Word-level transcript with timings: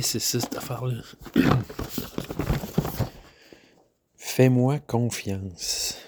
C'est 0.00 0.20
cette 0.20 0.56
affaire-là? 0.56 1.02
Fais-moi 4.16 4.78
confiance. 4.78 5.98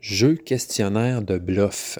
Jeu 0.00 0.36
questionnaire 0.36 1.20
de 1.20 1.38
bluff. 1.38 1.98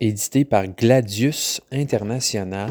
Édité 0.00 0.44
par 0.44 0.68
Gladius 0.68 1.62
International. 1.72 2.70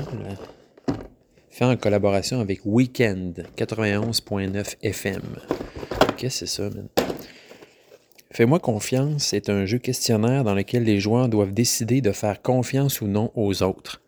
Fait 1.49 1.65
en 1.65 1.75
collaboration 1.75 2.39
avec 2.39 2.61
Weekend 2.63 3.43
91.9 3.57 4.75
FM. 4.83 5.21
Que 6.17 6.29
c'est 6.29 6.45
ça? 6.45 6.69
Fais-moi 8.29 8.59
confiance 8.59 9.23
c'est 9.29 9.49
un 9.49 9.65
jeu 9.65 9.79
questionnaire 9.79 10.43
dans 10.43 10.53
lequel 10.53 10.83
les 10.83 10.99
joueurs 10.99 11.29
doivent 11.29 11.53
décider 11.53 12.01
de 12.01 12.11
faire 12.11 12.43
confiance 12.43 13.01
ou 13.01 13.07
non 13.07 13.31
aux 13.33 13.63
autres. 13.63 14.01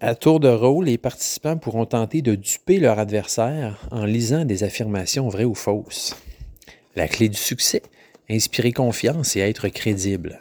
À 0.00 0.14
tour 0.14 0.40
de 0.40 0.48
rôle, 0.48 0.86
les 0.86 0.98
participants 0.98 1.56
pourront 1.56 1.86
tenter 1.86 2.20
de 2.20 2.34
duper 2.34 2.78
leur 2.78 2.98
adversaire 2.98 3.86
en 3.90 4.04
lisant 4.04 4.44
des 4.44 4.64
affirmations 4.64 5.28
vraies 5.28 5.44
ou 5.44 5.54
fausses. 5.54 6.16
La 6.96 7.08
clé 7.08 7.28
du 7.28 7.38
succès, 7.38 7.82
inspirer 8.30 8.72
confiance 8.72 9.36
et 9.36 9.40
être 9.40 9.68
crédible. 9.68 10.38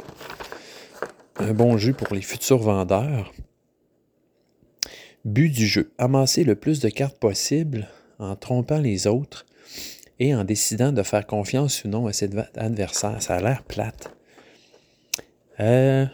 Un 1.38 1.53
bon 1.53 1.77
jeu 1.77 1.93
pour 1.93 2.13
les 2.13 2.21
futurs 2.21 2.59
vendeurs. 2.59 3.33
But 5.25 5.49
du 5.49 5.66
jeu, 5.66 5.91
amasser 5.97 6.44
le 6.44 6.55
plus 6.55 6.80
de 6.80 6.89
cartes 6.89 7.17
possible 7.17 7.88
en 8.19 8.35
trompant 8.35 8.80
les 8.80 9.07
autres 9.07 9.45
et 10.19 10.35
en 10.35 10.44
décidant 10.44 10.91
de 10.91 11.03
faire 11.03 11.25
confiance 11.25 11.83
ou 11.83 11.88
non 11.88 12.07
à 12.07 12.13
cet 12.13 12.33
adversaire. 12.57 13.21
Ça 13.21 13.35
a 13.35 13.41
l'air 13.41 13.63
plate. 13.63 14.11
Euh, 15.59 16.05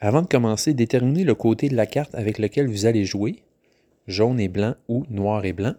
avant 0.00 0.22
de 0.22 0.28
commencer, 0.28 0.74
déterminez 0.74 1.24
le 1.24 1.34
côté 1.34 1.68
de 1.68 1.74
la 1.74 1.86
carte 1.86 2.14
avec 2.14 2.38
lequel 2.38 2.68
vous 2.68 2.86
allez 2.86 3.04
jouer, 3.04 3.42
jaune 4.06 4.38
et 4.38 4.48
blanc 4.48 4.74
ou 4.88 5.04
noir 5.10 5.44
et 5.44 5.52
blanc. 5.52 5.74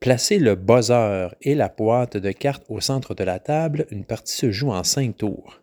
Placez 0.00 0.38
le 0.38 0.54
buzzer 0.54 1.34
et 1.40 1.54
la 1.54 1.68
boîte 1.68 2.18
de 2.18 2.30
cartes 2.30 2.64
au 2.68 2.80
centre 2.80 3.14
de 3.14 3.24
la 3.24 3.38
table. 3.38 3.86
Une 3.90 4.04
partie 4.04 4.34
se 4.34 4.50
joue 4.50 4.70
en 4.70 4.84
cinq 4.84 5.16
tours. 5.16 5.60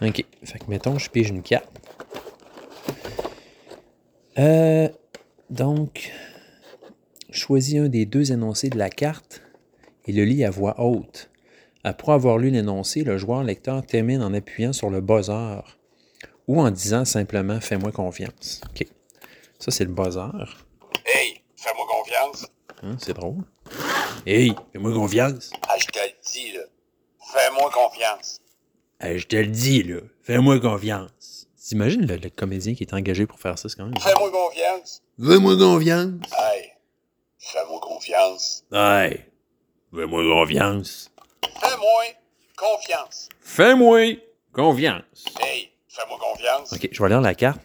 OK. 0.00 0.24
Fait 0.42 0.58
que 0.58 0.64
mettons, 0.68 0.98
je 0.98 1.10
pige 1.10 1.28
une 1.28 1.42
carte. 1.42 1.68
Euh, 4.38 4.88
donc, 5.50 6.12
choisis 7.30 7.78
un 7.78 7.88
des 7.88 8.06
deux 8.06 8.32
énoncés 8.32 8.70
de 8.70 8.78
la 8.78 8.88
carte 8.88 9.42
et 10.06 10.12
le 10.12 10.24
lis 10.24 10.44
à 10.44 10.50
voix 10.50 10.80
haute. 10.80 11.30
Après 11.84 12.12
avoir 12.12 12.38
lu 12.38 12.50
l'énoncé, 12.50 13.04
le 13.04 13.18
joueur 13.18 13.44
lecteur 13.44 13.84
termine 13.84 14.22
en 14.22 14.32
appuyant 14.32 14.72
sur 14.72 14.88
le 14.88 15.00
buzzer 15.00 15.75
ou 16.46 16.60
en 16.60 16.70
disant 16.70 17.04
simplement 17.04 17.60
Fais-moi 17.60 17.92
confiance. 17.92 18.60
OK. 18.70 18.86
Ça, 19.58 19.70
c'est 19.70 19.84
le 19.84 19.90
buzzer. 19.92 20.56
Hey, 21.04 21.42
fais-moi 21.56 21.86
confiance. 21.88 22.46
Hein, 22.82 22.96
c'est 22.98 23.14
drôle. 23.14 23.42
Hey, 24.26 24.54
fais-moi 24.72 24.92
confiance. 24.92 25.50
Ah, 25.68 25.76
je 25.78 25.86
te 25.86 25.98
le 25.98 26.12
dis, 26.32 26.52
là. 26.52 26.60
Fais-moi 27.32 27.70
confiance. 27.70 28.38
Ah, 29.00 29.16
je 29.16 29.26
te 29.26 29.36
le 29.36 29.46
dis, 29.46 29.82
là. 29.82 30.00
Fais-moi 30.22 30.60
confiance. 30.60 31.48
T'imagines 31.56 32.06
le, 32.06 32.16
le 32.16 32.30
comédien 32.30 32.74
qui 32.74 32.84
est 32.84 32.94
engagé 32.94 33.26
pour 33.26 33.40
faire 33.40 33.58
ça, 33.58 33.68
c'est 33.68 33.76
quand 33.76 33.86
même. 33.86 33.98
Fais-moi 33.98 34.30
confiance. 34.30 35.02
Fais-moi 35.18 35.56
confiance. 35.56 36.20
Hey, 36.38 36.72
fais-moi 37.38 37.80
confiance. 37.80 38.64
Hey, 38.72 39.24
fais-moi 39.92 40.22
confiance. 40.22 41.10
Fais-moi 41.60 42.04
confiance. 42.56 43.28
Fais-moi 43.40 44.16
confiance. 44.52 45.24
Hey, 45.40 45.70
fais-moi 45.96 46.18
confiance. 46.18 46.72
Ok, 46.72 46.88
je 46.92 47.02
vais 47.02 47.08
lire 47.08 47.20
la 47.20 47.34
carte. 47.34 47.60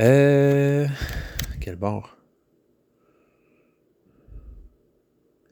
Euh. 0.00 0.86
Quel 1.60 1.76
bord? 1.76 2.16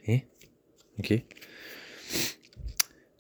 Hein? 0.09 0.19
Ok. 0.99 1.15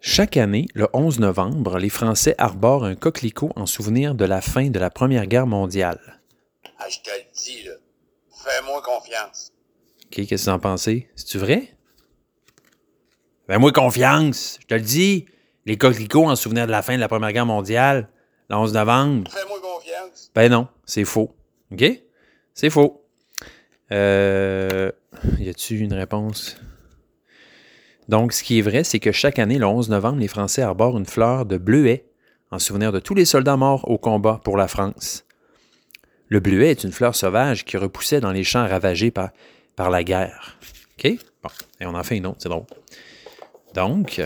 Chaque 0.01 0.37
année, 0.37 0.67
le 0.75 0.89
11 0.93 1.21
novembre, 1.21 1.79
les 1.79 1.89
Français 1.89 2.35
arborent 2.39 2.85
un 2.85 2.97
coquelicot 2.97 3.51
en 3.55 3.67
souvenir 3.67 4.15
de 4.15 4.25
la 4.25 4.41
fin 4.41 4.69
de 4.69 4.79
la 4.79 4.91
Première 4.91 5.27
Guerre 5.27 5.47
mondiale. 5.47 6.21
Ah, 6.79 6.89
je 6.89 6.99
te 6.99 7.11
le 7.11 7.23
dis, 7.35 7.63
là. 7.65 7.73
Fais-moi 8.45 8.83
confiance. 8.83 9.53
OK, 10.07 10.27
qu'est-ce 10.27 10.47
que 10.47 10.51
vous 10.51 10.57
en 10.57 10.59
pensez? 10.59 11.09
C'est-tu 11.15 11.39
vrai? 11.39 11.77
Fais-moi 13.47 13.71
confiance, 13.73 14.59
je 14.61 14.67
te 14.67 14.75
le 14.75 14.81
dis. 14.81 15.27
Les 15.65 15.77
coquelicots 15.77 16.29
en 16.29 16.37
souvenir 16.37 16.67
de 16.67 16.73
la 16.73 16.83
fin 16.83 16.97
de 16.97 17.01
la 17.01 17.09
Première 17.09 17.33
Guerre 17.33 17.47
mondiale, 17.47 18.09
le 18.51 18.57
11 18.57 18.73
novembre. 18.75 19.31
Fais-moi 19.31 19.61
confiance. 19.61 20.31
Ben 20.35 20.51
non, 20.51 20.67
c'est 20.85 21.05
faux. 21.05 21.35
OK? 21.71 21.85
C'est 22.55 22.71
faux. 22.71 23.05
Euh, 23.93 24.91
y 25.39 25.49
a-tu 25.49 25.79
une 25.79 25.93
réponse? 25.93 26.57
Donc, 28.09 28.33
ce 28.33 28.43
qui 28.43 28.59
est 28.59 28.63
vrai, 28.63 28.83
c'est 28.83 28.99
que 28.99 29.13
chaque 29.13 29.39
année, 29.39 29.59
le 29.59 29.67
11 29.67 29.89
novembre, 29.89 30.19
les 30.19 30.29
Français 30.29 30.63
arborent 30.63 30.99
une 30.99 31.07
fleur 31.07 31.47
de 31.47 31.57
bleuet 31.57 32.07
en 32.51 32.59
souvenir 32.59 32.93
de 32.93 32.99
tous 32.99 33.15
les 33.15 33.25
soldats 33.25 33.57
morts 33.57 33.89
au 33.89 33.99
combat 33.99 34.41
pour 34.43 34.57
la 34.57 34.67
France. 34.67 35.25
Le 36.29 36.41
bleuet 36.41 36.71
est 36.71 36.85
une 36.85 36.93
fleur 36.93 37.15
sauvage 37.15 37.65
qui 37.65 37.77
repoussait 37.77 38.21
dans 38.21 38.33
les 38.33 38.43
champs 38.43 38.67
ravagés 38.67 39.11
par, 39.11 39.31
par 39.77 39.91
la 39.91 40.03
guerre. 40.03 40.59
OK? 40.99 41.13
Bon, 41.43 41.51
et 41.81 41.87
on 41.87 41.95
en 41.95 42.03
fait 42.03 42.17
une 42.17 42.27
autre, 42.27 42.39
c'est 42.41 42.49
drôle. 42.49 42.67
Donc, 43.75 44.21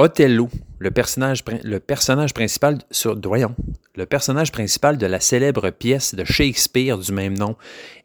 Othello, 0.00 0.48
le 0.78 0.92
personnage, 0.92 1.42
le 1.64 1.80
personnage 1.80 2.32
principal 2.32 2.78
sur, 2.92 3.18
voyons, 3.20 3.56
le 3.96 4.06
personnage 4.06 4.52
principal 4.52 4.96
de 4.96 5.06
la 5.06 5.18
célèbre 5.18 5.70
pièce 5.70 6.14
de 6.14 6.22
Shakespeare 6.24 6.96
du 6.96 7.10
même 7.10 7.36
nom, 7.36 7.56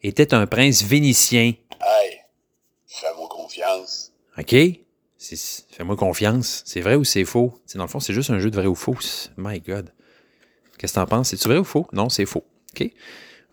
était 0.02 0.34
un 0.34 0.48
prince 0.48 0.82
vénitien. 0.82 1.52
Hey, 1.80 2.18
fais-moi 2.88 3.28
confiance. 3.28 4.12
OK? 4.36 4.56
Fais-moi 5.70 5.96
confiance. 5.96 6.64
C'est 6.66 6.80
vrai 6.80 6.96
ou 6.96 7.04
c'est 7.04 7.24
faux? 7.24 7.54
C'est 7.64 7.78
dans 7.78 7.84
le 7.84 7.90
fond, 7.90 8.00
c'est 8.00 8.12
juste 8.12 8.30
un 8.30 8.40
jeu 8.40 8.50
de 8.50 8.56
vrai 8.56 8.66
ou 8.66 8.74
faux. 8.74 8.98
My 9.36 9.60
God. 9.60 9.92
Qu'est-ce 10.78 10.94
que 10.94 10.98
t'en 10.98 11.06
penses? 11.06 11.28
C'est-tu 11.28 11.46
vrai 11.46 11.58
ou 11.58 11.64
faux? 11.64 11.86
Non, 11.92 12.08
c'est 12.08 12.26
faux. 12.26 12.44
OK? 12.74 12.90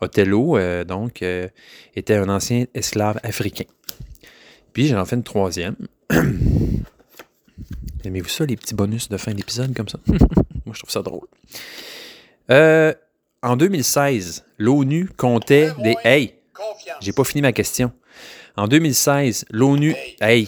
Othello, 0.01 0.57
euh, 0.57 0.83
donc, 0.83 1.21
euh, 1.21 1.47
était 1.95 2.15
un 2.15 2.27
ancien 2.27 2.65
esclave 2.73 3.19
africain. 3.21 3.65
Puis, 4.73 4.87
j'en 4.87 5.05
fais 5.05 5.15
une 5.15 5.23
troisième. 5.23 5.75
Aimez-vous 8.03 8.29
ça, 8.29 8.45
les 8.45 8.55
petits 8.55 8.73
bonus 8.73 9.09
de 9.09 9.17
fin 9.17 9.33
d'épisode 9.33 9.73
comme 9.75 9.87
ça? 9.89 9.99
Moi, 10.07 10.73
je 10.73 10.79
trouve 10.79 10.89
ça 10.89 11.01
drôle. 11.01 11.27
Euh, 12.49 12.93
en 13.43 13.55
2016, 13.55 14.45
l'ONU 14.57 15.09
comptait 15.15 15.71
des... 15.79 15.95
Hey! 16.03 16.35
J'ai 16.99 17.11
pas 17.13 17.23
fini 17.23 17.41
ma 17.41 17.51
question. 17.53 17.91
En 18.57 18.67
2016, 18.67 19.45
l'ONU... 19.51 19.95
Hey, 20.19 20.47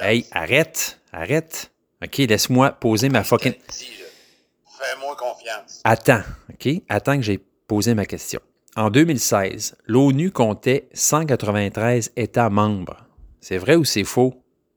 Hey! 0.00 0.26
arrête! 0.32 1.00
Arrête! 1.12 1.70
OK, 2.02 2.18
laisse-moi 2.18 2.72
poser 2.72 3.08
ma 3.08 3.22
fucking... 3.22 3.54
Fais-moi 3.54 5.16
confiance. 5.16 5.80
Attends, 5.84 6.22
OK? 6.50 6.68
Attends 6.88 7.16
que 7.16 7.22
j'ai 7.22 7.38
posé 7.66 7.94
ma 7.94 8.04
question. 8.04 8.40
En 8.76 8.90
2016, 8.90 9.76
l'ONU 9.86 10.32
comptait 10.32 10.88
193 10.92 12.12
États 12.16 12.50
membres. 12.50 13.06
C'est 13.40 13.58
vrai 13.58 13.76
ou 13.76 13.84
c'est 13.84 14.04
faux? 14.04 14.34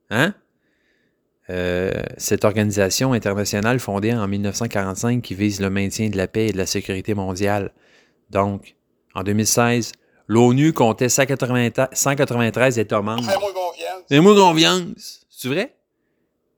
Hein? 0.09 0.34
Euh, 1.50 1.91
cette 2.18 2.44
organisation 2.44 3.13
internationale 3.13 3.80
fondée 3.80 4.13
en 4.13 4.28
1945 4.28 5.22
qui 5.22 5.34
vise 5.34 5.62
le 5.62 5.69
maintien 5.69 6.09
de 6.09 6.18
la 6.18 6.28
paix 6.28 6.47
et 6.47 6.52
de 6.52 6.58
la 6.58 6.66
sécurité 6.66 7.13
mondiale. 7.13 7.72
Donc, 8.30 8.75
en 9.16 9.24
2016, 9.24 9.94
l'ONU 10.28 10.74
comptait 10.74 11.08
180 11.09 11.88
193 11.94 12.79
États 12.79 13.02
membres. 13.02 13.23
Fais-moi 13.23 13.53
confiance. 13.53 14.03
Fais-moi 14.09 14.35
confiance. 14.35 15.22
C'est 15.29 15.47
vrai? 15.47 15.73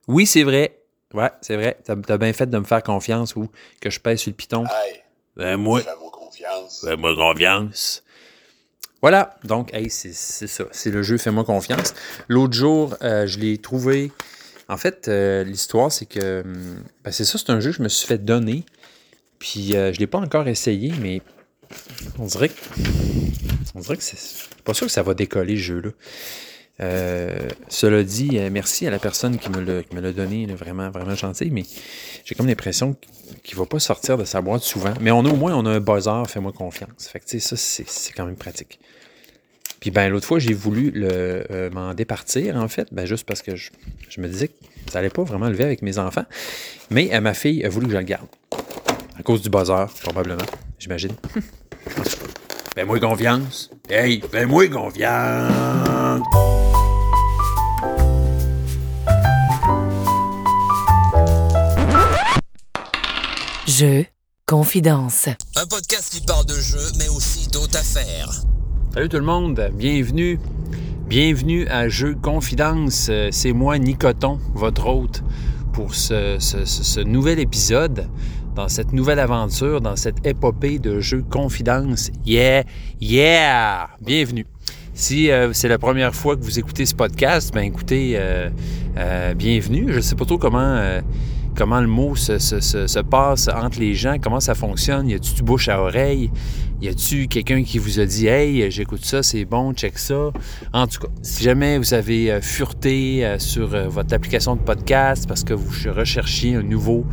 Oui, 0.08 0.26
c'est 0.26 0.44
vrai. 0.44 0.80
Ouais, 1.14 1.30
c'est 1.42 1.56
vrai. 1.56 1.78
T'as 1.84 1.96
as 2.08 2.18
bien 2.18 2.34
fait 2.34 2.48
de 2.48 2.58
me 2.58 2.64
faire 2.64 2.82
confiance 2.82 3.36
ou 3.36 3.48
que 3.82 3.90
je 3.92 4.00
pèse 4.00 4.20
sur 4.20 4.32
le 4.32 4.36
piton. 4.36 4.64
Hey, 4.66 5.02
Ben, 5.38 5.58
moi, 5.58 5.82
fais-moi 5.82 6.10
confiance. 6.12 6.84
fais-moi 6.84 7.16
confiance. 7.16 8.04
Voilà. 9.02 9.36
Donc, 9.44 9.72
hey, 9.74 9.90
c'est 9.90 10.14
c'est 10.14 10.48
ça. 10.48 10.66
C'est 10.72 10.90
le 10.92 11.04
jeu 11.04 11.18
Fais-moi 11.18 11.44
confiance. 11.44 11.94
L'autre 12.28 12.54
jour, 12.54 12.96
euh, 13.04 13.28
je 13.28 13.38
l'ai 13.40 13.58
trouvé. 13.60 14.12
En 14.70 14.78
fait, 14.78 15.08
euh, 15.08 15.44
l'histoire, 15.44 15.92
c'est 15.92 16.06
que. 16.06 16.42
hum, 16.42 16.84
ben, 17.04 17.12
c'est 17.12 17.26
ça, 17.26 17.38
c'est 17.40 17.50
un 17.50 17.60
jeu 17.60 17.72
que 17.72 17.78
je 17.78 17.84
me 17.84 17.90
suis 17.90 18.08
fait 18.08 18.24
donner. 18.24 18.64
Puis, 19.40 19.76
euh, 19.76 19.92
je 19.92 19.98
ne 19.98 20.00
l'ai 20.00 20.08
pas 20.08 20.20
encore 20.20 20.48
essayé, 20.48 20.94
mais 21.02 21.22
on 22.20 22.26
dirait 22.26 22.50
que. 22.50 22.56
On 23.74 23.80
dirait 23.80 23.98
que 23.98 24.04
c'est. 24.04 24.48
Pas 24.64 24.76
sûr 24.76 24.86
que 24.86 24.94
ça 24.94 25.02
va 25.02 25.16
décoller, 25.16 25.56
ce 25.56 25.62
jeu-là. 25.62 25.90
Euh, 26.82 27.50
cela 27.68 28.04
dit, 28.04 28.40
merci 28.52 28.88
à 28.88 28.90
la 28.90 29.00
personne 29.00 29.38
qui 29.38 29.50
me 29.50 29.60
l'a 29.60 30.14
donné, 30.14 30.46
vraiment, 30.46 30.90
vraiment 30.92 31.16
gentil, 31.16 31.50
mais 31.52 31.64
j'ai 32.24 32.36
comme 32.36 32.48
l'impression 32.48 32.96
qu'il 33.44 33.58
ne 33.58 33.64
va 33.64 33.66
pas 33.66 33.80
sortir 33.80 34.18
de 34.18 34.24
sa 34.24 34.40
boîte 34.42 34.62
souvent. 34.62 34.94
Mais 35.02 35.12
on 35.12 35.26
a 35.26 35.30
au 35.30 35.36
moins 35.36 35.54
on 35.56 35.66
a 35.66 35.72
un 35.72 35.80
buzzer, 35.82 36.24
fais-moi 36.30 36.54
confiance. 36.54 37.10
Fait 37.10 37.20
que 37.20 37.26
tu 37.26 37.40
sais, 37.42 37.56
ça, 37.56 37.84
c'est 37.86 38.14
quand 38.14 38.26
même 38.26 38.38
pratique. 38.38 38.80
Puis 39.82 39.92
ben 39.92 40.08
l'autre 40.10 40.26
fois, 40.26 40.40
j'ai 40.40 40.54
voulu 40.54 40.94
m'en 41.74 41.94
départir, 41.94 42.56
en 42.56 42.70
fait, 42.70 42.88
ben, 42.94 43.06
juste 43.06 43.26
parce 43.26 43.42
que 43.42 43.58
je, 43.58 43.72
je 44.10 44.22
me 44.22 44.28
disais 44.28 44.48
que 44.50 44.54
ça 44.92 45.00
allait 45.00 45.10
pas 45.10 45.24
vraiment 45.24 45.48
lever 45.48 45.64
avec 45.64 45.82
mes 45.82 45.98
enfants. 46.00 46.26
Mais 46.90 47.14
euh, 47.14 47.22
ma 47.22 47.34
fille 47.34 47.64
a 47.64 47.70
voulu 47.70 47.86
que 47.88 47.94
je 47.94 47.98
le 47.98 48.04
garde. 48.04 48.28
À 49.18 49.24
cause 49.24 49.42
du 49.42 49.50
buzzer, 49.50 49.86
probablement, 50.02 50.44
j'imagine. 50.80 51.14
Fais-moi 52.76 53.00
confiance. 53.00 53.70
Hey, 53.90 54.22
fais-moi 54.32 54.68
confiance. 54.70 56.22
Jeu, 63.68 64.06
confidence. 64.46 65.28
Un 65.56 65.66
podcast 65.66 66.12
qui 66.12 66.22
parle 66.26 66.46
de 66.46 66.56
jeux, 66.56 66.92
mais 66.98 67.10
aussi 67.10 67.48
d'autres 67.50 67.78
affaires. 67.78 68.30
Salut 68.94 69.10
tout 69.10 69.18
le 69.18 69.24
monde, 69.24 69.70
bienvenue. 69.74 70.40
Bienvenue 71.10 71.68
à 71.70 71.90
Jeu 71.90 72.14
Confidence. 72.14 73.08
Euh, 73.10 73.30
C'est 73.32 73.52
moi, 73.52 73.80
Nicoton, 73.80 74.38
votre 74.54 74.88
hôte, 74.88 75.24
pour 75.74 75.96
ce, 75.96 77.04
nouvel 77.04 77.40
épisode, 77.40 78.08
dans 78.56 78.68
cette 78.68 78.94
nouvelle 78.94 79.18
aventure, 79.18 79.82
dans 79.82 79.96
cette 79.96 80.24
épopée 80.24 80.78
de 80.78 81.00
Jeu 81.00 81.26
Confidence. 81.28 82.12
Yeah, 82.28 82.64
yeah! 83.02 83.90
Bienvenue. 84.00 84.46
Si 84.94 85.32
euh, 85.32 85.52
c'est 85.52 85.68
la 85.68 85.80
première 85.80 86.14
fois 86.14 86.38
que 86.38 86.44
vous 86.44 86.60
écoutez 86.60 86.86
ce 86.86 86.94
podcast, 86.94 87.56
ben 87.56 87.64
écoutez, 87.64 88.14
euh, 88.16 88.52
bienvenue. 89.34 89.86
Je 89.88 89.96
ne 89.96 90.02
sais 90.02 90.16
pas 90.16 90.26
trop 90.26 90.38
comment, 90.38 91.02
comment 91.56 91.82
le 91.82 91.88
mot 91.88 92.16
se, 92.16 92.38
se- 92.40 92.60
se- 92.60 92.88
se 92.88 93.00
passe 93.00 93.48
entre 93.50 93.80
les 93.80 93.94
gens, 93.96 94.16
comment 94.22 94.40
ça 94.40 94.56
fonctionne? 94.56 95.08
Y 95.10 95.16
a-tu 95.16 95.34
du 95.36 95.44
bouche 95.44 95.68
à 95.70 95.82
oreille? 95.82 96.32
Y 96.82 96.88
a-tu 96.88 97.28
quelqu'un 97.28 97.64
qui 97.64 97.78
vous 97.78 98.00
a 98.00 98.06
dit 98.06 98.28
Hey, 98.28 98.72
j'écoute 98.72 99.04
ça, 99.04 99.22
c'est 99.22 99.44
bon, 99.46 99.74
check 99.74 99.98
ça? 99.98 100.32
En 100.74 100.88
tout 100.88 101.00
cas, 101.02 101.08
si 101.22 101.44
jamais 101.44 101.78
vous 101.78 101.94
avez 101.94 102.32
euh, 102.32 102.42
fureté 102.42 103.26
euh, 103.26 103.38
sur 103.40 103.74
euh, 103.74 103.90
votre 103.90 104.14
application 104.14 104.56
de 104.56 104.62
podcast 104.62 105.28
parce 105.28 105.44
que 105.44 105.54
vous 105.54 105.70
recherchiez 105.92 106.56
un 106.56 106.64
nouveau, 106.64 107.06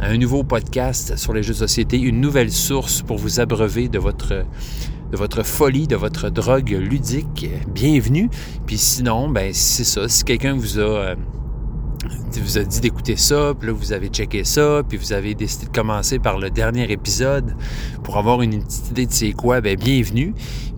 un 0.00 0.16
nouveau 0.18 0.42
podcast 0.42 1.16
sur 1.16 1.32
les 1.32 1.44
jeux 1.44 1.52
de 1.52 1.58
société, 1.58 1.98
une 2.00 2.20
nouvelle 2.20 2.50
source 2.50 3.02
pour 3.02 3.16
vous 3.18 3.38
abreuver 3.38 3.88
de 3.88 4.00
votre, 4.00 4.44
de 5.12 5.16
votre 5.16 5.44
folie, 5.44 5.86
de 5.86 5.94
votre 5.96 6.28
drogue 6.28 6.70
ludique, 6.70 7.48
bienvenue. 7.72 8.28
Puis 8.66 8.76
sinon, 8.78 9.28
ben 9.28 9.52
c'est 9.54 9.84
ça. 9.84 10.08
Si 10.08 10.24
quelqu'un 10.24 10.54
vous 10.56 10.80
a. 10.80 11.14
vous 12.40 12.58
a 12.58 12.62
dit 12.62 12.80
d'écouter 12.80 13.16
ça, 13.16 13.52
puis 13.58 13.68
là 13.68 13.74
vous 13.74 13.92
avez 13.92 14.08
checké 14.08 14.44
ça, 14.44 14.82
puis 14.88 14.98
vous 14.98 15.12
avez 15.12 15.34
décidé 15.34 15.66
de 15.66 15.72
commencer 15.72 16.18
par 16.18 16.38
le 16.38 16.50
dernier 16.50 16.90
épisode 16.90 17.54
pour 18.02 18.18
avoir 18.18 18.42
une 18.42 18.62
petite 18.62 18.90
idée 18.90 19.06
de 19.06 19.12
c'est 19.12 19.32
quoi, 19.32 19.60
ben 19.60 19.76
bienvenue. 19.76 20.34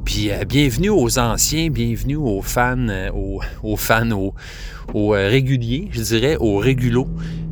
Puis 0.09 0.31
euh, 0.31 0.45
bienvenue 0.47 0.89
aux 0.89 1.19
anciens, 1.19 1.69
bienvenue 1.69 2.17
aux 2.17 2.41
fans, 2.41 2.89
euh, 2.89 3.11
aux, 3.63 3.77
fans, 3.77 4.11
aux, 4.95 5.15
euh, 5.15 5.29
réguliers, 5.29 5.89
je 5.93 6.01
dirais, 6.01 6.37
aux 6.41 6.57
régulos 6.57 7.09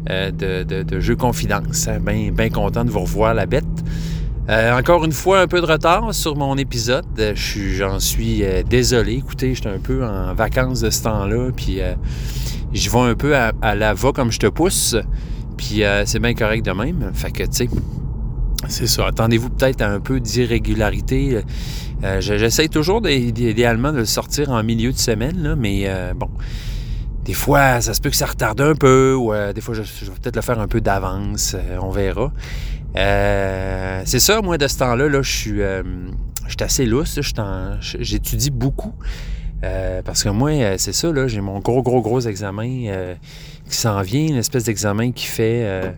de, 0.09 1.01
Jeux 1.01 1.17
Confidence. 1.17 1.87
Hein, 1.87 1.99
Bien 2.01 2.33
ben 2.33 2.51
content 2.51 2.85
de 2.85 2.91
vous 2.91 3.01
revoir 3.01 3.35
la 3.35 3.45
bête. 3.45 3.65
Encore 4.49 5.05
une 5.05 5.13
fois, 5.13 5.41
un 5.41 5.49
peu 5.49 5.61
de 5.61 5.67
retard 5.67 6.15
sur 6.15 6.37
mon 6.37 6.57
épisode. 6.57 7.05
J'en 7.35 8.01
suis 8.01 8.43
désolé. 8.71 9.15
Écoutez, 9.15 9.55
j'étais 9.55 9.69
un 9.69 9.81
peu 9.81 10.07
en 10.07 10.33
vacances 10.33 10.81
de 10.81 10.89
ce 10.89 11.03
temps-là, 11.03 11.51
puis 11.55 11.81
je 12.77 12.91
vais 12.91 12.99
un 12.99 13.15
peu 13.15 13.37
à, 13.37 13.53
la 13.75 13.95
va 13.95 14.13
comme 14.13 14.31
je 14.33 14.39
te 14.39 14.47
pousse. 14.47 14.97
Puis 15.57 15.83
euh, 15.85 16.05
c'est 16.07 16.19
bien 16.19 16.35
correct 16.35 16.65
de 16.65 16.73
même. 16.73 17.11
Fait 17.15 17.31
que, 17.31 17.43
tu 17.45 17.49
sais, 17.53 17.69
c'est 18.69 18.87
ça. 18.87 19.07
Attendez-vous 19.07 19.51
peut-être 19.51 19.83
à 19.83 19.91
un 19.91 20.01
peu 20.01 20.21
d'irrégularité. 20.21 21.41
Euh, 22.05 22.21
je- 22.21 22.37
J'essaie 22.37 22.69
toujours 22.69 23.07
idéalement 23.09 23.93
de 23.93 23.99
le 23.99 24.05
sortir 24.05 24.51
en 24.51 24.63
milieu 24.63 24.93
de 24.93 24.99
semaine, 24.99 25.55
mais 25.59 25.85
euh, 25.87 26.13
bon. 26.15 26.29
Des 27.25 27.35
fois, 27.35 27.81
ça 27.81 27.93
se 27.93 28.01
peut 28.01 28.11
que 28.11 28.17
ça 28.17 28.27
retarde 28.27 28.61
un 28.61 28.75
peu, 28.77 29.15
ou 29.15 29.33
des 29.53 29.61
fois, 29.61 29.75
je, 29.75 29.83
vais 29.83 30.13
peut-être 30.23 30.37
le 30.37 30.43
faire 30.43 30.61
un 30.61 30.69
peu 30.69 30.81
d'avance. 30.81 31.57
on 31.83 31.91
verra. 31.91 32.33
C'est 32.95 34.21
ça, 34.21 34.41
moi, 34.43 34.59
de 34.59 34.69
ce 34.69 34.79
temps-là, 34.79 35.09
là, 35.09 35.23
je 35.23 35.31
suis 35.33 35.61
je 35.61 36.65
assez 36.65 36.87
lousse. 36.87 37.19
J'étudie 37.81 38.51
beaucoup. 38.51 38.93
Euh, 39.65 40.03
parce 40.05 40.23
que 40.23 40.29
moi, 40.29 40.51
euh, 40.51 40.75
c'est 40.79 40.93
ça, 40.93 41.11
là, 41.11 41.27
j'ai 41.29 41.41
mon 41.41 41.61
gros, 41.61 41.83
gros, 41.83 42.03
gros 42.03 42.21
examen 42.21 42.87
euh, 42.87 43.15
qui 43.69 43.77
s'en 43.77 44.01
vient, 44.03 44.27
une 44.27 44.37
espèce 44.37 44.65
d'examen 44.65 45.13
qui 45.13 45.27
fait 45.27 45.97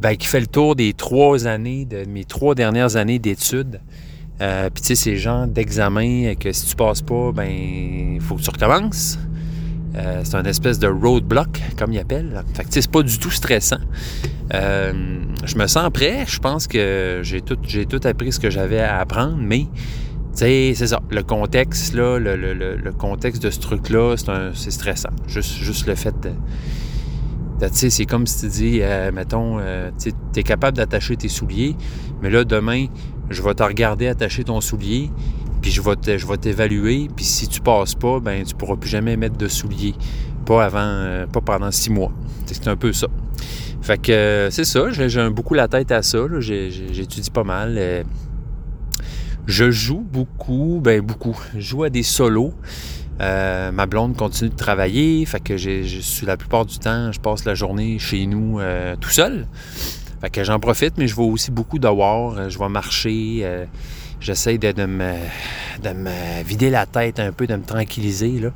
ben, 0.00 0.16
qui 0.16 0.26
fait 0.26 0.40
le 0.40 0.46
tour 0.46 0.74
des 0.76 0.92
trois 0.92 1.46
années, 1.46 1.84
de 1.84 2.04
mes 2.04 2.24
trois 2.24 2.54
dernières 2.54 2.96
années 2.96 3.18
d'études. 3.18 3.80
Puis 4.38 4.82
tu 4.82 4.88
sais, 4.88 4.94
c'est 4.94 5.10
le 5.12 5.16
genre 5.16 5.46
d'examen 5.46 6.34
que 6.34 6.52
si 6.52 6.66
tu 6.66 6.76
passes 6.76 7.00
pas, 7.00 7.32
ben 7.32 7.48
il 7.48 8.20
faut 8.20 8.34
que 8.34 8.42
tu 8.42 8.50
recommences. 8.50 9.18
C'est 10.24 10.34
un 10.34 10.44
espèce 10.44 10.78
de 10.78 10.88
roadblock, 10.88 11.60
comme 11.78 11.92
ils 11.92 12.00
appellent. 12.00 12.42
Fait 12.54 12.64
que 12.64 12.68
c'est 12.70 12.90
pas 12.90 13.02
du 13.02 13.18
tout 13.18 13.30
stressant. 13.30 13.78
Je 14.50 15.56
me 15.56 15.66
sens 15.66 15.90
prêt. 15.90 16.24
Je 16.26 16.38
pense 16.38 16.66
que 16.66 17.20
j'ai 17.22 17.40
tout, 17.40 17.56
j'ai 17.66 17.86
tout 17.86 18.00
appris 18.04 18.32
ce 18.32 18.40
que 18.40 18.50
j'avais 18.50 18.80
à 18.80 18.98
apprendre, 18.98 19.38
mais 19.38 19.66
c'est 20.34 20.74
ça. 20.88 21.00
Le 21.10 21.22
contexte, 21.22 21.94
là, 21.94 22.18
le, 22.18 22.36
le- 22.36 22.54
le- 22.54 22.92
contexte 22.92 23.42
de 23.42 23.50
ce 23.50 23.60
truc-là, 23.60 24.16
c'est, 24.54 24.70
stressant. 24.70 25.10
Juste, 25.26 25.52
juste 25.58 25.86
le 25.86 25.94
fait 25.94 26.14
de. 26.20 26.30
de- 27.60 27.68
Tu 27.68 27.74
sais, 27.74 27.90
c'est 27.90 28.04
comme 28.04 28.26
si 28.26 28.40
tu 28.40 28.48
dis, 28.48 28.78
euh, 28.82 29.12
mettons, 29.12 29.58
euh, 29.60 29.90
tu 29.98 30.12
es 30.40 30.42
capable 30.42 30.76
d'attacher 30.76 31.16
tes 31.16 31.28
souliers, 31.28 31.76
mais 32.20 32.30
là, 32.30 32.44
demain, 32.44 32.86
je 33.30 33.42
vais 33.42 33.54
te 33.54 33.62
regarder 33.62 34.08
attacher 34.08 34.44
ton 34.44 34.60
soulier, 34.60 35.10
puis 35.62 35.70
je 35.70 35.80
vais, 35.80 36.36
t'évaluer, 36.36 37.08
puis 37.14 37.24
si 37.24 37.48
tu 37.48 37.60
passes 37.60 37.94
pas, 37.94 38.20
ben 38.20 38.44
tu 38.44 38.54
pourras 38.54 38.76
plus 38.76 38.90
jamais 38.90 39.16
mettre 39.16 39.36
de 39.36 39.48
souliers. 39.48 39.94
Pas 40.44 40.64
avant, 40.66 40.78
euh, 40.80 41.26
pas 41.26 41.40
pendant 41.40 41.70
six 41.70 41.90
mois. 41.90 42.12
C'est 42.44 42.68
un 42.68 42.76
peu 42.76 42.92
ça. 42.92 43.06
Fait 43.80 43.98
que 43.98 44.48
c'est 44.50 44.64
ça, 44.64 44.90
j'ai 44.90 45.30
beaucoup 45.30 45.54
la 45.54 45.68
tête 45.68 45.90
à 45.92 46.02
ça. 46.02 46.18
J'étudie 46.40 47.30
pas 47.30 47.44
mal. 47.44 47.78
Je 49.46 49.70
joue 49.70 50.00
beaucoup, 50.00 50.80
ben 50.82 51.00
beaucoup. 51.00 51.38
Je 51.54 51.60
joue 51.60 51.84
à 51.84 51.90
des 51.90 52.02
solos. 52.02 52.54
Euh, 53.20 53.70
ma 53.70 53.86
blonde 53.86 54.16
continue 54.16 54.50
de 54.50 54.56
travailler, 54.56 55.24
fait 55.24 55.38
que 55.40 55.56
je 55.56 56.00
suis 56.00 56.26
la 56.26 56.36
plupart 56.36 56.66
du 56.66 56.78
temps, 56.80 57.12
je 57.12 57.20
passe 57.20 57.44
la 57.44 57.54
journée 57.54 57.98
chez 58.00 58.26
nous 58.26 58.58
euh, 58.58 58.96
tout 59.00 59.10
seul. 59.10 59.46
Fait 60.20 60.30
que 60.30 60.42
j'en 60.42 60.58
profite, 60.58 60.94
mais 60.98 61.06
je 61.06 61.14
vais 61.14 61.22
aussi 61.22 61.50
beaucoup 61.50 61.78
dehors. 61.78 62.36
Euh, 62.38 62.48
Je 62.48 62.58
vais 62.58 62.68
marcher. 62.68 63.40
euh, 63.42 63.66
j'essaie 64.20 64.58
de, 64.58 64.86
me, 64.86 65.14
de 65.82 65.90
me 65.90 66.42
vider 66.44 66.70
la 66.70 66.86
tête 66.86 67.20
un 67.20 67.30
peu, 67.30 67.46
de 67.46 67.54
me 67.54 67.62
tranquilliser, 67.62 68.40
là, 68.40 68.50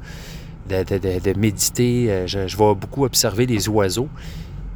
de, 0.84 1.38
méditer. 1.38 2.24
Je, 2.26 2.48
je 2.48 2.56
vais 2.56 2.74
beaucoup 2.74 3.04
observer 3.04 3.44
les 3.46 3.68
oiseaux. 3.68 4.08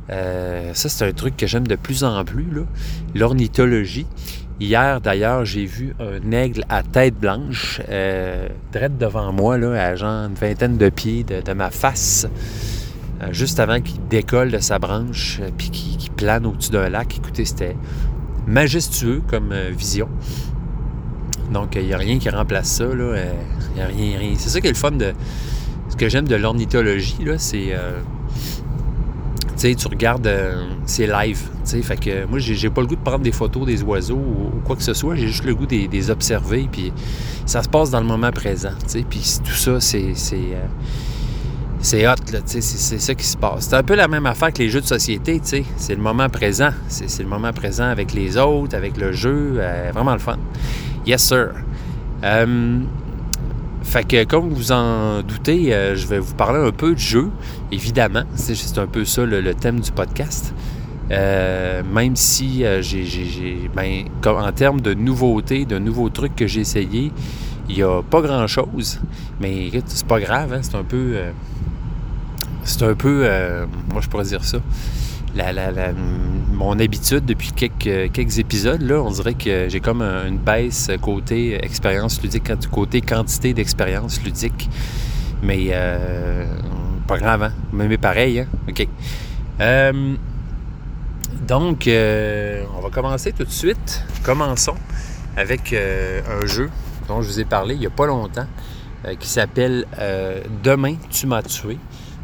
Ça, 0.08 0.88
c'est 0.88 1.08
un 1.08 1.12
truc 1.12 1.36
que 1.38 1.46
j'aime 1.46 1.66
de 1.66 1.76
plus 1.76 2.04
en 2.04 2.22
plus, 2.26 2.46
l'ornithologie. 3.14 4.06
Hier, 4.62 5.00
d'ailleurs, 5.00 5.44
j'ai 5.44 5.64
vu 5.64 5.92
un 5.98 6.30
aigle 6.30 6.64
à 6.68 6.84
tête 6.84 7.18
blanche, 7.18 7.80
euh, 7.88 8.46
direct 8.70 8.96
devant 8.96 9.32
moi, 9.32 9.56
à 9.56 9.96
genre 9.96 10.28
une 10.28 10.34
vingtaine 10.34 10.76
de 10.76 10.88
pieds 10.88 11.24
de, 11.24 11.52
ma 11.52 11.72
face, 11.72 12.28
euh, 13.20 13.32
juste 13.32 13.58
avant 13.58 13.80
qu'il 13.80 14.06
décolle 14.06 14.52
de 14.52 14.60
sa 14.60 14.78
branche, 14.78 15.40
euh, 15.42 15.50
puis 15.58 15.70
qu'il 15.70 16.12
plane 16.12 16.46
au-dessus 16.46 16.70
d'un 16.70 16.88
lac. 16.90 17.18
Écoutez, 17.18 17.44
c'était 17.44 17.76
majestueux 18.46 19.20
comme 19.26 19.50
euh, 19.50 19.70
vision. 19.76 20.08
Donc, 21.52 21.74
il 21.74 21.86
n'y 21.86 21.92
a 21.92 21.98
rien 21.98 22.20
qui 22.20 22.30
remplace 22.30 22.68
ça. 22.68 22.84
là. 22.84 23.16
Il 23.70 23.74
n'y 23.74 23.80
a 23.80 23.86
rien, 23.86 24.16
rien. 24.16 24.34
C'est 24.38 24.48
ça 24.48 24.60
qui 24.60 24.68
est 24.68 24.72
le 24.72 24.76
fun 24.76 24.92
de. 24.92 25.12
Ce 25.88 25.96
que 25.96 26.08
j'aime 26.08 26.28
de 26.28 26.36
l'ornithologie, 26.36 27.16
c'est. 27.38 27.74
Tu 29.70 29.88
regardes, 29.88 30.26
euh, 30.26 30.64
c'est 30.84 31.06
live. 31.06 31.40
Fait 31.64 31.96
que 31.96 32.26
moi, 32.26 32.38
j'ai 32.38 32.70
pas 32.70 32.80
le 32.80 32.86
goût 32.86 32.96
de 32.96 33.00
prendre 33.00 33.22
des 33.22 33.32
photos 33.32 33.66
des 33.66 33.82
oiseaux 33.82 34.16
ou, 34.16 34.60
quoi 34.64 34.76
que 34.76 34.82
ce 34.82 34.94
soit. 34.94 35.14
J'ai 35.14 35.28
juste 35.28 35.44
le 35.44 35.54
goût 35.54 35.66
des, 35.66 35.88
des 35.88 36.10
observer. 36.10 36.68
Puis 36.70 36.92
ça 37.46 37.62
se 37.62 37.68
passe 37.68 37.90
dans 37.90 38.00
le 38.00 38.06
moment 38.06 38.30
présent. 38.32 38.72
Puis 39.08 39.38
tout 39.44 39.52
ça, 39.52 39.80
c'est. 39.80 40.14
c'est 40.14 40.54
euh, 42.04 42.12
hot, 42.12 42.40
c'est 42.46 42.60
c'est 42.60 42.98
ça 42.98 43.14
qui 43.14 43.24
se 43.26 43.36
passe. 43.36 43.68
C'est 43.68 43.76
un 43.76 43.82
peu 43.82 43.94
la 43.94 44.08
même 44.08 44.26
affaire 44.26 44.52
que 44.52 44.58
les 44.58 44.68
jeux 44.68 44.80
de 44.80 44.86
société. 44.86 45.40
C'est 45.42 45.94
le 45.94 46.02
moment 46.02 46.28
présent. 46.28 46.70
C'est 46.88 47.08
c'est 47.08 47.22
le 47.22 47.28
moment 47.28 47.52
présent 47.52 47.86
avec 47.86 48.12
les 48.12 48.36
autres, 48.36 48.76
avec 48.76 48.96
le 48.96 49.12
jeu. 49.12 49.54
euh, 49.58 49.90
vraiment 49.94 50.12
le 50.12 50.18
fun. 50.18 50.38
Yes, 51.06 51.22
sir. 51.22 51.50
Euh, 52.24 52.78
fait 53.82 54.06
que, 54.06 54.24
comme 54.24 54.48
vous 54.50 54.70
en 54.70 55.22
doutez, 55.22 55.72
je 55.96 56.06
vais 56.06 56.20
vous 56.20 56.34
parler 56.34 56.60
un 56.60 56.70
peu 56.70 56.94
de 56.94 56.98
jeu, 56.98 57.30
évidemment. 57.72 58.22
C'est 58.34 58.54
c'est 58.54 58.78
un 58.78 58.86
peu 58.86 59.04
ça 59.04 59.24
le, 59.24 59.54
thème 59.54 59.80
du 59.80 59.90
podcast. 59.90 60.54
Euh, 61.10 61.82
même 61.92 62.14
si 62.16 62.64
euh, 62.64 62.80
j'ai, 62.80 63.68
ben, 63.74 64.04
en 64.24 64.52
termes 64.52 64.80
de 64.80 64.94
nouveautés, 64.94 65.64
de 65.64 65.78
nouveaux 65.78 66.08
trucs 66.08 66.36
que 66.36 66.46
j'ai 66.46 66.60
essayés, 66.60 67.12
il 67.68 67.74
n'y 67.74 67.82
a 67.82 68.02
pas 68.02 68.22
grand-chose. 68.22 69.00
Mais 69.40 69.66
écoute, 69.66 69.84
c'est 69.86 70.06
pas 70.06 70.20
grave, 70.20 70.52
hein, 70.52 70.60
c'est 70.62 70.76
un 70.76 70.84
peu... 70.84 71.12
euh, 71.14 71.30
c'est 72.64 72.84
un 72.84 72.94
peu... 72.94 73.28
moi, 73.90 74.00
je 74.00 74.08
pourrais 74.08 74.24
dire 74.24 74.44
ça. 74.44 74.58
La, 75.34 75.52
mon 76.52 76.78
habitude 76.78 77.24
depuis 77.24 77.50
quelques, 77.52 78.38
épisodes, 78.38 78.82
là, 78.82 79.02
on 79.02 79.10
dirait 79.10 79.34
que 79.34 79.68
j'ai 79.68 79.80
comme 79.80 80.00
un- 80.00 80.28
une 80.28 80.38
baisse 80.38 80.90
côté 81.00 81.54
expérience 81.64 82.22
ludique, 82.22 82.52
côté 82.70 83.00
quantité 83.00 83.52
d'expérience 83.52 84.22
ludique. 84.22 84.70
Mais 85.42 85.72
pas 87.12 87.18
grave, 87.18 87.42
hein? 87.42 87.52
M'aimez 87.74 87.98
pareil, 87.98 88.40
hein? 88.40 88.46
OK. 88.70 88.88
Euh, 89.60 90.14
donc, 91.46 91.86
euh, 91.86 92.64
on 92.74 92.80
va 92.80 92.88
commencer 92.88 93.32
tout 93.32 93.44
de 93.44 93.50
suite. 93.50 94.02
Commençons 94.22 94.76
avec 95.36 95.74
euh, 95.74 96.22
un 96.26 96.46
jeu 96.46 96.70
dont 97.08 97.20
je 97.20 97.28
vous 97.28 97.40
ai 97.40 97.44
parlé 97.44 97.74
il 97.74 97.80
n'y 97.80 97.86
a 97.86 97.90
pas 97.90 98.06
longtemps, 98.06 98.46
qui 99.18 99.28
s'appelle 99.28 99.84
Demain, 100.62 100.94
tu 101.10 101.26
m'as 101.26 101.42
tué. 101.42 101.76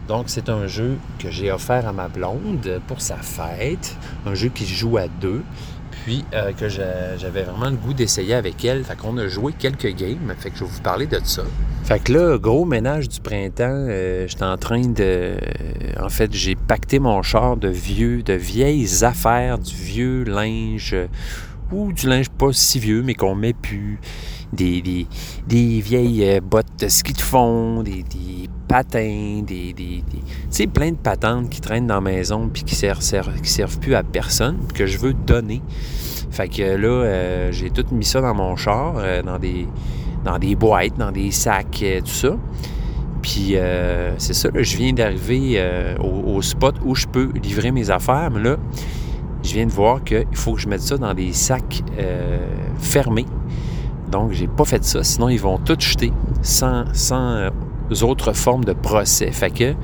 Donc, 0.07 0.25
c'est 0.29 0.49
un 0.49 0.67
jeu 0.67 0.97
que 1.19 1.31
j'ai 1.31 1.53
offert 1.53 1.87
à 1.87 1.93
ma 1.93 2.09
blonde 2.09 2.81
pour 2.87 3.03
sa 3.03 3.17
fête. 3.17 3.95
Un 4.25 4.35
jeu 4.35 4.49
qui 4.49 4.65
se 4.65 4.73
joue 4.73 4.97
à 4.97 5.07
deux. 5.07 5.43
Euh, 6.35 6.53
que 6.53 6.69
j'a- 6.69 7.17
j'avais 7.17 7.43
vraiment 7.43 7.71
le 7.71 7.77
goût 7.77 7.93
d'essayer 7.95 8.35
avec 8.35 8.65
elle. 8.65 8.85
Fait 8.85 8.97
qu'on 8.97 9.17
a 9.19 9.29
joué 9.29 9.53
quelques 9.59 9.95
games. 9.95 10.35
Fait 10.39 10.51
que 10.51 10.57
je 10.59 10.65
vais 10.65 10.71
vous 10.71 10.81
parler 10.81 11.07
de 11.07 11.21
ça. 11.25 11.43
Fait 11.85 11.99
que 12.01 12.13
là, 12.13 12.39
gros 12.39 12.65
ménage 12.65 13.09
du 13.09 13.21
printemps, 13.21 13.87
euh, 13.89 14.27
j'étais 14.29 14.45
en 14.45 14.57
train 14.59 14.81
de... 14.87 15.35
En 16.01 16.09
fait, 16.09 16.33
j'ai 16.33 16.55
pacté 16.55 16.99
mon 16.99 17.23
char 17.23 17.57
de 17.57 17.69
vieux, 17.69 18.23
de 18.23 18.35
vieilles 18.35 19.05
affaires, 19.05 19.59
du 19.59 19.75
vieux 19.75 20.25
linge, 20.25 20.91
euh, 20.95 21.07
ou 21.73 21.93
du 21.93 22.07
linge 22.09 22.29
pas 22.31 22.53
si 22.53 22.79
vieux, 22.79 23.03
mais 23.03 23.15
qu'on 23.15 23.35
met 23.35 23.53
plus. 23.55 23.99
Des, 24.53 24.81
des, 25.47 25.81
vieilles 25.81 26.25
euh, 26.25 26.41
bottes 26.41 26.67
de 26.81 26.89
ski 26.89 27.13
de 27.13 27.21
fond, 27.21 27.83
des, 27.83 28.03
patins, 28.67 29.43
des... 29.47 29.73
des, 29.73 29.73
des- 29.75 30.03
tu 30.03 30.23
sais, 30.51 30.67
plein 30.67 30.91
de 30.91 30.97
patentes 30.97 31.51
qui 31.51 31.61
traînent 31.61 31.87
dans 31.87 31.97
la 31.97 32.01
maison 32.01 32.49
puis 32.53 32.63
qui 32.65 32.75
servent, 32.75 33.01
servent- 33.03 33.79
plus 33.79 33.95
à 33.95 34.03
personne, 34.03 34.57
que 34.75 34.87
je 34.87 34.99
veux 34.99 35.13
donner. 35.13 35.61
Fait 36.31 36.49
que 36.49 36.63
là, 36.63 36.89
euh, 36.89 37.53
j'ai 37.53 37.71
tout 37.71 37.85
mis 37.93 38.05
ça 38.05 38.21
dans 38.21 38.35
mon 38.35 38.57
char, 38.57 38.95
euh, 38.97 39.23
dans 39.23 39.39
des 39.39 39.67
dans 40.25 40.39
des 40.39 40.57
boîtes, 40.57 40.97
dans 40.99 41.13
des 41.13 41.31
sacs, 41.31 41.85
tout 42.05 42.07
ça. 42.11 42.37
Puis 43.23 43.55
c'est 44.19 44.35
ça, 44.35 44.49
là, 44.53 44.63
je 44.63 44.77
viens 44.77 44.93
d'arriver 44.93 45.63
au, 46.01 46.35
au 46.37 46.43
spot 46.43 46.75
où 46.85 46.95
je 46.95 47.07
peux 47.07 47.31
livrer 47.43 47.71
mes 47.71 47.91
affaires, 47.91 48.31
mais 48.33 48.41
là, 48.43 48.57
je 49.43 49.53
viens 49.55 49.67
de 49.67 49.71
voir 49.73 50.03
qu'il 50.03 50.27
faut 50.35 50.55
que 50.55 50.61
je 50.61 50.69
mette 50.69 50.81
ça 50.83 50.97
dans 50.99 51.15
des 51.15 51.33
sacs 51.33 51.83
fermés. 52.79 53.27
Donc, 54.11 54.33
j'ai 54.33 54.47
pas 54.47 54.65
fait 54.65 54.85
ça, 54.85 55.05
sinon 55.05 55.29
ils 55.29 55.41
vont 55.41 55.59
tout 55.59 55.77
jeter 55.79 56.13
sans, 56.43 56.85
sans 56.95 57.31
euh, 57.33 57.51
autres 58.03 58.33
formes 58.33 58.65
de 58.65 58.73
procès. 58.73 59.31
Fait 59.31 59.51
que 59.51 59.75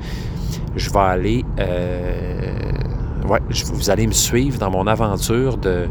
je 0.75 0.89
vais 0.89 0.99
aller... 0.99 1.45
euh, 1.59 2.71
ouais, 3.29 3.39
vous 3.73 3.89
allez 3.89 4.07
me 4.07 4.13
suivre 4.13 4.57
dans 4.57 4.71
mon 4.71 4.87
aventure 4.87 5.57
de 5.57 5.87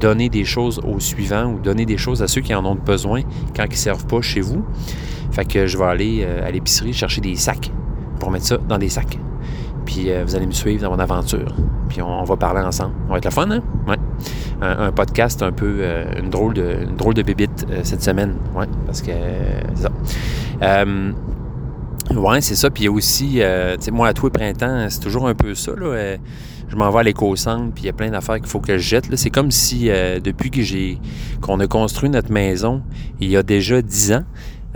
donner 0.00 0.28
des 0.28 0.44
choses 0.44 0.80
aux 0.84 1.00
suivants 1.00 1.52
ou 1.52 1.58
donner 1.58 1.86
des 1.86 1.96
choses 1.96 2.22
à 2.22 2.28
ceux 2.28 2.40
qui 2.40 2.54
en 2.54 2.64
ont 2.64 2.74
besoin 2.74 3.22
quand 3.54 3.64
ils 3.64 3.70
ne 3.70 3.74
servent 3.74 4.06
pas 4.06 4.20
chez 4.20 4.40
vous. 4.40 4.64
Fait 5.30 5.44
que 5.44 5.66
je 5.66 5.78
vais 5.78 5.84
aller 5.84 6.22
euh, 6.22 6.46
à 6.46 6.50
l'épicerie 6.50 6.92
chercher 6.92 7.20
des 7.20 7.36
sacs 7.36 7.70
pour 8.18 8.30
mettre 8.30 8.46
ça 8.46 8.58
dans 8.58 8.78
des 8.78 8.88
sacs. 8.88 9.18
Puis 9.86 10.10
euh, 10.10 10.24
vous 10.24 10.34
allez 10.34 10.46
me 10.46 10.52
suivre 10.52 10.82
dans 10.82 10.90
mon 10.90 10.98
aventure. 10.98 11.54
Puis 11.88 12.02
on, 12.02 12.20
on 12.20 12.24
va 12.24 12.36
parler 12.36 12.60
ensemble. 12.60 12.92
Ça 13.06 13.12
va 13.12 13.18
être 13.18 13.24
le 13.24 13.30
fun, 13.30 13.50
hein? 13.50 13.62
Ouais. 13.86 13.96
Un, 14.60 14.90
podcast 14.90 15.42
un 15.42 15.52
peu, 15.52 15.76
euh, 15.80 16.04
une, 16.18 16.28
drôle 16.28 16.54
de, 16.54 16.78
drôle 16.96 17.14
de 17.14 17.22
bébite 17.22 17.66
euh, 17.70 17.80
cette 17.84 18.02
semaine. 18.02 18.34
Ouais, 18.54 18.66
parce 18.84 19.00
que 19.00 19.12
c'est 19.74 19.82
ça. 19.82 20.84
Ouais, 22.14 22.40
c'est 22.40 22.54
ça. 22.54 22.70
Puis 22.70 22.88
aussi, 22.88 23.34
tu 23.34 23.40
sais, 23.40 23.90
moi, 23.90 24.08
à 24.08 24.12
tous 24.12 24.26
les 24.26 24.30
printemps, 24.30 24.86
c'est 24.88 25.00
toujours 25.00 25.28
un 25.28 25.34
peu 25.34 25.54
ça. 25.54 25.72
Là, 25.72 26.16
je 26.68 26.76
m'en 26.76 26.90
vais 26.90 27.00
à 27.00 27.02
l'éco-centre, 27.02 27.72
puis 27.74 27.84
il 27.84 27.86
y 27.86 27.90
a 27.90 27.92
plein 27.92 28.10
d'affaires 28.10 28.36
qu'il 28.36 28.46
faut 28.46 28.60
que 28.60 28.76
je 28.78 28.82
jette. 28.82 29.14
C'est 29.16 29.30
comme 29.30 29.50
si, 29.50 29.88
depuis 30.22 30.50
que 30.50 30.62
j'ai 30.62 30.98
qu'on 31.40 31.58
a 31.60 31.66
construit 31.66 32.08
notre 32.08 32.32
maison, 32.32 32.82
il 33.20 33.28
y 33.28 33.36
a 33.36 33.42
déjà 33.42 33.82
dix 33.82 34.12
ans, 34.12 34.22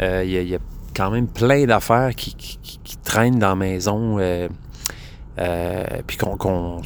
il, 0.00 0.30
y 0.30 0.54
a, 0.54 0.58
quand 0.94 1.10
même 1.12 1.28
plein 1.28 1.66
d'affaires 1.66 2.14
qui, 2.16 2.36
traînent 3.04 3.38
dans 3.38 3.50
la 3.50 3.54
maison. 3.54 4.18
Euh, 5.40 5.84
puis 6.06 6.16
qu'on 6.16 6.36
qu'on, 6.36 6.82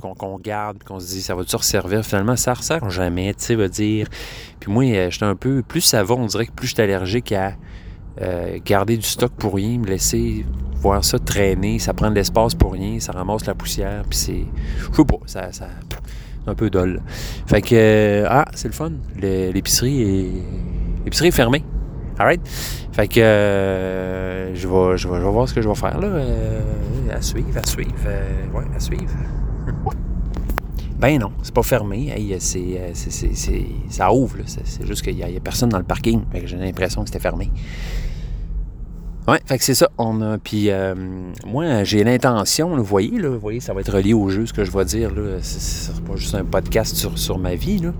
qu'on 0.00 0.38
garde, 0.38 0.82
qu'on 0.84 1.00
se 1.00 1.06
dit, 1.06 1.22
ça 1.22 1.34
va-tu 1.34 1.56
resservir? 1.56 2.04
Finalement, 2.04 2.36
ça 2.36 2.54
ressert 2.54 2.88
jamais, 2.90 3.34
tu 3.34 3.44
sais, 3.44 3.54
va 3.56 3.68
dire. 3.68 4.06
Puis 4.60 4.70
moi, 4.70 4.84
euh, 4.84 5.10
j'étais 5.10 5.24
un 5.24 5.34
peu, 5.34 5.62
plus 5.62 5.80
ça 5.80 6.04
va, 6.04 6.14
on 6.14 6.26
dirait 6.26 6.46
que 6.46 6.52
plus 6.52 6.68
je 6.68 6.74
suis 6.74 6.82
allergique 6.82 7.32
à 7.32 7.54
euh, 8.20 8.58
garder 8.64 8.96
du 8.96 9.06
stock 9.06 9.32
pour 9.32 9.54
rien, 9.54 9.78
me 9.78 9.86
laisser 9.86 10.44
voir 10.76 11.04
ça 11.04 11.18
traîner, 11.18 11.80
ça 11.80 11.92
prend 11.92 12.10
de 12.10 12.14
l'espace 12.14 12.54
pour 12.54 12.72
rien, 12.72 13.00
ça 13.00 13.12
ramasse 13.12 13.46
la 13.46 13.54
poussière, 13.54 14.04
puis 14.08 14.18
c'est. 14.18 14.44
Je 14.76 14.96
sais 14.96 15.04
pas, 15.04 15.18
ça. 15.26 15.52
ça 15.52 15.66
un 16.46 16.54
peu 16.54 16.70
dol. 16.70 17.02
Fait 17.46 17.60
que. 17.60 18.24
ah, 18.26 18.46
c'est 18.54 18.68
le 18.68 18.74
fun. 18.74 18.92
L'épicerie 19.16 20.02
est. 20.02 21.04
L'épicerie 21.04 21.28
est 21.28 21.32
fermée. 21.32 21.64
Alright? 22.18 22.40
Fait 22.98 23.06
que. 23.06 23.20
euh, 23.20 24.54
je, 24.56 24.66
vais, 24.66 24.96
je, 24.96 25.06
vais, 25.06 25.20
je 25.20 25.24
vais 25.24 25.30
voir 25.30 25.48
ce 25.48 25.54
que 25.54 25.62
je 25.62 25.68
vais 25.68 25.74
faire 25.76 26.00
là. 26.00 26.08
euh, 26.08 26.60
à 27.12 27.22
suivre, 27.22 27.56
à 27.56 27.64
suivre. 27.64 27.94
euh, 28.06 28.48
ouais, 28.52 28.64
à 28.74 28.80
suivre. 28.80 29.04
Ben 30.98 31.16
non, 31.20 31.30
c'est 31.44 31.54
pas 31.54 31.62
fermé. 31.62 32.08
Hey, 32.08 32.34
c'est, 32.40 32.92
ça 33.88 34.12
ouvre. 34.12 34.38
là. 34.38 34.42
C'est, 34.46 34.84
juste 34.84 35.02
qu'il 35.02 35.14
n'y 35.14 35.22
a, 35.22 35.28
personne 35.38 35.68
dans 35.68 35.78
le 35.78 35.84
parking. 35.84 36.22
Fait 36.32 36.40
que 36.40 36.48
j'ai 36.48 36.56
l'impression 36.56 37.02
que 37.02 37.06
c'était 37.08 37.20
fermé. 37.20 37.52
Ouais, 39.28 39.40
fait 39.44 39.58
que 39.58 39.64
c'est 39.64 39.74
ça. 39.74 39.90
On 39.98 40.22
a, 40.22 40.38
puis 40.38 40.70
euh, 40.70 40.94
moi, 41.46 41.84
j'ai 41.84 42.02
l'intention, 42.02 42.74
vous 42.74 42.82
voyez, 42.82 43.18
là, 43.18 43.28
vous 43.28 43.38
voyez, 43.38 43.60
ça 43.60 43.74
va 43.74 43.82
être 43.82 43.92
relié 43.92 44.14
au 44.14 44.30
jeu, 44.30 44.46
ce 44.46 44.54
que 44.54 44.64
je 44.64 44.70
vais 44.70 44.86
dire. 44.86 45.14
Là, 45.14 45.36
c'est, 45.42 46.02
pas 46.02 46.16
juste 46.16 46.34
un 46.34 46.44
podcast 46.44 46.96
sur, 46.96 47.18
sur 47.18 47.38
ma 47.38 47.54
vie. 47.54 47.76
Là. 47.76 47.92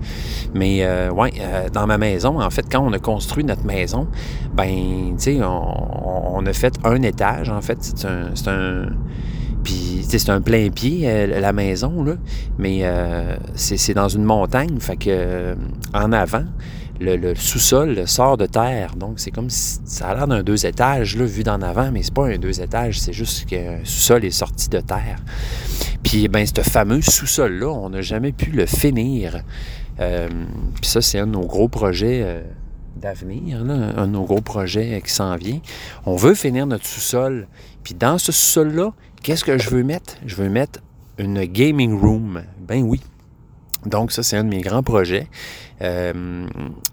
Mais 0.55 0.83
euh, 0.83 1.11
ouais, 1.11 1.31
euh, 1.39 1.69
dans 1.69 1.85
ma 1.85 1.99
maison, 1.99 2.41
en 2.41 2.49
fait, 2.49 2.65
quand 2.71 2.83
on 2.83 2.91
a 2.93 2.97
construit 2.97 3.43
notre 3.43 3.63
maison, 3.63 4.07
ben, 4.55 5.15
tu 5.19 5.35
sais, 5.35 5.43
on, 5.43 6.35
on 6.35 6.43
a 6.47 6.53
fait 6.53 6.73
un 6.83 6.99
étage, 7.03 7.51
en 7.51 7.61
fait. 7.61 7.77
C'est 7.79 8.07
un. 8.07 8.31
C'est 8.33 8.47
un 8.47 8.87
puis, 9.63 10.03
c'est 10.07 10.29
un 10.29 10.41
plein 10.41 10.69
pied, 10.69 11.01
euh, 11.03 11.39
la 11.39 11.53
maison, 11.53 12.03
là. 12.03 12.13
Mais 12.57 12.83
c'est, 13.53 13.93
dans 13.93 14.09
une 14.09 14.23
montagne. 14.23 14.79
Fait 14.79 14.97
que, 14.97 15.55
en 15.93 16.11
avant, 16.11 16.45
le, 16.99 17.35
sous-sol 17.35 18.07
sort 18.07 18.37
de 18.37 18.45
terre. 18.45 18.95
Donc, 18.95 19.19
c'est 19.19 19.31
comme 19.31 19.49
si 19.49 19.79
ça 19.85 20.09
a 20.09 20.15
l'air 20.15 20.27
d'un 20.27 20.43
deux 20.43 20.65
étages, 20.65 21.15
là, 21.15 21.25
vu 21.25 21.43
d'en 21.43 21.61
avant, 21.61 21.91
mais 21.91 22.03
c'est 22.03 22.13
pas 22.13 22.27
un 22.27 22.37
deux 22.37 22.61
étages, 22.61 22.99
c'est 22.99 23.13
juste 23.13 23.45
qu'un 23.45 23.79
sous-sol 23.83 24.25
est 24.25 24.31
sorti 24.31 24.69
de 24.69 24.79
terre. 24.79 25.17
Puis, 26.03 26.27
ben, 26.27 26.45
ce 26.45 26.61
fameux 26.61 27.01
sous-sol-là, 27.01 27.67
on 27.67 27.89
n'a 27.89 28.01
jamais 28.01 28.31
pu 28.31 28.51
le 28.51 28.65
finir. 28.65 29.43
Euh, 29.99 30.29
puis 30.75 30.89
ça, 30.89 31.01
c'est 31.01 31.19
un 31.19 31.27
de 31.27 31.31
nos 31.31 31.45
gros 31.45 31.67
projets 31.67 32.21
euh, 32.23 32.41
d'avenir, 32.95 33.61
un 33.61 34.07
de 34.07 34.11
nos 34.11 34.23
gros 34.23 34.41
projets 34.41 35.01
qui 35.05 35.11
s'en 35.11 35.35
vient. 35.35 35.59
On 36.05 36.15
veut 36.15 36.35
finir 36.35 36.67
notre 36.67 36.85
sous-sol. 36.85 37.47
Puis 37.83 37.93
dans 37.93 38.17
ce 38.17 38.31
sous-sol-là, 38.31 38.93
qu'est-ce 39.23 39.43
que 39.43 39.57
je 39.57 39.69
veux 39.69 39.83
mettre? 39.83 40.15
Je 40.25 40.35
veux 40.35 40.49
mettre 40.49 40.79
une 41.17 41.43
gaming 41.43 41.99
room. 41.99 42.43
Ben 42.65 42.81
oui. 42.83 43.01
Donc, 43.85 44.11
ça, 44.11 44.23
c'est 44.23 44.35
un 44.35 44.43
de 44.43 44.49
mes 44.49 44.61
grands 44.61 44.83
projets. 44.83 45.27
Euh, 45.81 46.47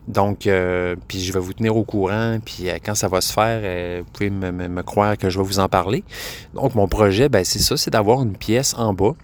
donc, 0.06 0.46
euh, 0.46 0.96
puis 1.08 1.20
je 1.20 1.32
vais 1.32 1.40
vous 1.40 1.52
tenir 1.52 1.76
au 1.76 1.84
courant. 1.84 2.38
Puis 2.44 2.68
euh, 2.68 2.78
quand 2.84 2.94
ça 2.94 3.08
va 3.08 3.20
se 3.20 3.32
faire, 3.32 4.02
vous 4.02 4.10
pouvez 4.12 4.30
me, 4.30 4.82
croire 4.82 5.16
que 5.16 5.30
je 5.30 5.38
vais 5.38 5.44
vous 5.44 5.58
en 5.58 5.68
parler. 5.68 6.04
Donc, 6.54 6.74
mon 6.74 6.88
projet, 6.88 7.28
ben, 7.28 7.44
c'est 7.44 7.58
ça, 7.58 7.76
c'est 7.76 7.90
d'avoir 7.90 8.22
une 8.22 8.36
pièce 8.36 8.74
en 8.74 8.92
bas. 8.92 9.14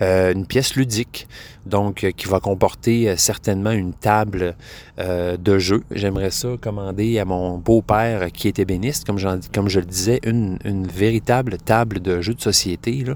Une 0.00 0.46
pièce 0.46 0.74
ludique, 0.74 1.28
donc 1.66 2.06
qui 2.16 2.26
va 2.26 2.40
comporter 2.40 3.16
certainement 3.16 3.70
une 3.70 3.92
table 3.92 4.56
de 4.98 5.58
jeu. 5.58 5.84
J'aimerais 5.92 6.30
ça 6.30 6.48
commander 6.60 7.18
à 7.18 7.24
mon 7.24 7.58
beau-père 7.58 8.32
qui 8.32 8.48
est 8.48 8.58
ébéniste, 8.58 9.06
comme, 9.06 9.18
comme 9.52 9.68
je 9.68 9.78
le 9.78 9.86
disais, 9.86 10.20
une, 10.24 10.58
une 10.64 10.86
véritable 10.86 11.58
table 11.58 12.00
de 12.00 12.20
jeu 12.20 12.34
de 12.34 12.40
société. 12.40 13.04
Là. 13.04 13.14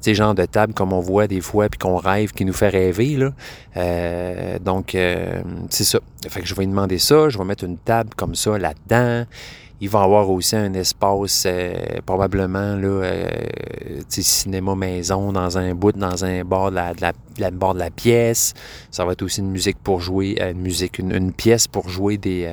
Sais, 0.00 0.14
genre 0.14 0.34
de 0.34 0.46
table 0.46 0.72
comme 0.74 0.92
on 0.92 1.00
voit 1.00 1.26
des 1.26 1.40
fois, 1.40 1.68
puis 1.68 1.78
qu'on 1.78 1.96
rêve, 1.96 2.32
qui 2.32 2.44
nous 2.44 2.52
fait 2.52 2.68
rêver. 2.70 3.16
Là. 3.16 3.30
Euh, 3.76 4.58
donc, 4.58 4.94
euh, 4.94 5.42
c'est 5.68 5.84
ça. 5.84 6.00
Fait 6.28 6.40
que 6.40 6.46
je 6.46 6.54
vais 6.54 6.62
lui 6.62 6.70
demander 6.70 6.98
ça. 6.98 7.28
Je 7.28 7.38
vais 7.38 7.44
mettre 7.44 7.64
une 7.64 7.76
table 7.78 8.10
comme 8.16 8.34
ça 8.34 8.56
là-dedans. 8.58 9.24
Il 9.82 9.88
va 9.88 10.02
avoir 10.02 10.28
aussi 10.28 10.56
un 10.56 10.74
espace 10.74 11.44
euh, 11.46 11.72
probablement 12.04 12.76
là, 12.76 12.86
euh, 12.86 13.28
tu 14.00 14.04
sais, 14.08 14.22
cinéma 14.22 14.74
maison 14.74 15.32
dans 15.32 15.56
un 15.56 15.74
bout, 15.74 15.92
dans 15.92 16.22
un 16.22 16.44
bord 16.44 16.70
de 16.70 16.76
la, 16.76 16.92
de 16.92 17.00
la- 17.00 17.12
de 17.12 17.40
la- 17.40 17.50
bord 17.50 17.72
de 17.72 17.78
la 17.78 17.90
pièce. 17.90 18.52
Ça 18.90 19.06
va 19.06 19.12
être 19.12 19.22
aussi 19.22 19.40
une 19.40 19.50
musique 19.50 19.78
pour 19.82 20.00
jouer, 20.02 20.36
euh, 20.40 20.50
une 20.52 20.60
musique, 20.60 20.98
une, 20.98 21.12
une 21.12 21.32
pièce 21.32 21.66
pour 21.66 21.88
jouer 21.88 22.18
des, 22.18 22.44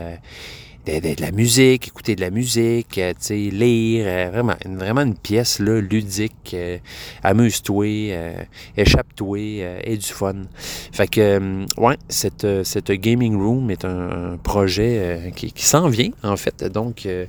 euh, 0.89 0.99
des- 0.99 1.15
de 1.15 1.21
la 1.21 1.31
musique, 1.31 1.87
écouter 1.87 2.15
de 2.15 2.21
la 2.21 2.29
musique, 2.29 2.97
euh, 2.97 3.13
lire, 3.29 4.05
euh, 4.07 4.29
vraiment, 4.31 4.55
une, 4.65 4.77
vraiment 4.77 5.01
une 5.01 5.15
pièce 5.15 5.59
là, 5.59 5.79
ludique. 5.81 6.51
euh, 6.53 6.77
Amuse-toi, 7.23 7.85
euh, 8.11 8.33
échappe-toi, 8.75 9.37
euh, 9.39 9.79
et 9.83 9.97
du 9.97 10.05
fun. 10.05 10.35
Fait 10.91 11.07
que, 11.07 11.21
euh, 11.21 11.65
ouais, 11.77 11.97
cette, 12.09 12.43
euh, 12.45 12.63
cette 12.63 12.91
gaming 12.91 13.35
room 13.35 13.69
est 13.71 13.85
un, 13.85 14.33
un 14.33 14.37
projet 14.37 14.97
euh, 14.99 15.29
qui, 15.31 15.51
qui 15.51 15.65
s'en 15.65 15.87
vient, 15.89 16.11
en 16.23 16.37
fait. 16.37 16.63
Donc, 16.63 17.05
euh, 17.05 17.25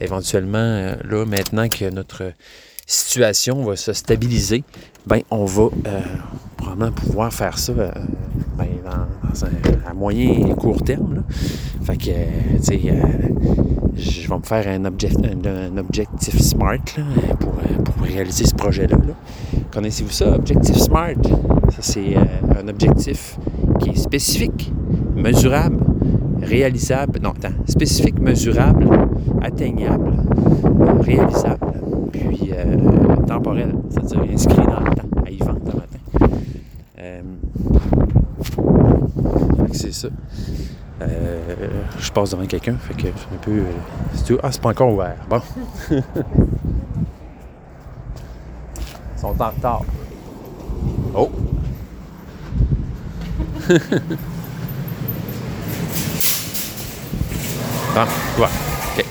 éventuellement, 0.00 0.58
euh, 0.58 0.94
là, 1.04 1.24
maintenant 1.26 1.68
que 1.68 1.88
notre 1.90 2.32
situation 2.86 3.62
va 3.64 3.76
se 3.76 3.92
stabiliser, 3.92 4.62
ben, 5.06 5.20
on 5.30 5.44
va 5.44 5.62
euh, 5.64 6.00
probablement 6.56 6.92
pouvoir 6.92 7.32
faire 7.32 7.58
ça 7.58 7.72
euh, 7.72 7.90
ben, 8.56 8.66
dans, 8.84 9.44
un, 9.44 9.90
à 9.90 9.94
moyen 9.94 10.48
et 10.48 10.54
court 10.54 10.82
terme. 10.82 11.16
là. 11.16 11.22
Fait 11.82 11.96
que, 11.96 12.10
euh, 12.10 12.24
tu 12.58 12.62
sais, 12.62 12.80
euh, 12.86 13.02
je 13.96 14.28
vais 14.28 14.36
me 14.36 14.42
faire 14.42 14.66
un, 14.68 14.84
object- 14.84 15.18
un- 15.24 15.72
un 15.74 15.76
objectif 15.78 16.40
SMART 16.40 16.78
là, 16.96 17.34
pour, 17.38 17.52
pour 17.84 18.04
réaliser 18.04 18.44
ce 18.46 18.54
projet-là. 18.54 18.96
là. 18.96 19.14
Connaissez-vous 19.72 20.10
ça, 20.10 20.34
Objectif 20.34 20.76
SMART? 20.76 21.14
Ça, 21.70 21.82
c'est 21.82 22.14
un 22.16 22.68
objectif 22.68 23.36
qui 23.80 23.90
est 23.90 23.96
spécifique, 23.96 24.72
mesurable, 25.14 25.78
réalisable. 26.42 27.18
Non, 27.22 27.30
attends. 27.30 27.54
Spécifique, 27.66 28.18
mesurable, 28.20 28.88
atteignable, 29.42 30.12
réalisable, 31.00 31.65
puis 32.12 32.52
euh, 32.52 33.16
temporel, 33.26 33.74
c'est-à-dire 33.90 34.22
inscrit 34.32 34.56
dans 34.56 34.80
le 34.80 34.94
temps, 34.94 35.08
à 35.26 35.30
y 35.30 35.38
vendre 35.38 35.60
le 35.64 35.72
matin. 35.74 35.98
Euh, 36.98 37.22
c'est 39.72 39.92
ça. 39.92 40.08
Euh, 41.02 41.38
je 41.98 42.10
passe 42.10 42.30
devant 42.30 42.46
quelqu'un, 42.46 42.76
fait 42.78 42.94
que 42.94 43.02
c'est 43.02 43.34
un 43.34 43.38
peu. 43.40 43.50
euh, 43.50 44.38
ah, 44.42 44.50
c'est 44.50 44.62
pas 44.62 44.70
encore 44.70 44.92
ouvert. 44.92 45.16
Bon. 45.28 45.40
Ils 45.90 46.02
sont 49.16 49.26
en 49.28 49.50
retard. 49.50 49.82
Oh! 51.14 51.30
bon, 57.94 58.06
ouais. 58.38 58.48
OK. 58.98 59.05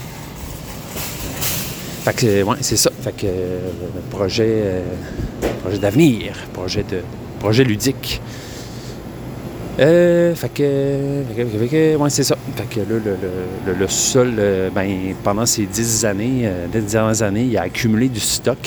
Fait 2.05 2.13
que, 2.15 2.43
ouais, 2.43 2.57
c'est 2.62 2.77
ça. 2.77 2.91
Fait 3.01 3.12
que, 3.17 3.25
euh, 3.25 3.59
projet, 4.12 4.45
euh, 4.47 4.81
projet 5.63 5.79
d'avenir, 5.79 6.33
projet 6.53 6.83
de, 6.83 7.00
projet 7.39 7.63
ludique. 7.63 8.21
Euh, 9.79 10.35
fait 10.35 10.50
que, 10.50 11.24
fait 11.35 11.67
que, 11.67 11.95
ouais, 11.95 12.09
c'est 12.12 12.24
ça. 12.24 12.38
Fait 12.55 12.69
que 12.69 12.79
là, 12.81 12.85
le, 13.03 13.17
le, 13.65 13.74
le, 13.74 13.88
sol, 13.88 14.35
ben, 14.74 14.88
pendant 15.24 15.47
ces 15.47 15.65
dix 15.65 16.05
années, 16.05 16.47
dernières 16.71 17.24
années, 17.24 17.45
il 17.45 17.57
a 17.57 17.63
accumulé 17.63 18.07
du 18.07 18.19
stock. 18.19 18.59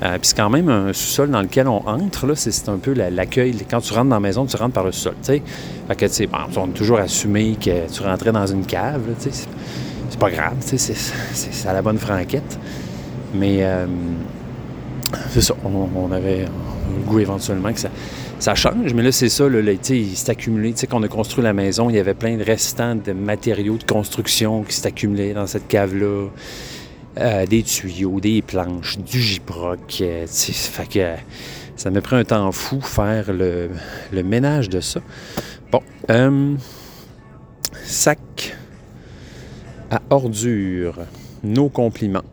Puis 0.00 0.08
c'est 0.22 0.36
quand 0.36 0.48
même 0.48 0.68
un 0.68 0.92
sous-sol 0.92 1.28
dans 1.30 1.42
lequel 1.42 1.66
on 1.66 1.84
entre, 1.86 2.28
là, 2.28 2.34
c'est 2.36 2.68
un 2.68 2.78
peu 2.78 2.94
la- 2.94 3.10
l'accueil. 3.10 3.54
Quand 3.68 3.80
tu 3.80 3.92
rentres 3.92 4.08
dans 4.10 4.16
la 4.16 4.20
maison, 4.20 4.46
tu 4.46 4.56
rentres 4.56 4.72
par 4.74 4.84
le 4.84 4.92
sol. 4.92 5.14
Fait 5.24 5.42
que, 5.96 6.06
tu 6.06 6.12
sais, 6.12 6.26
bon, 6.28 6.38
on 6.56 6.64
a 6.70 6.72
toujours 6.72 7.00
assumé 7.00 7.56
que 7.60 7.92
tu 7.92 8.02
rentrais 8.04 8.30
dans 8.32 8.46
une 8.46 8.64
cave. 8.64 9.02
C'est- 10.10 10.18
pas 10.18 10.30
grave, 10.30 10.54
c'est- 10.60 11.68
à 11.68 11.72
la 11.72 11.82
bonne 11.82 11.98
franquette. 11.98 12.58
Mais 13.34 13.58
euh, 13.60 13.86
c'est 15.30 15.40
ça, 15.40 15.54
on, 15.64 16.10
avait 16.12 16.40
le 16.40 17.04
goût 17.06 17.20
éventuellement 17.20 17.72
que 17.72 17.78
ça, 17.80 17.88
ça 18.40 18.54
change, 18.54 18.92
mais 18.92 19.02
là, 19.02 19.12
c'est 19.12 19.28
ça, 19.28 19.48
là, 19.48 19.62
là, 19.62 19.72
il 19.72 20.16
s'est 20.16 20.30
accumulé. 20.30 20.72
Tu 20.72 20.78
sais, 20.80 20.86
quand 20.88 20.98
on 20.98 21.02
a 21.04 21.08
construit 21.08 21.44
la 21.44 21.52
maison, 21.52 21.88
il 21.90 21.96
y 21.96 21.98
avait 22.00 22.14
plein 22.14 22.36
de 22.36 22.42
restants 22.44 22.96
de 22.96 23.12
matériaux 23.12 23.76
de 23.76 23.84
construction 23.84 24.64
qui 24.64 24.84
accumulé 24.86 25.32
dans 25.32 25.46
cette 25.46 25.68
cave-là. 25.68 26.28
Euh, 27.18 27.44
des 27.44 27.64
tuyaux, 27.64 28.20
des 28.20 28.40
planches, 28.40 28.96
du 28.98 29.20
giproc. 29.20 29.98
euh, 30.00 30.26
fait 30.28 30.88
que 30.88 31.14
ça 31.74 31.90
m'a 31.90 32.00
pris 32.00 32.14
un 32.14 32.24
temps 32.24 32.50
fou 32.52 32.80
faire 32.80 33.32
le, 33.32 33.68
le 34.12 34.22
ménage 34.22 34.68
de 34.68 34.80
ça. 34.80 35.00
Bon, 35.72 35.82
euh, 36.08 36.54
sac 37.84 38.56
à 39.90 40.00
ordures, 40.10 40.98
nos 41.42 41.68
compliments. 41.68 42.24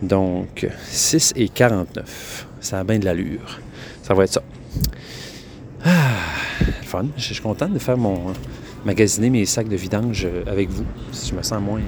Donc, 0.00 0.66
6 0.88 1.34
et 1.36 1.48
49. 1.48 2.46
Ça 2.60 2.80
a 2.80 2.84
bien 2.84 2.98
de 2.98 3.04
l'allure. 3.04 3.60
Ça 4.02 4.14
va 4.14 4.24
être 4.24 4.32
ça. 4.32 4.42
Ah, 5.84 5.90
fun. 6.82 7.06
Je 7.16 7.34
suis 7.34 7.42
content 7.42 7.68
de 7.68 7.78
faire 7.78 7.96
mon. 7.96 8.32
magasiner 8.84 9.30
mes 9.30 9.46
sacs 9.46 9.68
de 9.68 9.76
vidange 9.76 10.24
euh, 10.24 10.42
avec 10.46 10.70
vous. 10.70 10.84
Je 11.12 11.34
me 11.34 11.42
sens 11.42 11.60
moins. 11.60 11.80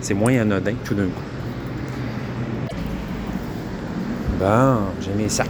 C'est 0.00 0.14
moins 0.14 0.38
anodin 0.38 0.74
tout 0.84 0.94
d'un 0.94 1.06
coup. 1.06 1.22
Bon, 4.38 4.78
j'ai 5.00 5.12
mes 5.12 5.28
sacs. 5.28 5.48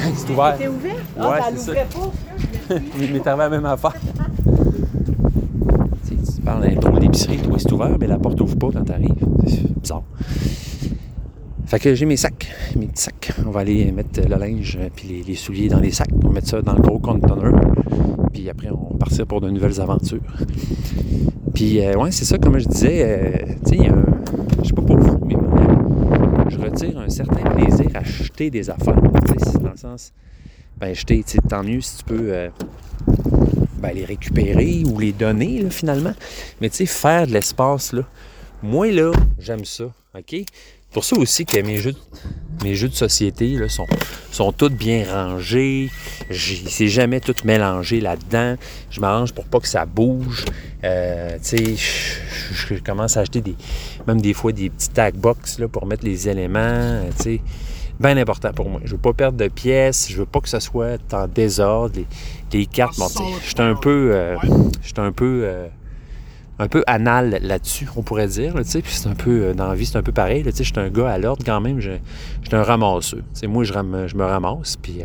Hey, 0.00 0.07
c'est 0.18 0.30
ouvert. 0.32 0.54
Ouvert? 0.56 0.94
Ouais, 0.94 1.00
Ah, 1.18 1.38
ben, 1.38 1.44
elle 1.52 1.58
ça. 1.58 1.72
pas. 1.74 2.74
Il 3.00 3.12
m'est 3.12 3.26
arrivé 3.26 3.42
la 3.44 3.48
même 3.50 3.64
affaire. 3.66 3.94
tu 6.06 6.16
sais, 6.16 6.32
tu 6.36 6.40
parles 6.42 6.62
d'un 6.68 6.74
drôle 6.80 6.98
d'épicerie, 7.00 7.38
toi 7.38 7.56
c'est 7.58 7.72
ouvert, 7.72 7.96
mais 7.98 8.06
la 8.06 8.18
porte 8.18 8.40
ouvre 8.40 8.56
pas 8.56 8.68
quand 8.72 8.84
t'arrives. 8.84 9.14
C'est 9.46 9.80
bizarre. 9.80 10.02
Fait 11.66 11.78
que 11.78 11.94
j'ai 11.94 12.06
mes 12.06 12.16
sacs, 12.16 12.46
mes 12.76 12.86
petits 12.86 13.02
sacs. 13.02 13.32
On 13.46 13.50
va 13.50 13.60
aller 13.60 13.92
mettre 13.92 14.20
le 14.26 14.36
linge 14.36 14.78
puis 14.96 15.08
les, 15.08 15.22
les 15.22 15.34
souliers 15.34 15.68
dans 15.68 15.80
les 15.80 15.90
sacs. 15.90 16.08
On 16.24 16.28
va 16.28 16.34
mettre 16.34 16.48
ça 16.48 16.62
dans 16.62 16.72
le 16.72 16.80
gros 16.80 16.98
container. 16.98 17.52
Puis 18.32 18.48
après, 18.48 18.70
on 18.70 18.92
va 18.92 18.98
partir 18.98 19.26
pour 19.26 19.40
de 19.42 19.50
nouvelles 19.50 19.78
aventures. 19.80 20.20
Puis, 21.54 21.80
euh, 21.84 21.94
ouais, 21.96 22.10
c'est 22.10 22.24
ça, 22.24 22.38
comme 22.38 22.58
je 22.58 22.68
disais, 22.68 23.02
euh, 23.04 23.54
tu 23.66 23.76
sais, 23.78 23.88
un- 23.88 24.04
je 24.62 24.68
sais 24.68 24.72
pas 24.74 24.82
pour 24.82 24.96
vous, 24.96 25.18
mais 25.26 25.34
moi, 25.34 26.46
je 26.48 26.58
retire 26.58 26.98
un 27.00 27.08
certain 27.08 27.42
plaisir 27.50 27.86
à 27.94 27.98
acheter 27.98 28.48
des 28.50 28.70
affaires. 28.70 28.94
Sens, 29.78 30.12
ben, 30.78 30.94
sais, 31.30 31.38
tant 31.48 31.62
mieux 31.62 31.80
si 31.80 31.98
tu 31.98 32.04
peux 32.04 32.32
euh, 32.32 32.48
ben, 33.78 33.92
les 33.94 34.04
récupérer 34.04 34.82
ou 34.86 34.98
les 34.98 35.12
donner, 35.12 35.64
finalement. 35.70 36.14
Mais 36.60 36.68
tu 36.68 36.76
sais, 36.76 36.86
faire 36.86 37.26
de 37.26 37.32
l'espace, 37.32 37.92
là, 37.92 38.02
moi, 38.62 38.90
là, 38.90 39.12
j'aime 39.38 39.64
ça, 39.64 39.84
OK? 40.16 40.36
Pour 40.92 41.04
ça 41.04 41.16
aussi 41.16 41.44
que 41.44 41.60
mes 41.60 41.76
jeux, 41.76 41.92
de- 41.92 42.88
société 42.88 43.50
là, 43.56 43.68
sont, 43.68 44.52
tous 44.52 44.70
bien 44.70 45.04
rangés. 45.08 45.90
C'est 46.30 46.88
jamais 46.88 47.20
tout 47.20 47.34
mélangé 47.44 48.00
là-dedans. 48.00 48.56
Je 48.90 49.00
m'arrange 49.00 49.32
pour 49.32 49.44
pas 49.44 49.60
que 49.60 49.68
ça 49.68 49.84
bouge. 49.84 50.44
Euh, 50.84 51.36
tu 51.42 51.76
sais, 51.76 51.76
je 52.68 52.74
commence 52.76 53.16
à 53.16 53.20
acheter 53.20 53.42
des, 53.42 53.54
même 54.08 54.20
des 54.20 54.34
fois 54.34 54.52
des 54.52 54.70
petits 54.70 54.90
tag 54.90 55.14
box 55.14 55.58
là, 55.58 55.68
pour 55.68 55.86
mettre 55.86 56.04
les 56.04 56.28
éléments. 56.28 56.58
euh, 56.58 57.10
Tu 57.22 57.40
bien 58.00 58.16
important 58.16 58.52
pour 58.52 58.68
moi. 58.70 58.80
Je 58.84 58.92
veux 58.92 58.98
pas 59.00 59.12
perdre 59.12 59.36
de 59.38 59.48
pièces. 59.48 60.08
Je 60.10 60.18
veux 60.18 60.26
pas 60.26 60.40
que 60.40 60.48
ce 60.48 60.60
soit 60.60 60.98
en 61.12 61.26
désordre. 61.28 61.96
Les, 61.96 62.06
les 62.52 62.66
cartes, 62.66 62.98
bon, 62.98 63.08
je 63.42 63.46
suis 63.48 63.54
un 63.58 63.74
peu, 63.74 64.10
euh, 64.14 64.36
un 64.98 65.12
peu 65.12 65.42
euh, 65.44 65.66
un 66.60 66.68
peu 66.68 66.82
anal 66.86 67.38
là-dessus, 67.42 67.88
on 67.96 68.02
pourrait 68.02 68.26
dire. 68.28 68.54
puis 68.54 68.82
c'est 68.86 69.08
un 69.08 69.14
peu, 69.14 69.52
dans 69.54 69.68
la 69.68 69.74
vie, 69.74 69.86
c'est 69.86 69.96
un 69.98 70.02
peu 70.02 70.12
pareil. 70.12 70.44
Je 70.44 70.62
suis 70.62 70.72
un 70.76 70.88
gars 70.90 71.10
à 71.10 71.18
l'ordre 71.18 71.42
quand 71.44 71.60
même. 71.60 71.80
Je, 71.80 71.90
suis 72.44 72.56
un 72.56 72.62
ramasseux. 72.62 73.22
Moi, 73.46 73.64
je, 73.64 73.72
ram- 73.72 74.06
me 74.14 74.24
ramasse. 74.24 74.76
Puis, 74.76 75.00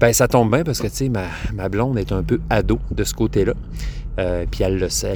ben, 0.00 0.12
ça 0.12 0.26
tombe 0.28 0.50
bien 0.50 0.64
parce 0.64 0.80
que 0.80 1.08
ma, 1.08 1.26
ma 1.54 1.68
blonde 1.68 1.96
est 1.98 2.12
un 2.12 2.22
peu 2.22 2.40
ado 2.50 2.78
de 2.90 3.04
ce 3.04 3.14
côté-là. 3.14 3.54
Euh, 4.18 4.44
puis 4.50 4.62
elle 4.62 4.76
le 4.78 4.90
sait, 4.90 5.14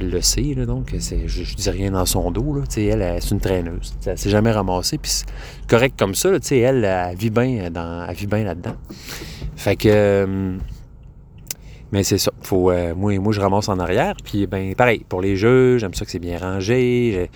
donc 0.65 0.95
c'est, 0.99 1.27
je, 1.27 1.43
je 1.43 1.55
dis 1.55 1.69
rien 1.69 1.91
dans 1.91 2.05
son 2.07 2.31
dos. 2.31 2.55
Là, 2.55 2.63
elle, 2.77 3.01
elle, 3.03 3.21
c'est 3.21 3.29
une 3.31 3.39
traîneuse. 3.39 3.91
Tu 3.91 3.95
sais, 3.99 4.09
Elle 4.11 4.17
s'est 4.17 4.29
jamais 4.31 4.51
ramassée. 4.51 4.97
Puis 4.97 5.11
c'est 5.11 5.25
correct 5.67 5.93
comme 5.99 6.15
ça. 6.15 6.31
là, 6.31 6.39
elle, 6.51 6.83
elle 6.83 7.15
vit 7.15 7.29
bien 7.29 7.69
elle 8.09 8.15
vit 8.15 8.25
bien 8.25 8.43
là-dedans. 8.43 8.75
Fait 9.55 9.75
que. 9.75 9.87
euh, 9.91 10.57
mais 11.91 12.03
c'est 12.03 12.17
ça. 12.17 12.31
Faut, 12.41 12.71
euh, 12.71 12.95
moi, 12.95 13.17
moi, 13.19 13.31
je 13.33 13.39
ramasse 13.39 13.69
en 13.69 13.79
arrière. 13.79 14.15
Puis, 14.23 14.45
ben, 14.47 14.73
pareil, 14.75 15.05
pour 15.07 15.21
les 15.21 15.35
jeux, 15.37 15.77
j'aime 15.77 15.93
ça 15.93 16.03
que 16.03 16.11
c'est 16.11 16.19
bien 16.19 16.37
rangé. 16.39 17.29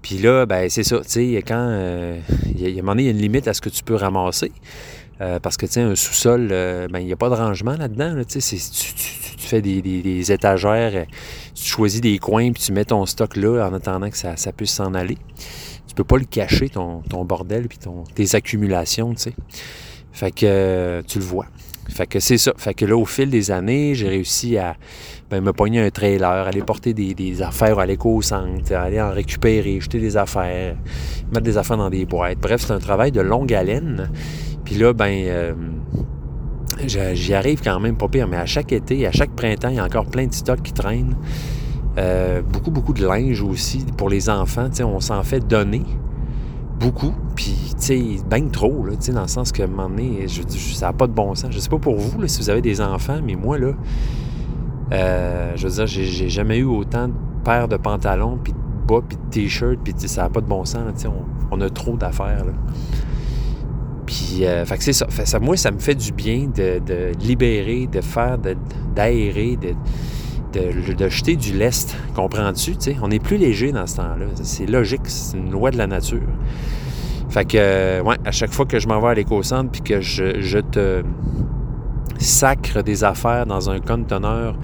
Puis 0.00 0.18
là, 0.18 0.46
ben, 0.46 0.70
c'est 0.70 0.84
ça. 0.84 0.98
Tu 1.00 1.08
sais, 1.08 1.42
quand. 1.46 1.56
euh, 1.68 2.18
Il 2.54 2.60
y 2.60 2.66
a- 2.66 2.68
un 2.78 2.82
moment 2.82 2.92
donné, 2.92 3.02
il 3.02 3.06
y 3.06 3.08
a 3.08 3.12
une 3.12 3.18
limite 3.18 3.48
à 3.48 3.54
ce 3.54 3.60
que 3.60 3.68
tu 3.70 3.82
peux 3.82 3.96
ramasser. 3.96 4.52
Parce 5.42 5.56
que, 5.56 5.66
un 5.80 5.96
sous-sol, 5.96 6.46
ben, 6.48 7.00
il 7.00 7.06
n'y 7.06 7.12
a 7.12 7.16
pas 7.16 7.28
de 7.28 7.34
rangement 7.34 7.76
là-dedans. 7.76 8.14
tu, 8.24 8.38
tu- 8.38 9.27
tu 9.38 9.46
fais 9.46 9.62
des, 9.62 9.80
des- 9.82 10.32
étagères, 10.32 10.92
euh, 10.94 11.04
tu 11.54 11.64
choisis 11.64 12.00
des 12.00 12.18
coins, 12.18 12.52
puis 12.52 12.62
tu 12.62 12.72
mets 12.72 12.84
ton 12.84 13.06
stock 13.06 13.36
là 13.36 13.68
en 13.68 13.74
attendant 13.74 14.10
que 14.10 14.16
ça, 14.16 14.36
ça 14.36 14.52
puisse 14.52 14.72
s'en 14.72 14.94
aller. 14.94 15.18
Tu 15.86 15.94
peux 15.94 16.04
pas 16.04 16.18
le 16.18 16.24
cacher, 16.24 16.68
ton, 16.68 17.00
ton 17.08 17.24
bordel, 17.24 17.68
puis 17.68 17.78
ton, 17.78 18.04
tes 18.14 18.34
accumulations, 18.34 19.14
tu 19.14 19.22
sais. 19.22 19.32
Fait 20.12 20.30
que 20.32 20.46
euh, 20.46 21.02
tu 21.06 21.18
le 21.18 21.24
vois. 21.24 21.46
Fait 21.88 22.06
que 22.06 22.20
c'est 22.20 22.36
ça. 22.36 22.52
Fait 22.58 22.74
que 22.74 22.84
là, 22.84 22.96
au 22.96 23.06
fil 23.06 23.30
des 23.30 23.50
années, 23.50 23.94
j'ai 23.94 24.08
réussi 24.08 24.58
à 24.58 24.76
ben, 25.30 25.40
me 25.40 25.52
pogner 25.52 25.80
un 25.80 25.90
trailer, 25.90 26.46
aller 26.46 26.62
porter 26.62 26.92
des, 26.92 27.14
des 27.14 27.40
affaires 27.40 27.78
à 27.78 27.86
l'éco-centre, 27.86 28.74
aller 28.74 29.00
en 29.00 29.10
récupérer, 29.10 29.80
jeter 29.80 29.98
des 29.98 30.16
affaires, 30.16 30.76
mettre 31.32 31.44
des 31.44 31.56
affaires 31.56 31.78
dans 31.78 31.88
des 31.88 32.04
boîtes. 32.04 32.38
Bref, 32.40 32.64
c'est 32.66 32.72
un 32.74 32.78
travail 32.78 33.10
de 33.10 33.20
longue 33.22 33.54
haleine. 33.54 34.10
Puis 34.64 34.74
là, 34.74 34.92
ben, 34.92 35.24
euh, 35.28 35.54
j'y 36.86 37.34
arrive 37.34 37.62
quand 37.62 37.80
même 37.80 37.96
pas 37.96 38.08
pire, 38.08 38.28
mais 38.28 38.36
à 38.36 38.46
chaque 38.46 38.72
été, 38.72 39.06
à 39.06 39.12
chaque 39.12 39.30
printemps, 39.30 39.68
il 39.68 39.76
y 39.76 39.78
a 39.78 39.84
encore 39.84 40.06
plein 40.06 40.26
de 40.26 40.34
stocks 40.34 40.62
qui 40.62 40.72
traînent. 40.72 41.16
Euh, 41.98 42.42
beaucoup, 42.42 42.70
beaucoup 42.70 42.92
de 42.92 43.04
linge 43.04 43.42
aussi 43.42 43.84
pour 43.96 44.08
les 44.08 44.30
enfants. 44.30 44.68
On 44.84 45.00
s'en 45.00 45.22
fait 45.22 45.40
donner 45.40 45.82
beaucoup, 46.78 47.12
puis 47.34 47.80
ben 48.28 48.50
trop, 48.50 48.84
là, 48.84 48.92
dans 49.12 49.22
le 49.22 49.28
sens 49.28 49.52
que 49.52 49.62
à 49.62 49.64
un 49.64 49.68
moment 49.68 49.96
ça 50.28 50.86
n'a 50.86 50.92
pas 50.92 51.06
de 51.06 51.12
bon 51.12 51.34
sens. 51.34 51.50
Je 51.50 51.58
sais 51.58 51.68
pas 51.68 51.78
pour 51.78 51.96
vous, 51.96 52.20
là, 52.20 52.28
si 52.28 52.40
vous 52.40 52.50
avez 52.50 52.62
des 52.62 52.80
enfants, 52.80 53.20
mais 53.24 53.34
moi, 53.34 53.58
là, 53.58 53.72
euh, 54.92 55.52
je 55.56 55.66
veux 55.66 55.74
dire, 55.74 55.86
j'ai, 55.86 56.28
jamais 56.28 56.58
eu 56.58 56.64
autant 56.64 57.08
de 57.08 57.14
paires 57.44 57.68
de 57.68 57.76
pantalons, 57.76 58.38
puis 58.42 58.52
de 58.52 58.58
bas, 58.86 59.00
puis 59.06 59.16
de 59.16 59.30
t-shirts, 59.30 59.80
puis 59.82 59.94
ça 59.96 60.22
n'a 60.22 60.28
pas 60.30 60.40
de 60.40 60.46
bon 60.46 60.64
sens, 60.64 61.04
là, 61.04 61.10
on, 61.50 61.60
a 61.60 61.70
trop 61.70 61.96
d'affaires. 61.96 62.44
Puis, 64.08 64.46
euh, 64.46 64.64
fait 64.64 64.78
que 64.78 64.84
c'est 64.84 64.94
ça. 64.94 65.06
Ça. 65.10 65.38
Moi, 65.38 65.58
ça 65.58 65.70
me 65.70 65.78
fait 65.78 65.94
du 65.94 66.12
bien 66.12 66.46
de, 66.46 67.12
libérer, 67.20 67.86
de 67.92 68.00
faire, 68.00 68.38
d'aérer, 68.96 69.58
de, 69.58 71.08
jeter 71.10 71.36
du 71.36 71.52
lest. 71.52 71.94
Comprends-tu? 72.14 72.72
On 73.02 73.10
est 73.10 73.22
plus 73.22 73.36
léger 73.36 73.70
dans 73.70 73.86
ce 73.86 73.96
temps-là. 73.96 74.24
C'est 74.42 74.64
logique, 74.64 75.02
c'est 75.04 75.36
une 75.36 75.50
loi 75.50 75.70
de 75.70 75.76
la 75.76 75.86
nature. 75.86 76.22
Fait 77.28 77.44
que, 77.44 77.58
euh, 77.58 78.02
ouais, 78.02 78.16
à 78.24 78.30
chaque 78.30 78.50
fois 78.50 78.64
que 78.64 78.78
je 78.78 78.88
m'en 78.88 78.98
vais 78.98 79.08
à 79.08 79.14
l'éco-centre 79.14 79.70
puis 79.70 79.82
que 79.82 80.00
je, 80.00 80.60
te 80.60 81.02
sacre 82.18 82.82
des 82.82 83.04
affaires 83.04 83.44
dans 83.44 83.68
un 83.68 83.78
conteneur, 83.78 84.56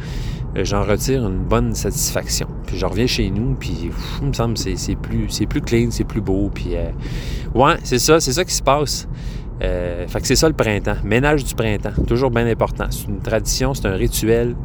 j'en 0.57 0.85
retire 0.85 1.27
une 1.27 1.39
bonne 1.39 1.75
satisfaction. 1.75 2.47
Puis 2.67 2.79
je 2.79 2.87
reviens 2.87 3.07
chez 3.07 3.31
nous, 3.31 3.55
puis 3.55 3.91
il 4.23 4.29
me 4.29 4.33
semble 4.33 4.55
que 4.55 4.77
c'est, 4.77 4.97
plus, 4.97 5.27
plus 5.49 5.61
clean, 5.61 5.91
c'est 5.91 6.05
plus 6.05 6.21
beau. 6.21 6.51
Puis, 6.55 6.77
euh, 6.77 6.91
ouais, 7.55 7.75
c'est 7.83 7.99
ça, 7.99 8.21
c'est 8.21 8.33
ça 8.33 8.45
qui 8.45 8.55
se 8.55 8.63
passe. 8.63 9.09
Euh, 9.63 10.07
fait 10.09 10.21
que 10.21 10.27
c'est 10.27 10.37
ça 10.37 10.49
le 10.49 10.55
printemps. 10.55 10.97
Ménage 11.05 11.45
du 11.45 11.55
printemps, 11.55 11.93
toujours 12.07 12.31
bien 12.31 12.47
important. 12.47 12.87
C'est 12.91 13.07
une 13.07 13.21
tradition, 13.21 13.75
c'est 13.75 13.87
un 13.87 13.95
rituel 13.95 14.57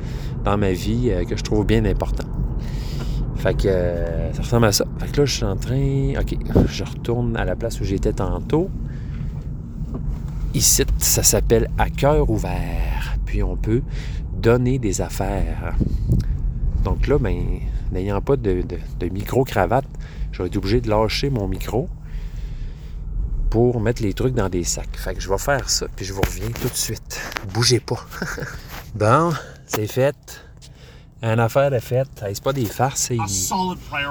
dans 0.43 0.58
ma 0.58 0.71
vie 0.71 1.10
euh, 1.10 1.25
que 1.25 1.38
je 1.38 1.43
trouve 1.43 1.65
bien 1.65 1.86
important. 1.86 2.28
Fait 3.36 3.54
que 3.54 3.67
euh, 3.67 4.34
ça 4.34 4.41
ressemble 4.41 4.65
à 4.65 4.71
ça. 4.71 4.86
Fait 4.97 5.12
que 5.12 5.21
là, 5.21 5.25
je 5.25 5.36
suis 5.36 5.45
en 5.45 5.56
train. 5.56 6.13
OK, 6.19 6.36
je 6.67 6.84
retourne 6.84 7.38
à 7.38 7.45
la 7.45 7.56
place 7.56 7.80
où 7.80 7.84
j'étais 7.84 8.13
tantôt. 8.13 8.69
Ici, 10.54 10.84
ça 10.97 11.23
s'appelle 11.23 11.69
à 11.78 11.89
cœur 11.89 12.30
ouvert. 12.30 13.15
Puis 13.25 13.43
on 13.43 13.56
peut 13.56 13.84
donner 14.39 14.80
des 14.80 15.02
affaires. 15.02 15.75
Donc 16.84 17.08
là, 17.08 17.17
ben, 17.19 17.60
n'ayant 17.91 18.21
pas 18.21 18.36
de, 18.36 18.62
de- 18.62 18.80
de 18.99 19.10
micro-cravate, 19.13 19.86
j'aurais 20.32 20.47
été 20.47 20.58
obligé 20.58 20.82
de 20.82 20.89
lâcher 20.89 21.30
mon 21.30 21.47
micro 21.47 21.89
pour 23.49 23.80
mettre 23.82 24.02
les 24.04 24.13
trucs 24.13 24.34
dans 24.36 24.49
des 24.49 24.63
sacs. 24.63 24.95
Fait 24.95 25.13
que 25.15 25.21
je 25.21 25.30
vais 25.30 25.38
faire 25.38 25.69
ça, 25.69 25.88
puis 25.95 26.06
je 26.06 26.13
vous 26.13 26.21
reviens 26.21 26.49
tout 26.49 26.69
de 26.69 26.73
suite. 26.75 27.19
Bougez 27.54 27.80
pas. 27.80 27.99
bon, 28.95 29.34
c'est 29.65 29.88
fait. 29.88 30.15
Une 31.21 31.39
affaire 31.39 31.69
de 31.71 31.80
fait. 31.80 32.08
Hey, 32.21 32.34
c'est 32.36 32.43
pas 32.43 32.54
des 32.54 32.65
farces. 32.65 33.12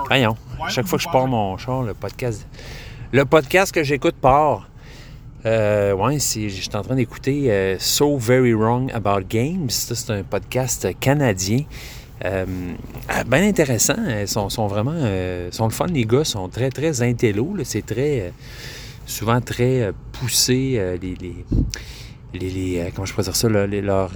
Voyons, 0.09 0.37
à 0.62 0.69
chaque 0.69 0.87
fois 0.87 0.99
que 0.99 1.05
je 1.05 1.09
pars 1.09 1.27
mon 1.27 1.57
char, 1.57 1.83
le 1.83 1.95
podcast. 1.95 2.47
Le 3.12 3.25
podcast 3.25 3.73
que 3.73 3.83
j'écoute 3.83 4.17
part. 4.21 4.69
Euh, 5.46 5.92
ouais, 5.92 6.14
je 6.18 6.48
suis 6.48 6.68
en 6.74 6.83
train 6.83 6.96
d'écouter 6.96 7.51
euh, 7.51 7.77
So 7.79 8.16
Very 8.18 8.53
Wrong 8.55 8.90
About 8.92 9.22
Games. 9.29 9.70
C'est 9.70 10.11
un 10.11 10.22
podcast 10.22 10.88
canadien. 10.98 11.61
Euh, 12.24 12.44
ah, 13.09 13.22
bien 13.24 13.46
intéressant. 13.46 13.94
Ils 14.20 14.27
sont, 14.27 14.48
sont 14.48 14.66
vraiment. 14.66 14.92
euh, 14.94 15.51
sont 15.53 15.66
le 15.66 15.72
fun, 15.72 15.87
les 15.87 16.05
gars. 16.05 16.24
sont 16.24 16.48
très, 16.48 16.70
très 16.70 17.03
intello. 17.03 17.55
C'est 17.62 17.87
très. 17.87 18.20
euh, 18.20 18.31
souvent 19.07 19.40
très 19.40 19.92
poussé. 20.12 20.98
les. 21.01 21.14
les 21.20 21.44
les, 22.35 22.92
comment 22.94 23.07
je 23.07 23.12
pourrais 23.14 23.24
dire 23.24 23.35
ça, 23.35 23.48
leurs 23.48 24.12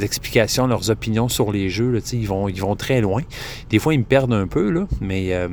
explications, 0.00 0.66
leurs 0.66 0.88
opinions 0.88 1.28
sur 1.28 1.52
les 1.52 1.68
jeux, 1.68 2.00
ils, 2.14 2.26
vont, 2.26 2.48
ils 2.48 2.60
vont 2.60 2.74
très 2.74 3.02
loin. 3.02 3.20
Des 3.68 3.78
fois, 3.78 3.92
ils 3.92 3.98
me 3.98 4.04
perdent 4.04 4.32
un 4.32 4.46
peu, 4.46 4.70
là, 4.70 4.86
mais 5.02 5.34
euh, 5.34 5.48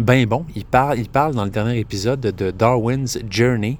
ben 0.00 0.26
bon, 0.26 0.44
ils 0.54 0.64
parlent, 0.64 0.98
ils 0.98 1.08
parlent 1.08 1.34
dans 1.34 1.44
le 1.44 1.50
dernier 1.50 1.78
épisode 1.78 2.20
de, 2.20 2.50
Darwin's 2.50 3.18
Journey. 3.30 3.78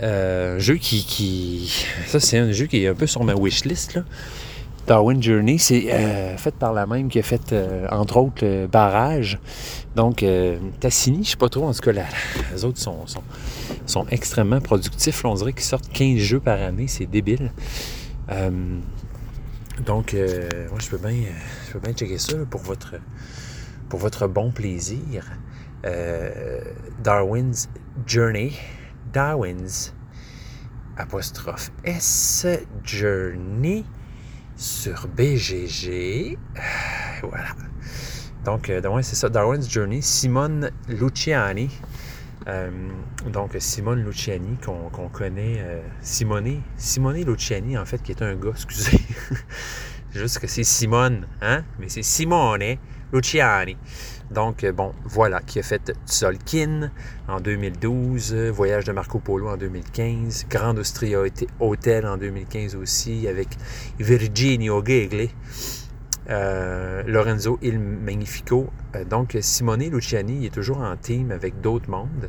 Euh, 0.00 0.58
jeu 0.58 0.76
qui. 0.76 1.72
Ça, 2.06 2.20
c'est 2.20 2.38
un 2.38 2.52
jeu 2.52 2.66
qui 2.66 2.84
est 2.84 2.88
un 2.88 2.94
peu 2.94 3.06
sur 3.06 3.24
ma 3.24 3.34
wishlist. 3.34 3.94
Là. 3.94 4.04
Darwin 4.88 5.22
Journey, 5.22 5.58
c'est 5.58 5.92
euh, 5.92 6.36
fait 6.38 6.54
par 6.54 6.72
la 6.72 6.86
même 6.86 7.08
qui 7.08 7.18
a 7.18 7.22
fait, 7.22 7.52
euh, 7.52 7.86
entre 7.90 8.16
autres, 8.16 8.42
le 8.44 8.66
Barrage. 8.66 9.38
Donc, 9.94 10.22
euh, 10.22 10.58
Tassini, 10.80 11.24
je 11.24 11.30
sais 11.30 11.36
pas 11.36 11.50
trop, 11.50 11.66
en 11.66 11.74
tout 11.74 11.80
cas, 11.80 11.92
les 12.52 12.64
autres 12.64 12.78
sont, 12.78 13.06
sont, 13.06 13.22
sont 13.84 14.06
extrêmement 14.10 14.62
productifs. 14.62 15.24
on 15.26 15.34
dirait 15.34 15.52
qu'ils 15.52 15.64
sortent 15.64 15.92
15 15.92 16.16
jeux 16.18 16.40
par 16.40 16.60
année, 16.62 16.86
c'est 16.88 17.04
débile. 17.04 17.52
Euh, 18.30 18.50
donc, 19.84 20.14
euh, 20.14 20.48
moi, 20.70 20.78
je 20.80 20.88
peux 20.88 20.98
bien 20.98 21.16
je 21.66 21.72
peux 21.72 21.80
bien 21.80 21.92
checker 21.92 22.18
ça 22.18 22.36
pour 22.50 22.62
votre, 22.62 22.94
pour 23.88 23.98
votre 24.00 24.26
bon 24.26 24.50
plaisir. 24.50 25.24
Euh, 25.84 26.60
Darwin's 27.02 27.68
Journey. 28.06 28.52
Darwin's 29.12 29.94
apostrophe 30.96 31.70
S 31.84 32.46
Journey 32.84 33.84
sur 34.56 35.06
BGG. 35.08 36.36
Voilà. 37.22 37.54
Donc, 38.44 38.70
euh, 38.70 38.80
c'est 39.02 39.16
ça, 39.16 39.28
Darwin's 39.28 39.68
Journey. 39.70 40.02
Simone 40.02 40.70
Luciani. 40.88 41.70
Euh, 42.46 42.70
donc, 43.30 43.56
Simone 43.58 44.04
Luciani, 44.04 44.56
qu'on 44.64 45.08
connaît. 45.08 45.56
euh, 45.58 45.82
Simone, 46.00 46.62
Simone 46.76 47.22
Luciani, 47.24 47.76
en 47.76 47.84
fait, 47.84 48.02
qui 48.02 48.12
est 48.12 48.22
un 48.22 48.34
gars, 48.34 48.50
excusez. 48.54 49.00
Juste 50.14 50.38
que 50.38 50.46
c'est 50.46 50.64
Simone, 50.64 51.26
hein? 51.42 51.62
Mais 51.78 51.88
c'est 51.88 52.02
Simone 52.02 52.76
Luciani. 53.12 53.76
Donc, 54.30 54.62
euh, 54.62 54.72
bon, 54.72 54.92
voilà, 55.04 55.40
qui 55.40 55.58
a 55.58 55.62
fait 55.62 55.92
Tzolkin 56.06 56.90
en 57.28 57.40
2012, 57.40 58.34
euh, 58.34 58.50
Voyage 58.50 58.84
de 58.84 58.92
Marco 58.92 59.18
Polo 59.20 59.48
en 59.48 59.56
2015, 59.56 60.46
Grande 60.50 60.78
Austria 60.78 61.18
Hotel 61.60 62.06
en 62.06 62.18
2015 62.18 62.74
aussi, 62.76 63.26
avec 63.26 63.48
Virginio 63.98 64.84
Gegli, 64.84 65.30
euh, 66.28 67.02
Lorenzo 67.06 67.58
Il 67.62 67.78
Magnifico. 67.78 68.68
Donc, 69.08 69.38
Simone 69.40 69.88
Luciani 69.88 70.44
est 70.44 70.52
toujours 70.52 70.82
en 70.82 70.94
team 70.96 71.30
avec 71.30 71.62
d'autres 71.62 71.88
mondes, 71.88 72.28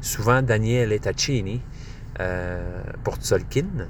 souvent 0.00 0.42
Daniele 0.42 0.98
Taccini 1.00 1.62
pour 3.02 3.16
Tzolkin, 3.16 3.88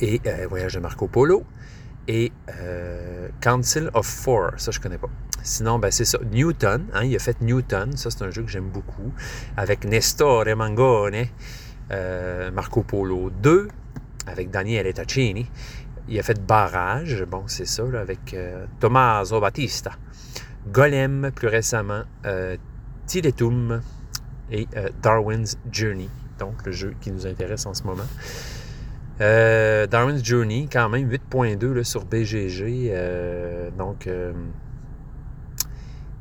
et 0.00 0.20
Voyage 0.48 0.74
de 0.74 0.80
Marco 0.80 1.06
Polo, 1.06 1.44
et 2.08 2.32
Council 3.40 3.88
of 3.94 4.04
Four, 4.06 4.50
ça 4.56 4.72
je 4.72 4.80
connais 4.80 4.98
pas. 4.98 5.10
Sinon, 5.42 5.78
ben, 5.78 5.90
c'est 5.90 6.04
ça. 6.04 6.18
Newton, 6.30 6.86
hein, 6.92 7.04
il 7.04 7.16
a 7.16 7.18
fait 7.18 7.40
Newton, 7.40 7.96
ça 7.96 8.10
c'est 8.10 8.22
un 8.22 8.30
jeu 8.30 8.42
que 8.42 8.50
j'aime 8.50 8.68
beaucoup, 8.68 9.12
avec 9.56 9.84
Nestor 9.84 10.44
Mangone, 10.56 11.26
euh, 11.90 12.50
Marco 12.50 12.82
Polo 12.82 13.30
2, 13.30 13.68
avec 14.26 14.50
Daniele 14.50 14.92
Taccini. 14.92 15.50
Il 16.08 16.18
a 16.18 16.22
fait 16.22 16.44
Barrage, 16.44 17.24
bon, 17.24 17.44
c'est 17.46 17.66
ça, 17.66 17.84
avec 17.98 18.34
euh, 18.34 18.66
Tommaso 18.80 19.40
Battista. 19.40 19.92
Golem, 20.68 21.30
plus 21.34 21.48
récemment, 21.48 22.02
euh, 22.26 22.56
Tiletum 23.06 23.80
et 24.52 24.66
Darwin's 25.00 25.56
Journey, 25.70 26.08
donc 26.38 26.66
le 26.66 26.72
jeu 26.72 26.94
qui 27.00 27.12
nous 27.12 27.26
intéresse 27.26 27.66
en 27.66 27.74
ce 27.74 27.84
moment. 27.84 28.06
Darwin's 29.18 30.24
Journey, 30.24 30.68
quand 30.70 30.88
même 30.88 31.08
8.2 31.08 31.72
là, 31.72 31.84
sur 31.84 32.04
BGG. 32.04 32.92
donc, 33.76 34.08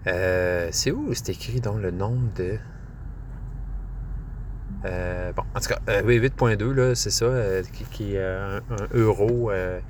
euh, 0.08 0.70
c'est 0.72 0.92
où 0.92 1.14
c'est 1.14 1.30
écrit 1.30 1.60
donc 1.60 1.82
le 1.82 1.92
nombre 1.92 2.34
de. 2.36 2.58
Euh, 4.86 5.34
bon, 5.34 5.44
en 5.54 5.60
tout 5.60 5.68
cas, 5.70 5.80
euh, 5.90 6.02
oui, 6.06 6.20
8.2, 6.20 6.72
là, 6.72 6.96
c'est 6.96 7.10
ça, 7.10 7.26
euh, 7.26 7.64
qui, 7.92 8.14
est 8.14 8.18
euh, 8.18 8.60
un, 8.70 8.98
euro 8.98 9.52
euh, 9.52 9.82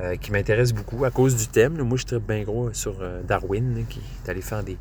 euh, 0.00 0.16
qui 0.16 0.32
m'intéresse 0.32 0.74
beaucoup 0.74 1.04
à 1.06 1.10
cause 1.10 1.34
du 1.34 1.48
thème. 1.48 1.80
Moi, 1.82 1.96
je 1.96 2.04
tripe 2.04 2.26
bien 2.26 2.42
gros 2.42 2.72
sur 2.74 2.98
euh, 3.00 3.22
Darwin, 3.22 3.86
qui 3.88 4.00
est 4.00 4.30
allé 4.30 4.42
faire 4.42 4.62
des, 4.62 4.76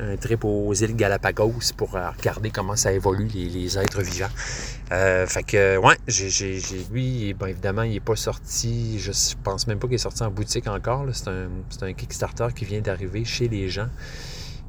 un, 0.00 0.16
trip 0.16 0.44
aux 0.44 0.72
îles 0.74 0.96
Galapagos 0.96 1.72
pour 1.76 1.96
euh, 1.96 2.10
regarder 2.10 2.50
comment 2.50 2.76
ça 2.76 2.92
évolue 2.92 3.26
les, 3.26 3.78
êtres 3.78 4.02
vivants. 4.02 4.28
Euh, 4.92 5.26
fait 5.26 5.42
que, 5.42 5.76
ouais, 5.78 5.96
lui, 6.92 7.34
ben, 7.34 7.46
évidemment, 7.48 7.82
il 7.82 7.92
n'est 7.92 8.00
pas 8.00 8.16
sorti, 8.16 8.98
je 8.98 9.12
pense 9.42 9.66
même 9.66 9.78
pas 9.78 9.86
qu'il 9.86 9.94
est 9.94 9.98
sorti 9.98 10.22
en 10.22 10.30
boutique 10.30 10.66
encore. 10.66 11.06
C'est, 11.12 11.28
un, 11.28 11.92
Kickstarter 11.92 12.48
qui 12.54 12.64
vient 12.64 12.80
d'arriver 12.80 13.24
chez 13.24 13.48
les 13.48 13.68
gens. 13.68 13.88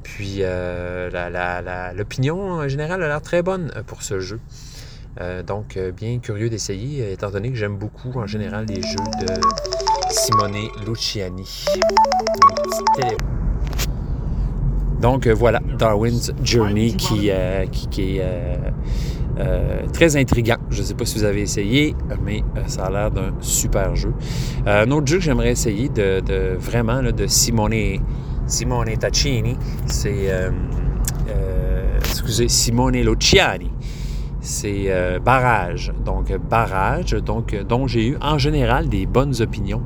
Puis, 0.04 0.38
euh, 0.41 1.93
l'opinion 1.95 2.51
en 2.51 2.67
général 2.67 3.01
a 3.04 3.08
l'air 3.08 3.21
très 3.21 3.41
bonne 3.41 3.71
euh, 3.75 3.84
pour 3.84 4.04
ce 4.04 4.19
jeu. 4.19 4.39
Donc, 5.47 5.80
bien 5.95 6.19
curieux 6.19 6.49
d'essayer, 6.49 7.13
étant 7.13 7.32
donné 7.32 7.49
que 7.49 7.56
j'aime 7.56 7.78
beaucoup 7.78 8.12
en 8.19 8.28
général 8.28 8.65
les 8.65 8.82
jeux 8.82 9.25
de 9.25 9.34
Simone 10.10 10.67
Luciani. 10.86 11.65
Donc 15.01 15.27
euh, 15.27 15.34
voilà, 15.34 15.62
Darwin's 15.77 16.31
Journey 16.43 16.95
qui, 16.95 17.29
euh, 17.29 17.65
est 17.97 18.21
euh, 19.38 19.86
très 19.91 20.15
intriguant. 20.15 20.58
Je 20.69 20.81
ne 20.81 20.86
sais 20.86 20.93
pas 20.93 21.05
si 21.05 21.17
vous 21.17 21.25
avez 21.25 21.41
essayé, 21.41 21.95
mais 22.23 22.43
ça 22.67 22.86
a 22.86 22.89
l'air 22.89 23.12
d'un 23.12 23.34
super 23.41 23.95
jeu. 23.95 24.13
Un 24.65 24.89
autre 24.91 25.08
jeu 25.08 25.17
que 25.17 25.23
j'aimerais 25.23 25.51
essayer 25.51 25.89
de, 25.89 26.21
de 26.21 26.55
vraiment 26.58 27.01
de 27.03 27.27
Simone, 27.27 27.99
Simone 28.47 28.95
Taccini, 28.97 29.58
c'est 29.86 30.31
excusez, 31.99 32.47
Simone 32.47 33.01
Luciani. 33.01 33.71
C'est 34.39 35.19
Barrage. 35.25 35.91
Donc, 36.05 36.31
Barrage, 36.38 37.13
donc, 37.13 37.55
dont 37.67 37.88
j'ai 37.88 38.10
eu 38.10 38.17
en 38.21 38.38
général 38.38 38.88
des 38.89 39.08
bonnes 39.08 39.34
opinions, 39.41 39.81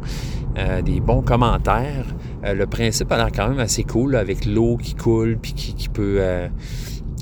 des 0.84 1.00
bons 1.00 1.22
commentaires. 1.22 2.06
Euh, 2.46 2.54
le 2.54 2.68
principe 2.68 3.12
a 3.12 3.18
l'air 3.18 3.32
quand 3.34 3.50
même 3.50 3.60
assez 3.60 3.84
cool, 3.84 4.16
avec 4.16 4.46
l'eau 4.46 4.78
qui 4.78 4.96
coule, 4.96 5.38
puis 5.42 5.54
qui, 5.54 5.90
peut, 5.90 6.18
euh, 6.20 6.48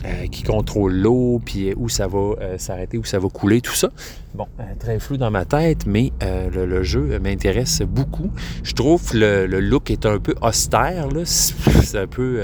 euh, 0.06 0.28
qui 0.32 0.44
contrôle 0.44 0.94
l'eau, 0.94 1.42
puis 1.44 1.74
où 1.76 1.90
ça 1.90 2.08
va 2.08 2.58
s'arrêter, 2.58 2.98
où 2.98 3.04
ça 3.04 3.20
va 3.20 3.28
couler, 3.30 3.62
tout 3.62 3.74
ça. 3.74 3.90
Bon, 4.36 4.48
très 4.80 5.00
flou 5.00 5.18
dans 5.18 5.32
ma 5.32 5.46
tête, 5.46 5.86
mais 5.86 6.12
le, 6.22 6.84
jeu 6.84 7.20
m'intéresse 7.20 7.82
beaucoup. 7.82 8.30
Je 8.64 8.74
trouve 8.74 9.12
que 9.12 9.18
le, 9.18 9.60
look 9.60 9.90
est 9.90 10.06
un 10.06 10.20
peu 10.20 10.36
austère, 10.42 11.10
là. 11.10 11.22
C'est 11.26 11.98
un 11.98 12.08
peu... 12.08 12.42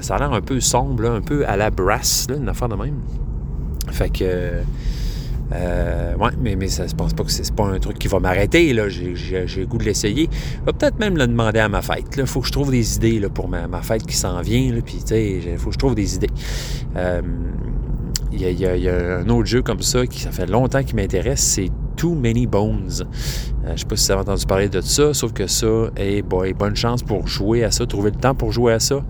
ça 0.00 0.16
a 0.16 0.18
l'air 0.18 0.32
un 0.32 0.42
peu 0.42 0.60
sombre, 0.60 1.08
un 1.08 1.20
peu 1.20 1.46
à 1.46 1.56
la 1.56 1.70
brass, 1.70 2.26
là, 2.28 2.36
une 2.36 2.48
affaire 2.48 2.68
de 2.68 2.76
même. 2.76 3.00
Fait 3.90 4.10
que... 4.10 4.62
Euh, 5.54 6.14
ouais, 6.16 6.30
mais, 6.40 6.56
mais 6.56 6.68
ça, 6.68 6.86
je 6.86 6.94
pense 6.94 7.14
pas 7.14 7.24
que 7.24 7.30
c'est 7.30 7.54
pas 7.54 7.64
un 7.64 7.78
truc 7.78 7.98
qui 7.98 8.08
va 8.08 8.18
m'arrêter. 8.18 8.74
J'ai, 8.88 9.44
le 9.44 9.66
goût 9.66 9.78
de 9.78 9.84
l'essayer. 9.84 10.28
Je 10.32 10.66
vais 10.66 10.72
peut-être 10.72 10.98
même 10.98 11.16
le 11.16 11.26
demander 11.26 11.60
à 11.60 11.68
ma 11.68 11.82
fête. 11.82 12.06
Il 12.16 12.26
faut 12.26 12.40
que 12.40 12.46
je 12.46 12.52
trouve 12.52 12.70
des 12.70 12.96
idées 12.96 13.20
là, 13.20 13.28
pour 13.28 13.48
ma, 13.48 13.82
fête 13.82 14.04
qui 14.06 14.16
s'en 14.16 14.40
vient. 14.40 14.72
Puis, 14.84 15.04
il 15.10 15.58
faut 15.58 15.68
que 15.68 15.74
je 15.74 15.78
trouve 15.78 15.94
des 15.94 16.16
idées. 16.16 16.30
Euh, 16.96 17.22
il 18.32 18.40
y, 18.40 18.88
a, 18.88 19.18
un 19.18 19.28
autre 19.28 19.46
jeu 19.46 19.62
comme 19.62 19.80
ça 19.80 20.06
qui 20.06 20.20
ça 20.20 20.32
fait 20.32 20.46
longtemps 20.46 20.82
qu'il 20.82 20.96
m'intéresse, 20.96 21.40
c'est 21.40 21.70
Too 21.96 22.14
Many 22.14 22.48
Bones. 22.48 23.04
Euh, 23.64 23.72
je 23.74 23.80
sais 23.80 23.86
pas 23.86 23.96
si 23.96 24.06
vous 24.06 24.12
avez 24.12 24.20
entendu 24.22 24.46
parler 24.46 24.68
de 24.68 24.80
ça, 24.80 25.14
sauf 25.14 25.32
que 25.32 25.46
ça, 25.46 25.90
hey 25.96 26.22
bonne 26.22 26.74
chance 26.74 27.02
pour 27.04 27.28
jouer 27.28 27.62
à 27.62 27.70
ça, 27.70 27.86
trouver 27.86 28.10
le 28.10 28.16
temps 28.16 28.34
pour 28.34 28.50
jouer 28.50 28.72
à 28.72 28.80
ça. 28.80 29.04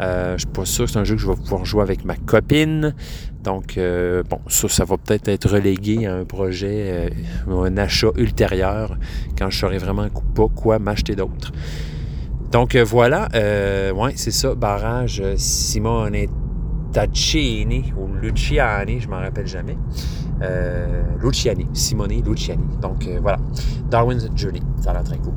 Euh, 0.00 0.34
je 0.34 0.38
suis 0.38 0.48
pas 0.48 0.64
sûr 0.64 0.84
que 0.84 0.90
c'est 0.92 0.98
un 0.98 1.04
jeu 1.04 1.16
que 1.16 1.20
je 1.20 1.26
vais 1.26 1.34
pouvoir 1.34 1.64
jouer 1.64 1.82
avec 1.82 2.04
ma 2.04 2.16
copine. 2.16 2.94
Donc, 3.42 3.78
euh, 3.78 4.22
bon, 4.28 4.40
ça, 4.48 4.68
ça 4.68 4.84
va 4.84 4.96
peut-être 4.96 5.28
être 5.28 5.48
relégué 5.48 6.06
à 6.06 6.14
un 6.14 6.24
projet 6.24 7.10
ou 7.46 7.52
euh, 7.52 7.64
un 7.64 7.76
achat 7.76 8.10
ultérieur 8.16 8.96
quand 9.36 9.50
je 9.50 9.58
saurai 9.58 9.78
vraiment 9.78 10.08
pas 10.34 10.48
quoi 10.48 10.78
m'acheter 10.78 11.16
d'autre. 11.16 11.52
Donc, 12.52 12.76
voilà. 12.76 13.28
ouais, 13.94 14.12
c'est 14.16 14.30
ça. 14.30 14.54
Barrage 14.54 15.22
Simone 15.36 16.16
Taccini 16.92 17.92
ou 17.96 18.08
Luciani, 18.14 19.00
je 19.00 19.08
m'en 19.08 19.18
rappelle 19.18 19.46
jamais. 19.46 19.76
Luciani, 21.20 21.66
Simone 21.72 22.22
Luciani. 22.24 22.64
Donc, 22.80 23.06
voilà. 23.20 23.38
Darwin's 23.90 24.28
Journey. 24.34 24.62
Ça 24.80 24.90
a 24.90 24.94
l'air 24.94 25.04
très 25.04 25.18
cool. 25.18 25.34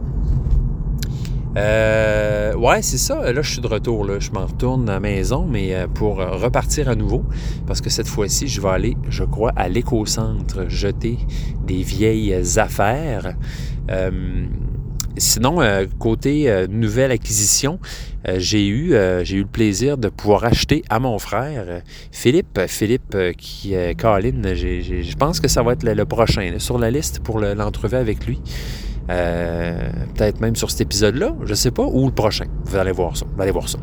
Euh, 1.58 2.54
ouais, 2.56 2.82
c'est 2.82 2.98
ça. 2.98 3.32
Là, 3.32 3.42
je 3.42 3.52
suis 3.52 3.62
de 3.62 3.68
retour. 3.68 4.06
Là. 4.06 4.20
Je 4.20 4.32
m'en 4.32 4.46
retourne 4.46 4.88
à 4.90 4.94
la 4.94 5.00
maison, 5.00 5.46
mais 5.46 5.76
euh, 5.76 5.88
pour 5.88 6.18
repartir 6.18 6.90
à 6.90 6.96
nouveau, 6.96 7.24
parce 7.68 7.82
que 7.82 7.90
cette 7.90 8.08
fois-ci, 8.08 8.48
je 8.48 8.62
vais 8.62 8.70
aller, 8.70 8.98
je 9.10 9.24
crois, 9.24 9.52
à 9.56 9.68
l'éco-centre 9.68 10.70
jeter 10.70 11.18
des 11.66 11.84
vieilles 11.84 12.34
affaires. 12.58 13.36
Euh, 13.90 14.46
sinon, 15.18 15.60
côté 16.00 16.68
nouvelle 16.70 17.12
acquisition, 17.12 17.80
j'ai 18.38 18.66
eu, 18.68 18.96
j'ai 19.24 19.38
eu 19.38 19.42
le 19.42 19.46
plaisir 19.46 19.98
de 19.98 20.08
pouvoir 20.08 20.46
acheter 20.46 20.84
à 20.90 21.00
mon 21.00 21.20
frère 21.20 21.82
Philippe. 22.12 22.62
Philippe 22.68 23.18
qui, 23.38 23.76
Colin, 23.98 24.42
je 24.56 25.16
pense 25.16 25.42
que 25.42 25.50
ça 25.50 25.64
va 25.64 25.74
être 25.74 25.84
le, 25.84 26.06
prochain 26.06 26.54
sur 26.60 26.80
la 26.80 26.90
liste 26.90 27.20
pour 27.20 27.42
l'entrevue 27.42 27.98
avec 27.98 28.26
lui. 28.26 28.40
Euh, 29.10 29.90
peut-être 30.16 30.40
même 30.42 30.56
sur 30.56 30.72
cet 30.72 30.82
épisode-là, 30.82 31.34
je 31.44 31.54
sais 31.54 31.72
pas, 31.72 31.84
ou 31.84 32.06
le 32.06 32.12
prochain. 32.12 32.46
Vous 32.66 32.78
allez 32.78 32.92
voir 32.92 33.18
ça. 33.18 33.26
Vous 33.36 33.42
allez 33.42 33.52
voir 33.52 33.68
ça. 33.68 33.80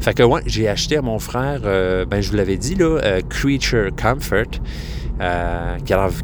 Fait 0.00 0.14
que 0.14 0.22
ouais, 0.22 0.42
j'ai 0.46 0.68
acheté 0.68 0.96
à 0.96 1.02
mon 1.02 1.18
frère, 1.18 1.60
euh, 1.64 2.04
ben 2.04 2.20
je 2.20 2.30
vous 2.30 2.36
l'avais 2.36 2.56
dit, 2.56 2.74
là, 2.74 2.98
euh, 3.02 3.20
Creature 3.28 3.90
Comfort. 3.96 4.60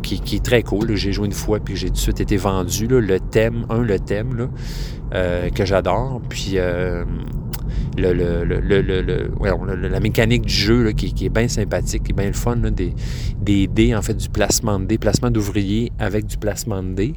qui, 0.02 0.20
qui, 0.20 0.37
est 0.37 0.44
très 0.44 0.62
cool. 0.62 0.94
J'ai 0.96 1.12
joué 1.12 1.26
une 1.26 1.33
fois 1.33 1.61
puis 1.61 1.76
j'ai 1.76 1.88
tout 1.88 1.94
de 1.94 1.98
suite 1.98 2.20
été 2.20 2.37
vendu. 2.37 2.87
le 2.87 3.20
thème, 3.20 3.64
un, 3.70 3.83
le 3.83 3.98
thème 3.98 4.37
là, 4.37 5.50
que 5.50 5.64
j'adore. 5.64 6.20
Puis 6.28 6.59
le, 7.96 8.12
le, 8.44 9.88
la 9.88 10.00
mécanique 10.00 10.42
du 10.42 10.55
jeu 10.55 10.92
qui, 10.92 11.14
est 11.24 11.28
bien 11.28 11.48
sympathique, 11.48 12.05
qui 12.05 12.12
est 12.12 12.14
bien 12.14 12.26
le 12.26 12.33
fun, 12.33 12.57
des, 12.57 12.94
des 13.40 13.66
dés, 13.66 13.94
en 13.94 14.02
fait, 14.02 14.14
du 14.14 14.28
placement 14.28 14.78
de 14.81 14.87
dés, 14.87 14.98
placement 14.98 15.31
d'ouvriers 15.31 15.92
avec 15.98 16.26
du 16.26 16.37
placement 16.37 16.83
de 16.83 16.94
dés. 16.94 17.14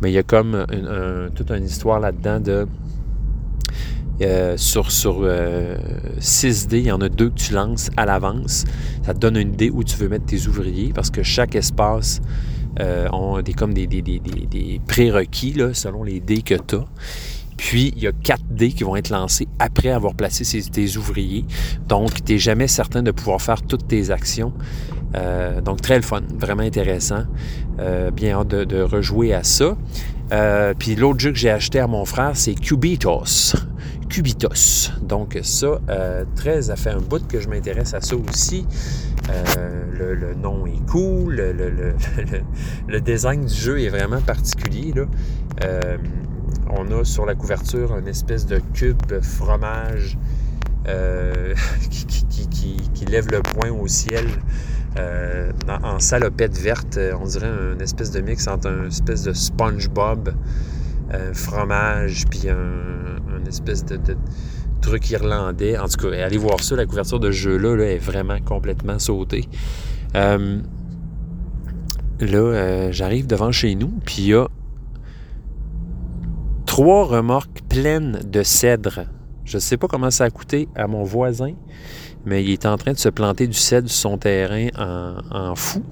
Mais 0.00 0.10
il 0.10 0.14
y 0.14 0.18
a 0.18 0.22
comme 0.22 0.66
toute 1.34 1.50
une 1.50 1.64
histoire 1.64 2.00
là-dedans 2.00 2.40
de... 2.40 2.66
Euh, 4.20 4.56
sur 4.56 4.92
sur 4.92 5.26
6 6.18 6.66
euh, 6.66 6.68
dés, 6.68 6.78
il 6.80 6.86
y 6.86 6.92
en 6.92 7.00
a 7.00 7.08
deux 7.08 7.30
que 7.30 7.34
tu 7.34 7.54
lances 7.54 7.90
à 7.96 8.06
l'avance. 8.06 8.64
Ça 9.04 9.14
te 9.14 9.18
donne 9.18 9.36
une 9.36 9.54
idée 9.54 9.70
où 9.70 9.82
tu 9.82 9.96
veux 9.96 10.08
mettre 10.08 10.26
tes 10.26 10.46
ouvriers 10.46 10.92
parce 10.94 11.10
que 11.10 11.22
chaque 11.22 11.56
espace 11.56 12.20
euh, 12.78 13.08
a 13.08 13.42
des, 13.42 13.52
comme 13.52 13.74
des, 13.74 13.86
des, 13.86 14.02
des, 14.02 14.20
des 14.20 14.80
prérequis 14.86 15.54
là, 15.54 15.74
selon 15.74 16.04
les 16.04 16.20
dés 16.20 16.42
que 16.42 16.54
tu 16.54 16.76
as. 16.76 16.84
Puis, 17.56 17.92
il 17.96 18.02
y 18.02 18.06
a 18.06 18.12
4 18.12 18.42
dés 18.50 18.72
qui 18.72 18.84
vont 18.84 18.96
être 18.96 19.10
lancés 19.10 19.48
après 19.58 19.90
avoir 19.90 20.14
placé 20.14 20.44
tes 20.62 20.96
ouvriers. 20.96 21.44
Donc, 21.88 22.24
tu 22.24 22.32
n'es 22.32 22.38
jamais 22.38 22.68
certain 22.68 23.02
de 23.02 23.10
pouvoir 23.10 23.40
faire 23.40 23.62
toutes 23.62 23.86
tes 23.86 24.10
actions. 24.10 24.52
Euh, 25.14 25.60
donc, 25.60 25.80
très 25.80 25.96
le 25.96 26.02
fun, 26.02 26.22
vraiment 26.34 26.62
intéressant. 26.62 27.24
Euh, 27.78 28.10
bien 28.10 28.38
hâte 28.38 28.48
de, 28.48 28.82
rejouer 28.82 29.34
à 29.34 29.42
ça. 29.42 29.76
Euh, 30.32 30.72
puis 30.78 30.94
l'autre 30.94 31.20
jeu 31.20 31.30
que 31.30 31.38
j'ai 31.38 31.50
acheté 31.50 31.78
à 31.78 31.86
mon 31.86 32.04
frère, 32.04 32.32
c'est 32.34 32.54
Cubitos. 32.54 33.54
Cubitos. 34.08 34.90
Donc 35.02 35.38
ça, 35.42 35.80
très, 36.36 36.62
ça 36.62 36.76
fait 36.76 36.90
un 36.90 37.00
bout 37.00 37.26
que 37.26 37.40
je 37.40 37.48
m'intéresse 37.48 37.94
à 37.94 38.00
ça 38.00 38.14
aussi. 38.16 38.66
le, 39.98 40.34
nom 40.34 40.66
est 40.66 40.84
cool, 40.90 41.34
le, 42.88 43.00
design 43.00 43.46
du 43.46 43.54
jeu 43.54 43.80
est 43.80 43.88
vraiment 43.88 44.20
particulier. 44.20 44.92
On 46.70 46.90
a 46.90 47.04
sur 47.04 47.26
la 47.26 47.34
couverture 47.34 47.96
une 47.96 48.08
espèce 48.08 48.46
de 48.46 48.60
cube 48.74 49.20
fromage 49.20 50.18
euh, 50.88 51.54
qui, 51.90 53.04
lève 53.06 53.28
le 53.30 53.42
poing 53.42 53.70
au 53.70 53.88
ciel 53.88 54.26
euh, 54.98 55.52
en, 55.68 55.98
salopette 55.98 56.56
verte. 56.56 56.98
On 57.20 57.24
dirait 57.24 57.48
une 57.74 57.80
espèce 57.82 58.10
de 58.10 58.20
mix 58.20 58.46
entre 58.48 58.68
un 58.68 58.86
espèce 58.86 59.22
de 59.22 59.32
SpongeBob 59.32 60.34
un 61.12 61.34
fromage 61.34 62.24
puis 62.30 62.48
un, 62.48 63.44
espèce 63.46 63.84
de, 63.84 63.98
truc 64.80 65.10
irlandais. 65.10 65.76
En 65.78 65.86
tout 65.88 66.08
cas, 66.08 66.24
allez 66.24 66.38
voir 66.38 66.60
ça, 66.60 66.74
la 66.74 66.86
couverture 66.86 67.20
de 67.20 67.30
jeu-là 67.30 67.76
est 67.84 67.98
vraiment 67.98 68.40
complètement 68.40 68.98
sautée. 68.98 69.46
Euh, 70.14 70.60
là, 72.20 72.90
j'arrive 72.90 73.26
devant 73.26 73.52
chez 73.52 73.74
nous, 73.74 73.92
puis 74.04 74.16
il 74.18 74.26
y 74.28 74.34
a 74.34 74.48
trois 76.72 77.04
remorques 77.04 77.60
pleines 77.68 78.20
de 78.24 78.42
cèdre. 78.42 79.04
Je 79.44 79.58
ne 79.58 79.60
sais 79.60 79.76
pas 79.76 79.88
comment 79.88 80.10
ça 80.10 80.24
a 80.24 80.30
coûté 80.30 80.70
à 80.74 80.86
mon 80.86 81.02
voisin, 81.02 81.52
mais 82.24 82.42
il 82.42 82.50
est 82.50 82.64
en 82.64 82.78
train 82.78 82.94
de 82.94 82.98
se 82.98 83.10
planter 83.10 83.46
du 83.46 83.52
cèdre 83.52 83.90
sur 83.90 84.10
son 84.10 84.16
terrain 84.16 84.68
en, 85.30 85.54
fou. 85.54 85.82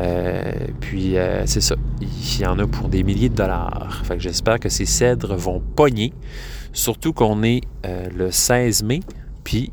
Euh, 0.00 0.42
puis 0.80 1.16
euh, 1.16 1.46
c'est 1.46 1.60
ça, 1.60 1.76
il 2.00 2.40
y 2.40 2.44
en 2.44 2.58
a 2.58 2.66
pour 2.66 2.88
des 2.88 3.04
milliers 3.04 3.28
de 3.28 3.36
dollars. 3.36 4.02
Fait 4.02 4.18
j'espère 4.18 4.58
que 4.58 4.68
ces 4.68 4.86
cèdres 4.86 5.36
vont 5.36 5.62
pogner. 5.76 6.12
Surtout 6.72 7.12
qu'on 7.12 7.44
est 7.44 7.60
euh, 7.86 8.08
le 8.12 8.32
16 8.32 8.82
mai, 8.82 9.02
puis 9.44 9.72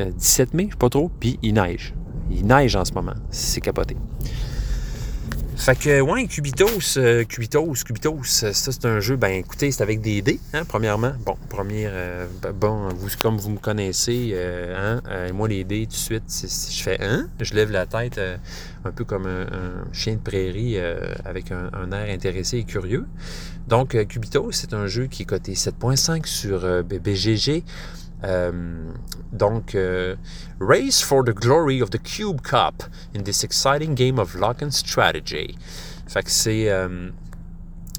17 0.00 0.54
mai, 0.54 0.64
je 0.64 0.70
sais 0.70 0.76
pas 0.76 0.88
trop, 0.88 1.08
puis 1.20 1.38
il 1.40 1.54
neige. 1.54 1.94
Il 2.32 2.48
neige 2.48 2.74
en 2.74 2.84
ce 2.84 2.94
moment. 2.94 3.14
C'est 3.30 3.60
capoté. 3.60 3.96
Fait 5.62 5.78
que, 5.78 6.00
ouais, 6.00 6.26
Cubitos, 6.26 6.96
euh, 6.96 7.22
Cubitos, 7.22 7.84
Cubitos, 7.86 8.24
ça 8.24 8.52
c'est 8.52 8.84
un 8.84 8.98
jeu, 8.98 9.14
ben 9.14 9.28
écoutez, 9.28 9.70
c'est 9.70 9.84
avec 9.84 10.00
des 10.00 10.20
dés, 10.20 10.40
hein, 10.54 10.64
premièrement. 10.66 11.12
Bon, 11.24 11.36
première, 11.48 11.92
euh, 11.94 12.26
bon, 12.52 12.88
vous, 12.88 13.06
comme 13.20 13.36
vous 13.36 13.50
me 13.50 13.58
connaissez, 13.58 14.32
euh, 14.34 14.98
hein, 15.06 15.32
moi 15.32 15.46
les 15.46 15.62
dés, 15.62 15.86
tout 15.86 15.92
de 15.92 15.96
suite, 15.96 16.24
je 16.28 16.82
fais 16.82 17.00
un, 17.00 17.28
je 17.40 17.54
lève 17.54 17.70
la 17.70 17.86
tête 17.86 18.20
un 18.84 18.90
peu 18.90 19.04
comme 19.04 19.26
un, 19.26 19.92
chien 19.92 20.14
de 20.14 20.18
prairie 20.18 20.78
avec 21.24 21.52
un, 21.52 21.92
air 21.92 22.12
intéressé 22.12 22.58
et 22.58 22.64
curieux. 22.64 23.06
Donc, 23.68 23.90
Cubitos, 24.08 24.50
c'est 24.50 24.74
un 24.74 24.88
jeu 24.88 25.06
qui 25.06 25.22
est 25.22 25.26
coté 25.26 25.52
7.5 25.52 26.26
sur 26.26 26.82
BGG. 26.82 27.62
Euh, 28.24 28.92
donc, 29.32 29.74
euh, 29.74 30.16
Race 30.60 31.02
for 31.02 31.24
the 31.24 31.34
Glory 31.34 31.82
of 31.82 31.90
the 31.90 32.02
Cube 32.02 32.40
Cup 32.42 32.84
in 33.16 33.22
this 33.22 33.44
exciting 33.44 33.94
game 33.94 34.18
of 34.18 34.34
luck 34.34 34.62
and 34.62 34.70
strategy. 34.70 35.56
Fait 36.06 36.22
que 36.22 36.30
c'est. 36.30 36.70
Euh, 36.70 37.10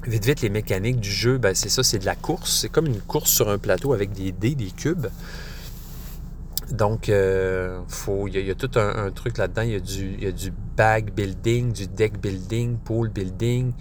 vite, 0.06 0.24
vite, 0.24 0.40
les 0.40 0.50
mécaniques 0.50 1.00
du 1.00 1.10
jeu, 1.10 1.38
ben, 1.38 1.54
c'est 1.54 1.68
ça, 1.68 1.82
c'est 1.82 1.98
de 1.98 2.06
la 2.06 2.14
course. 2.14 2.60
C'est 2.60 2.68
comme 2.68 2.86
une 2.86 3.00
course 3.00 3.30
sur 3.30 3.48
un 3.48 3.58
plateau 3.58 3.92
avec 3.92 4.12
des 4.12 4.32
dés, 4.32 4.54
des 4.54 4.70
cubes. 4.70 5.08
Donc, 6.70 7.08
il 7.08 7.14
y, 7.14 8.50
a 8.50 8.54
tout 8.54 8.70
un, 8.76 9.10
truc 9.10 9.36
là-dedans. 9.36 9.62
Il 9.62 9.72
y, 9.72 10.24
y, 10.24 10.26
a 10.26 10.32
du 10.32 10.50
bag 10.76 11.12
building, 11.12 11.72
du 11.72 11.86
deck 11.86 12.18
building, 12.18 12.78
pool 12.78 13.10
building, 13.10 13.72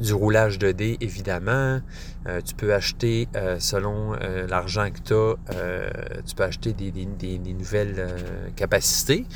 du 0.00 0.12
roulage 0.12 0.58
de 0.58 0.72
dés, 0.72 0.96
évidemment. 1.00 1.80
Euh, 2.26 2.40
tu 2.40 2.54
peux 2.54 2.74
acheter, 2.74 3.28
euh, 3.36 3.58
selon 3.60 4.14
euh, 4.14 4.46
l'argent 4.46 4.90
que 4.90 5.00
tu 5.00 5.14
as, 5.14 6.22
tu 6.22 6.34
peux 6.34 6.42
acheter 6.44 6.72
des, 6.72 7.54
nouvelles 7.54 8.52
capacités. 8.56 9.26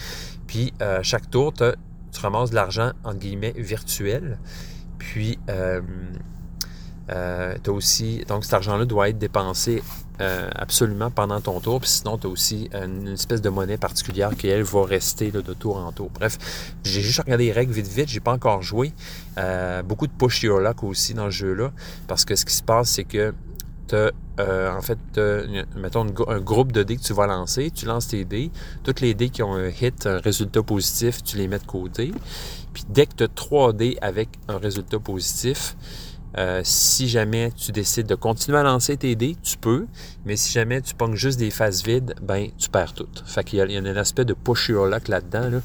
Puis, 0.46 0.72
à 0.80 1.02
chaque 1.02 1.30
tour, 1.30 1.52
tu 1.52 2.20
ramasses 2.20 2.50
de 2.50 2.56
l'argent, 2.56 2.92
entre 3.04 3.18
guillemets, 3.18 3.54
virtuel. 3.56 4.38
Puis, 4.98 5.38
Euh, 7.12 7.56
t'as 7.62 7.72
aussi, 7.72 8.24
donc 8.28 8.44
cet 8.44 8.54
argent-là 8.54 8.84
doit 8.84 9.08
être 9.08 9.18
dépensé 9.18 9.82
euh, 10.20 10.50
absolument 10.54 11.10
pendant 11.10 11.40
ton 11.40 11.60
tour. 11.60 11.80
Puis 11.80 11.90
sinon, 11.90 12.18
tu 12.18 12.26
as 12.26 12.30
aussi 12.30 12.68
une, 12.72 13.08
espèce 13.08 13.40
de 13.40 13.48
monnaie 13.48 13.78
particulière 13.78 14.36
qui, 14.36 14.48
elle, 14.48 14.62
va 14.62 14.84
rester 14.84 15.30
de 15.30 15.40
tour 15.54 15.76
en 15.76 15.92
tour. 15.92 16.10
Bref, 16.12 16.38
j'ai 16.84 17.00
juste 17.00 17.20
regardé 17.20 17.46
les 17.46 17.52
règles 17.52 17.72
vite 17.72 17.88
vite. 17.88 18.08
J'ai 18.08 18.20
pas 18.20 18.32
encore 18.32 18.62
joué. 18.62 18.92
Euh, 19.38 19.82
beaucoup 19.82 20.06
de 20.06 20.12
push 20.12 20.42
your 20.42 20.60
luck 20.60 20.84
aussi 20.84 21.14
dans 21.14 21.26
ce 21.26 21.36
jeu-là. 21.36 21.72
Parce 22.06 22.24
que 22.24 22.36
ce 22.36 22.44
qui 22.44 22.54
se 22.54 22.62
passe, 22.62 22.90
c'est 22.90 23.04
que 23.04 23.32
tu 23.88 23.96
as, 23.96 24.12
en 24.76 24.82
fait, 24.82 24.98
mettons, 25.76 26.06
un 26.28 26.40
groupe 26.40 26.72
de 26.72 26.82
dés 26.82 26.96
que 26.96 27.02
tu 27.02 27.12
vas 27.12 27.26
lancer. 27.26 27.70
Tu 27.70 27.86
lances 27.86 28.08
tes 28.08 28.24
dés. 28.24 28.50
Toutes 28.84 29.00
les 29.00 29.14
dés 29.14 29.30
qui 29.30 29.42
ont 29.42 29.54
un 29.54 29.68
hit, 29.68 30.06
un 30.06 30.18
résultat 30.18 30.62
positif, 30.62 31.22
tu 31.22 31.36
les 31.36 31.48
mets 31.48 31.58
de 31.58 31.66
côté. 31.66 32.12
Puis 32.72 32.84
dès 32.88 33.06
que 33.06 33.14
tu 33.16 33.24
as 33.24 33.28
3 33.28 33.72
dés 33.72 33.98
avec 34.00 34.28
un 34.48 34.58
résultat 34.58 34.98
positif, 34.98 35.76
euh, 36.38 36.60
si 36.64 37.08
jamais 37.08 37.50
tu 37.56 37.72
décides 37.72 38.06
de 38.06 38.14
continuer 38.14 38.58
à 38.58 38.62
lancer 38.62 38.96
tes 38.96 39.16
dés, 39.16 39.36
tu 39.42 39.56
peux, 39.56 39.86
mais 40.24 40.36
si 40.36 40.52
jamais 40.52 40.80
tu 40.80 40.94
pognes 40.94 41.16
juste 41.16 41.38
des 41.38 41.50
phases 41.50 41.82
vides, 41.82 42.14
ben 42.22 42.48
tu 42.56 42.68
perds 42.68 42.94
tout. 42.94 43.08
Fait 43.26 43.42
qu'il 43.42 43.58
y, 43.58 43.62
il 43.62 43.72
y 43.72 43.76
a 43.76 43.80
un 43.80 43.96
aspect 43.96 44.24
de 44.24 44.34
push 44.34 44.68
your 44.68 44.86
là-dedans. 44.86 45.60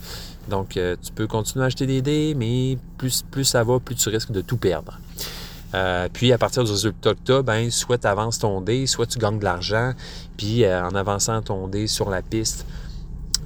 Donc 0.50 0.78
euh, 0.78 0.96
tu 1.02 1.12
peux 1.12 1.28
continuer 1.28 1.64
à 1.64 1.68
acheter 1.68 1.86
des 1.86 2.02
dés, 2.02 2.34
mais 2.36 2.78
plus, 2.98 3.24
ça 3.44 3.64
va, 3.64 3.80
plus 3.80 3.96
tu 3.96 4.10
risques 4.10 4.32
de 4.32 4.42
tout 4.42 4.58
perdre. 4.58 5.00
Euh, 5.76 6.08
puis 6.12 6.32
à 6.32 6.38
partir 6.38 6.64
du 6.64 6.72
résultat 6.72 7.14
que 7.14 7.20
tu 7.26 7.32
as, 7.32 7.72
soit 7.72 7.98
tu 8.00 8.08
avances 8.08 8.40
ton 8.40 8.62
dé, 8.62 8.88
soit 8.88 9.06
tu 9.06 9.20
gagnes 9.20 9.40
de 9.40 9.44
l'argent, 9.44 9.94
puis 10.38 10.66
en 10.68 10.96
avançant 10.96 11.42
ton 11.42 11.68
dé 11.68 11.88
sur 11.88 12.10
la 12.10 12.22
piste, 12.22 12.66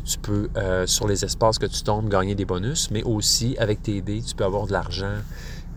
tu 0.05 0.19
peux, 0.19 0.49
sur 0.85 1.07
les 1.07 1.25
espaces 1.25 1.57
que 1.57 1.65
tu 1.65 1.81
tombes, 1.81 2.09
gagner 2.09 2.35
des 2.35 2.45
bonus, 2.45 2.91
mais 2.91 3.03
aussi 3.03 3.55
avec 3.57 3.81
tes 3.81 4.01
dés, 4.01 4.21
tu 4.21 4.35
peux 4.35 4.43
avoir 4.43 4.67
de 4.67 4.73
l'argent 4.73 5.15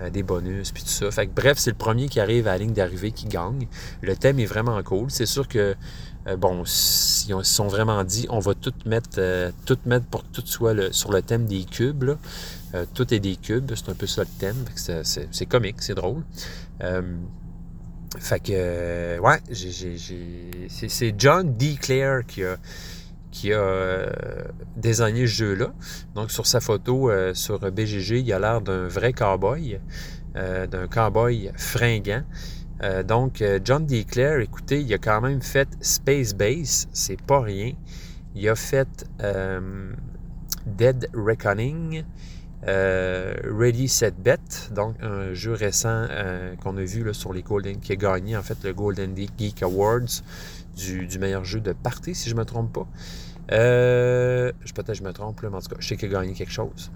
euh, 0.01 0.11
des 0.11 0.23
bonus, 0.23 0.73
puis 0.73 0.83
tout 0.83 0.89
ça. 0.89 1.11
Fait 1.11 1.27
que, 1.27 1.33
bref, 1.35 1.59
c'est 1.59 1.71
le 1.71 1.77
premier 1.77 2.09
qui 2.09 2.19
arrive 2.19 2.47
à 2.49 2.53
la 2.53 2.59
ligne 2.59 2.73
d'arrivée 2.73 3.13
qui 3.13 3.27
gagne. 3.27 3.67
Le 4.01 4.17
thème 4.17 4.39
est 4.39 4.47
vraiment 4.47 4.83
cool. 4.83 5.11
C'est 5.11 5.27
sûr 5.27 5.47
que, 5.47 5.75
euh, 6.27 6.37
bon, 6.37 6.63
ils 6.63 6.67
se 6.67 7.43
sont 7.43 7.69
vraiment 7.69 8.03
dit, 8.03 8.27
on 8.31 8.39
va 8.39 8.55
tout 8.55 8.73
mettre, 8.87 9.19
euh, 9.19 9.51
tout 9.67 9.79
mettre 9.85 10.07
pour 10.07 10.23
que 10.23 10.29
tout 10.33 10.47
soit 10.47 10.93
sur 10.93 11.13
le 11.13 11.21
thème 11.21 11.47
des 11.47 11.65
cubes. 11.65 12.13
tout 12.95 13.13
est 13.13 13.21
des 13.21 13.37
cubes, 13.37 13.71
c'est 13.75 13.91
un 13.91 13.95
peu 13.95 14.07
ça 14.07 14.23
le 14.23 14.29
thème. 14.39 14.65
C'est 14.77 15.47
comique, 15.47 15.77
c'est 15.81 15.95
drôle. 15.95 16.23
fait 18.19 18.41
que, 18.41 19.19
ouais, 19.21 19.41
c'est 20.69 21.15
John 21.19 21.55
D. 21.55 21.77
Clare 21.79 22.25
qui 22.27 22.45
a 22.45 22.57
qui 23.33 23.53
a 23.53 23.59
euh, 23.59 24.11
désigné 24.77 25.23
ce 25.23 25.33
jeu-là. 25.33 25.73
Donc, 26.15 26.31
sur 26.31 26.47
sa 26.47 26.61
photo 26.61 27.11
euh, 27.11 27.35
sur 27.35 27.59
BGG, 27.59 28.21
il 28.21 28.33
a 28.33 28.39
l'air 28.39 28.61
d'un 28.61 28.87
vrai 28.87 29.13
cowboy, 29.13 29.81
euh, 30.37 30.69
d'un 30.69 30.87
cowboy 30.87 31.51
fringant. 31.57 32.23
donc, 33.05 33.43
John 33.65 33.87
D. 33.87 34.05
Clare, 34.05 34.41
écoutez, 34.41 34.81
il 34.81 34.93
a 34.93 34.99
quand 34.99 35.21
même 35.21 35.41
fait 35.41 35.69
Space 35.81 36.35
Base, 36.35 36.89
c'est 36.93 37.21
pas 37.21 37.41
rien. 37.41 37.73
Il 38.35 38.49
a 38.49 38.57
fait 38.57 39.07
Dead 40.67 41.09
Reckoning, 41.15 42.03
Ready 42.65 43.89
Set 43.89 44.15
Bet, 44.19 44.73
donc 44.75 44.97
un 45.01 45.33
jeu 45.33 45.53
récent 45.53 46.09
qu'on 46.61 46.77
a 46.77 46.83
vu 46.83 47.05
là, 47.05 47.13
sur 47.13 47.33
les 47.33 47.43
Golden, 47.43 47.79
qui 47.79 47.93
a 47.93 47.97
gagné 47.97 48.37
en 48.37 48.43
fait 48.43 48.59
le 48.65 48.73
Golden 48.73 49.17
Geek 49.17 49.63
Awards 49.63 50.23
du, 50.77 51.19
meilleur 51.19 51.45
jeu 51.45 51.61
de 51.61 51.73
party, 51.73 52.15
si 52.15 52.29
je 52.29 52.35
ne 52.35 52.41
me 52.41 52.45
trompe 52.45 52.73
pas. 52.73 52.87
Euh, 53.51 54.53
peut-être 54.75 54.95
je 54.95 55.03
me 55.03 55.13
trompe, 55.13 55.43
mais 55.43 55.49
en 55.49 55.61
tout 55.61 55.69
cas, 55.69 55.77
je 55.79 55.89
sais 55.89 55.97
qu'il 55.97 56.15
a 56.15 56.21
gagné 56.21 56.35
quelque 56.35 56.53
chose. 56.53 56.91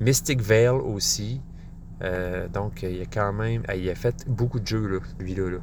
Mystic 0.00 0.40
Veil 0.40 0.68
aussi. 0.68 1.40
Euh, 2.02 2.48
donc, 2.48 2.82
il 2.82 3.00
a 3.02 3.06
quand 3.06 3.32
même. 3.32 3.62
Il 3.74 3.88
a 3.90 3.94
fait 3.94 4.26
beaucoup 4.28 4.60
de 4.60 4.66
jeux, 4.66 4.86
là, 4.86 4.98
lui-là. 5.18 5.58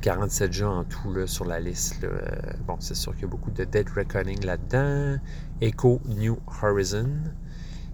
47 0.00 0.48
euh, 0.48 0.52
jeux 0.52 0.66
en 0.66 0.84
tout 0.84 1.12
là, 1.12 1.26
sur 1.26 1.44
la 1.44 1.60
liste. 1.60 2.06
bon, 2.66 2.76
c'est 2.78 2.94
sûr 2.94 3.12
qu'il 3.12 3.22
y 3.22 3.24
a 3.24 3.28
beaucoup 3.28 3.50
de 3.50 3.64
Dead 3.64 3.88
Reckoning 3.88 4.44
là-dedans. 4.44 5.18
Echo 5.60 6.00
New 6.06 6.38
Horizon. 6.62 7.10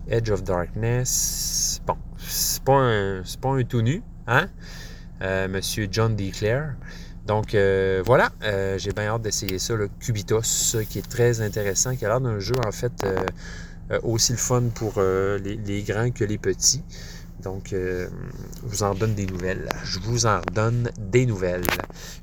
Edge 0.08 0.30
of 0.30 0.42
Darkness. 0.42 1.80
Bon, 1.86 1.96
c'est 2.18 2.62
pas 2.62 2.78
un, 2.78 3.22
pas 3.40 3.54
un 3.54 3.62
tout 3.62 3.80
nu, 3.80 4.02
hein? 4.26 4.48
Monsieur 5.48 5.88
John 5.90 6.14
D. 6.14 6.30
Clare. 6.30 6.74
Donc 7.26 7.54
euh, 7.54 8.02
voilà, 8.04 8.30
euh, 8.42 8.76
j'ai 8.78 8.92
bien 8.92 9.06
hâte 9.06 9.22
d'essayer 9.22 9.58
ça, 9.58 9.74
le 9.74 9.88
Cubitos, 10.00 10.42
qui 10.88 10.98
est 10.98 11.08
très 11.08 11.40
intéressant, 11.40 11.96
qui 11.96 12.04
a 12.04 12.08
l'air 12.08 12.20
d'un 12.20 12.38
jeu 12.38 12.54
en 12.66 12.72
fait 12.72 12.92
euh, 13.04 13.98
aussi 14.02 14.32
le 14.32 14.38
fun 14.38 14.64
pour 14.74 15.00
les, 15.00 15.84
grands 15.86 16.10
que 16.10 16.24
les 16.24 16.38
petits. 16.38 16.82
Donc, 17.44 17.68
je 17.72 18.08
vous 18.62 18.82
en 18.82 18.94
donne 18.94 19.14
des 19.14 19.26
nouvelles. 19.26 19.68
Je 19.84 19.98
vous 20.00 20.26
en 20.26 20.40
donne 20.52 20.90
des 20.98 21.26
nouvelles. 21.26 21.62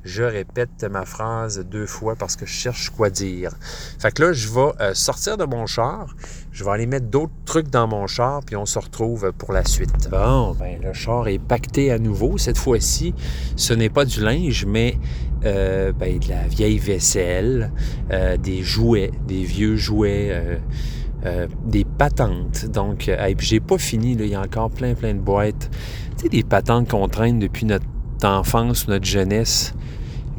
Je 0.04 0.24
répète 0.24 0.84
ma 0.90 1.06
phrase 1.06 1.60
deux 1.60 1.86
fois 1.86 2.16
parce 2.16 2.36
que 2.36 2.46
je 2.46 2.52
cherche 2.52 2.90
quoi 2.90 3.10
dire. 3.10 3.52
Fait 4.00 4.12
que 4.12 4.24
là, 4.24 4.34
je 4.34 4.50
vais 4.50 4.96
sortir 4.96 5.38
de 5.38 5.46
mon 5.46 5.68
char. 5.68 6.16
Je 6.52 6.64
vais 6.64 6.72
aller 6.72 6.86
mettre 6.86 7.08
d'autres 7.08 7.32
trucs 7.46 7.70
dans 7.70 7.88
mon 7.88 8.08
char, 8.08 8.42
puis 8.46 8.56
on 8.56 8.66
se 8.66 8.80
retrouve 8.80 9.32
pour 9.32 9.54
la 9.54 9.64
suite. 9.64 10.10
Bon, 10.10 10.54
ben 10.54 10.82
le 10.82 10.94
char 10.94 11.28
est 11.28 11.40
pacté 11.40 11.92
à 11.92 12.00
nouveau. 12.00 12.38
Cette 12.38 12.58
fois-ci, 12.58 13.14
ce 13.56 13.74
n'est 13.74 13.90
pas 13.90 14.06
du 14.06 14.22
linge, 14.22 14.66
mais 14.66 14.98
euh, 15.46 15.92
ben, 15.94 16.20
de 16.20 16.30
la 16.30 16.48
vieille 16.48 16.78
vaisselle, 16.78 17.72
euh, 18.12 18.38
des 18.38 18.64
jouets, 18.64 19.12
des 19.28 19.44
vieux 19.44 19.76
jouets, 19.76 20.60
euh, 21.26 21.48
des 21.66 21.86
patentes. 21.86 22.66
Donc, 22.66 23.10
puis 23.38 23.48
j'ai 23.48 23.60
pas 23.60 23.78
fini, 23.78 24.14
il 24.14 24.26
y 24.26 24.36
a 24.36 24.42
encore 24.42 24.70
plein, 24.70 24.94
plein 24.94 25.14
de 25.14 25.20
boîtes. 25.20 25.70
Tu 26.18 26.24
sais, 26.24 26.30
des 26.30 26.44
patentes 26.44 26.90
qu'on 26.90 27.08
traîne 27.08 27.40
depuis 27.40 27.66
notre 27.66 27.86
enfance 28.24 28.86
ou 28.86 28.92
notre 28.92 29.06
jeunesse, 29.06 29.74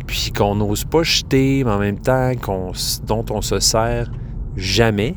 puis 0.06 0.32
qu'on 0.36 0.54
n'ose 0.54 0.84
pas 0.84 1.02
jeter, 1.02 1.64
mais 1.64 1.70
en 1.70 1.78
même 1.78 1.98
temps 1.98 2.32
dont 3.06 3.24
on 3.30 3.42
se 3.42 3.58
sert 3.60 4.10
jamais 4.56 5.14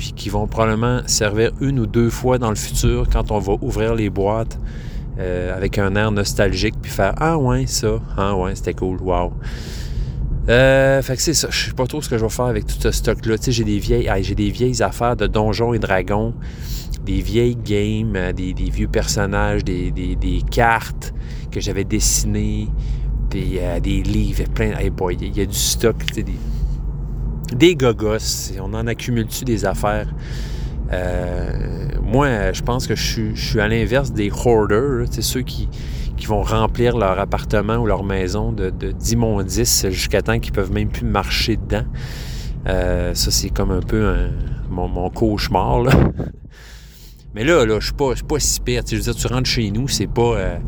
puis 0.00 0.14
qui 0.14 0.30
vont 0.30 0.46
probablement 0.46 1.02
servir 1.04 1.50
une 1.60 1.78
ou 1.78 1.86
deux 1.86 2.08
fois 2.08 2.38
dans 2.38 2.48
le 2.48 2.56
futur 2.56 3.06
quand 3.12 3.30
on 3.30 3.38
va 3.38 3.52
ouvrir 3.60 3.94
les 3.94 4.08
boîtes 4.08 4.58
euh, 5.18 5.54
avec 5.54 5.76
un 5.76 5.94
air 5.94 6.10
nostalgique, 6.10 6.74
puis 6.80 6.90
faire 6.90 7.12
Ah 7.18 7.36
ouais, 7.36 7.66
ça, 7.66 8.00
ah 8.16 8.34
ouais, 8.34 8.54
c'était 8.54 8.72
cool, 8.72 8.96
wow. 9.02 9.30
Euh, 10.48 11.02
fait 11.02 11.16
que 11.16 11.22
c'est 11.22 11.34
ça, 11.34 11.48
je 11.50 11.66
sais 11.66 11.72
pas 11.72 11.86
trop 11.86 12.00
ce 12.00 12.08
que 12.08 12.18
je 12.18 12.24
vais 12.24 12.30
faire 12.30 12.46
avec 12.46 12.66
tout 12.66 12.76
ce 12.80 12.90
stock-là. 12.90 13.38
Tu 13.38 13.44
sais, 13.44 13.52
j'ai 13.52 13.64
des 13.64 13.78
vieilles, 13.78 14.10
j'ai 14.22 14.34
des 14.34 14.50
vieilles 14.50 14.82
affaires 14.82 15.16
de 15.16 15.26
donjons 15.26 15.74
et 15.74 15.78
dragons, 15.78 16.34
des 17.04 17.20
vieilles 17.20 17.56
games, 17.56 18.16
euh, 18.16 18.32
des, 18.32 18.52
vieux 18.52 18.88
personnages, 18.88 19.64
des, 19.64 20.42
cartes 20.50 21.14
que 21.50 21.60
j'avais 21.60 21.84
dessinées, 21.84 22.68
puis 23.28 23.58
des 23.82 24.02
livres, 24.02 24.44
plein. 24.54 24.76
Hey 24.78 24.90
boy, 24.90 25.16
il 25.20 25.36
y 25.36 25.40
a 25.40 25.46
du 25.46 25.54
stock, 25.54 25.96
tu 26.06 26.14
sais, 26.14 26.22
des 26.22 26.32
des 27.54 27.74
gogos. 27.74 28.52
On 28.60 28.74
en 28.74 28.86
accumule-tu 28.86 29.44
des 29.44 29.64
affaires? 29.64 30.08
Euh, 30.92 31.88
moi, 32.02 32.52
je 32.52 32.62
pense 32.62 32.86
que 32.86 32.94
je 32.94 33.34
suis, 33.34 33.60
à 33.60 33.68
l'inverse 33.68 34.12
des 34.12 34.30
hoarders, 34.30 35.06
c'est 35.10 35.22
ceux 35.22 35.42
qui, 35.42 35.68
vont 36.28 36.42
remplir 36.42 36.96
leur 36.96 37.18
appartement 37.18 37.76
ou 37.76 37.86
leur 37.86 38.04
maison 38.04 38.52
de, 38.52 38.70
d'immondices 38.70 39.86
jusqu'à 39.90 40.22
temps 40.22 40.38
qu'ils 40.38 40.52
peuvent 40.52 40.72
même 40.72 40.88
plus 40.88 41.04
marcher 41.04 41.56
dedans. 41.56 41.84
Euh, 42.66 43.14
ça, 43.14 43.30
c'est 43.30 43.50
comme 43.50 43.70
un 43.70 43.80
peu 43.80 44.14
mon, 44.68 45.10
cauchemar. 45.10 45.82
Mais 47.34 47.44
là, 47.44 47.64
là 47.64 47.78
je 47.78 47.86
suis 47.86 47.94
pas, 47.94 48.12
pas 48.28 48.40
si 48.40 48.60
pire. 48.60 48.82
je 48.88 48.96
veux 48.96 49.02
dire, 49.02 49.14
tu 49.14 49.26
rentres 49.26 49.48
chez 49.48 49.70
nous, 49.70 49.88
c'est 49.88 50.08
pas. 50.08 50.36
Euh, 50.36 50.58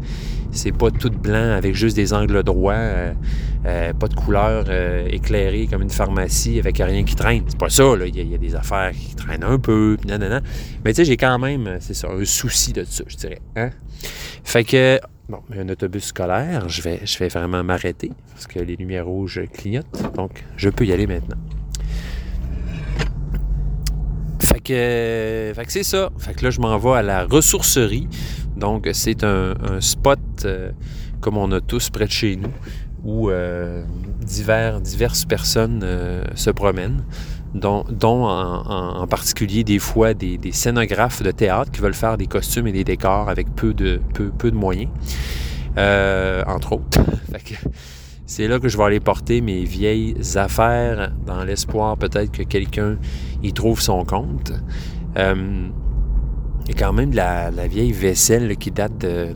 c'est 0.55 0.73
pas 0.73 0.91
tout 0.91 1.09
blanc 1.09 1.53
avec 1.53 1.75
juste 1.75 1.97
des 1.97 2.13
angles 2.13 2.43
droits, 2.43 2.75
euh, 2.75 3.15
pas 3.65 4.07
de 4.07 4.13
couleur 4.15 4.67
éclairée 5.11 5.67
comme 5.67 5.81
une 5.81 5.89
pharmacie 5.89 6.59
avec 6.59 6.77
rien 6.77 7.05
qui 7.05 7.15
traîne. 7.15 7.45
C'est 7.49 7.57
pas 7.57 7.71
ça, 7.71 7.97
là. 7.97 8.05
Il 8.07 8.31
y, 8.31 8.35
a 8.35 8.37
des 8.37 8.55
affaires 8.55 8.93
qui 8.93 9.15
traînent 9.15 9.45
un 9.45 9.59
peu, 9.59 9.97
non. 10.07 10.19
Mais 10.85 10.93
tu 10.93 10.97
sais, 10.97 11.05
j'ai 11.07 11.17
quand 11.17 11.39
même, 11.39 11.79
c'est 11.81 11.95
ça, 11.95 12.09
un 12.11 12.25
souci 12.27 12.75
de 12.75 12.85
ça, 12.85 13.03
je 13.07 13.17
dirais. 13.17 13.41
Hein? 13.57 13.71
Fait 14.45 14.65
que, 14.65 15.01
bon, 15.33 15.43
un 15.59 15.69
autobus 15.69 16.05
scolaire, 16.05 16.69
je 16.69 16.83
vais, 16.83 17.01
je 17.05 17.19
vais 17.19 17.29
vraiment 17.29 17.65
m'arrêter 17.65 18.13
parce 18.33 18.47
que 18.47 18.59
les 18.61 18.77
lumières 18.77 19.07
rouges 19.07 19.41
clignotent. 19.53 20.15
Donc, 20.15 20.45
je 20.57 20.69
peux 20.69 20.85
y 20.85 20.93
aller 20.93 21.07
maintenant. 21.07 21.39
Fait 24.41 24.61
que, 24.61 25.53
c'est 25.69 25.83
ça. 25.83 26.11
Fait 26.19 26.35
que 26.35 26.45
là, 26.45 26.51
je 26.51 26.61
m'en 26.61 26.77
vais 26.79 26.99
à 26.99 27.03
la 27.03 27.25
ressourcerie 27.25 28.09
donc, 28.57 28.89
c'est 28.93 29.25
un, 29.25 29.55
spot 29.81 30.21
euh, 30.45 30.71
comme 31.21 31.37
on 31.37 31.51
a 31.53 31.61
tous 31.61 31.91
près 31.91 32.07
de 32.07 32.11
chez 32.11 32.37
nous 32.37 32.53
où 33.05 33.31
euh, 33.31 33.83
diverses 34.21 35.25
personnes 35.25 35.81
euh, 35.83 36.23
se 36.37 36.51
promènent, 36.51 37.03
dont, 37.55 37.85
en, 38.05 39.07
particulier 39.09 39.65
des 39.65 39.81
fois 39.81 40.15
des, 40.15 40.39
scénographes 40.53 41.23
de 41.23 41.33
théâtre 41.33 41.73
qui 41.73 41.81
veulent 41.81 41.95
faire 41.95 42.17
des 42.17 42.27
costumes 42.27 42.69
et 42.69 42.73
des 42.73 42.85
décors 42.85 43.29
avec 43.29 43.53
peu 43.55 43.75
de 43.75 44.01
moyens, 44.53 44.91
entre 45.77 46.73
autres. 46.73 47.01
c'est 48.27 48.49
là 48.49 48.59
que 48.59 48.69
je 48.69 48.77
vais 48.77 48.85
aller 48.85 49.01
porter 49.01 49.41
mes 49.41 49.65
vieilles 49.65 50.17
affaires 50.37 51.13
dans 51.27 51.45
l'espoir 51.45 51.97
peut-être 51.97 52.31
que 52.31 52.43
quelqu'un 52.43 52.97
y 53.43 53.53
trouve 53.53 53.81
son 53.81 54.05
compte. 54.05 54.53
il 55.17 55.71
y 56.69 56.73
a 56.73 56.79
quand 56.79 56.93
même 56.93 57.11
de 57.11 57.17
la, 57.17 57.51
vieille 57.69 57.93
vaisselle 57.93 58.57
qui 58.57 58.71
date 58.71 58.99
de, 58.99 59.35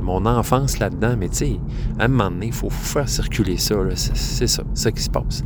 mon 0.00 0.26
enfance 0.26 0.78
là-dedans. 0.78 1.16
Mais 1.18 1.28
tu 1.28 1.36
sais, 1.36 1.56
à 1.98 2.04
un 2.04 2.08
moment 2.08 2.30
donné, 2.30 2.46
il 2.46 2.52
faut, 2.52 2.70
faire 2.70 3.08
circuler 3.08 3.56
ça. 3.56 3.76
C'est 3.94 4.46
ça, 4.46 4.62
ça 4.74 4.92
qui 4.92 5.02
se 5.02 5.10
passe. 5.10 5.42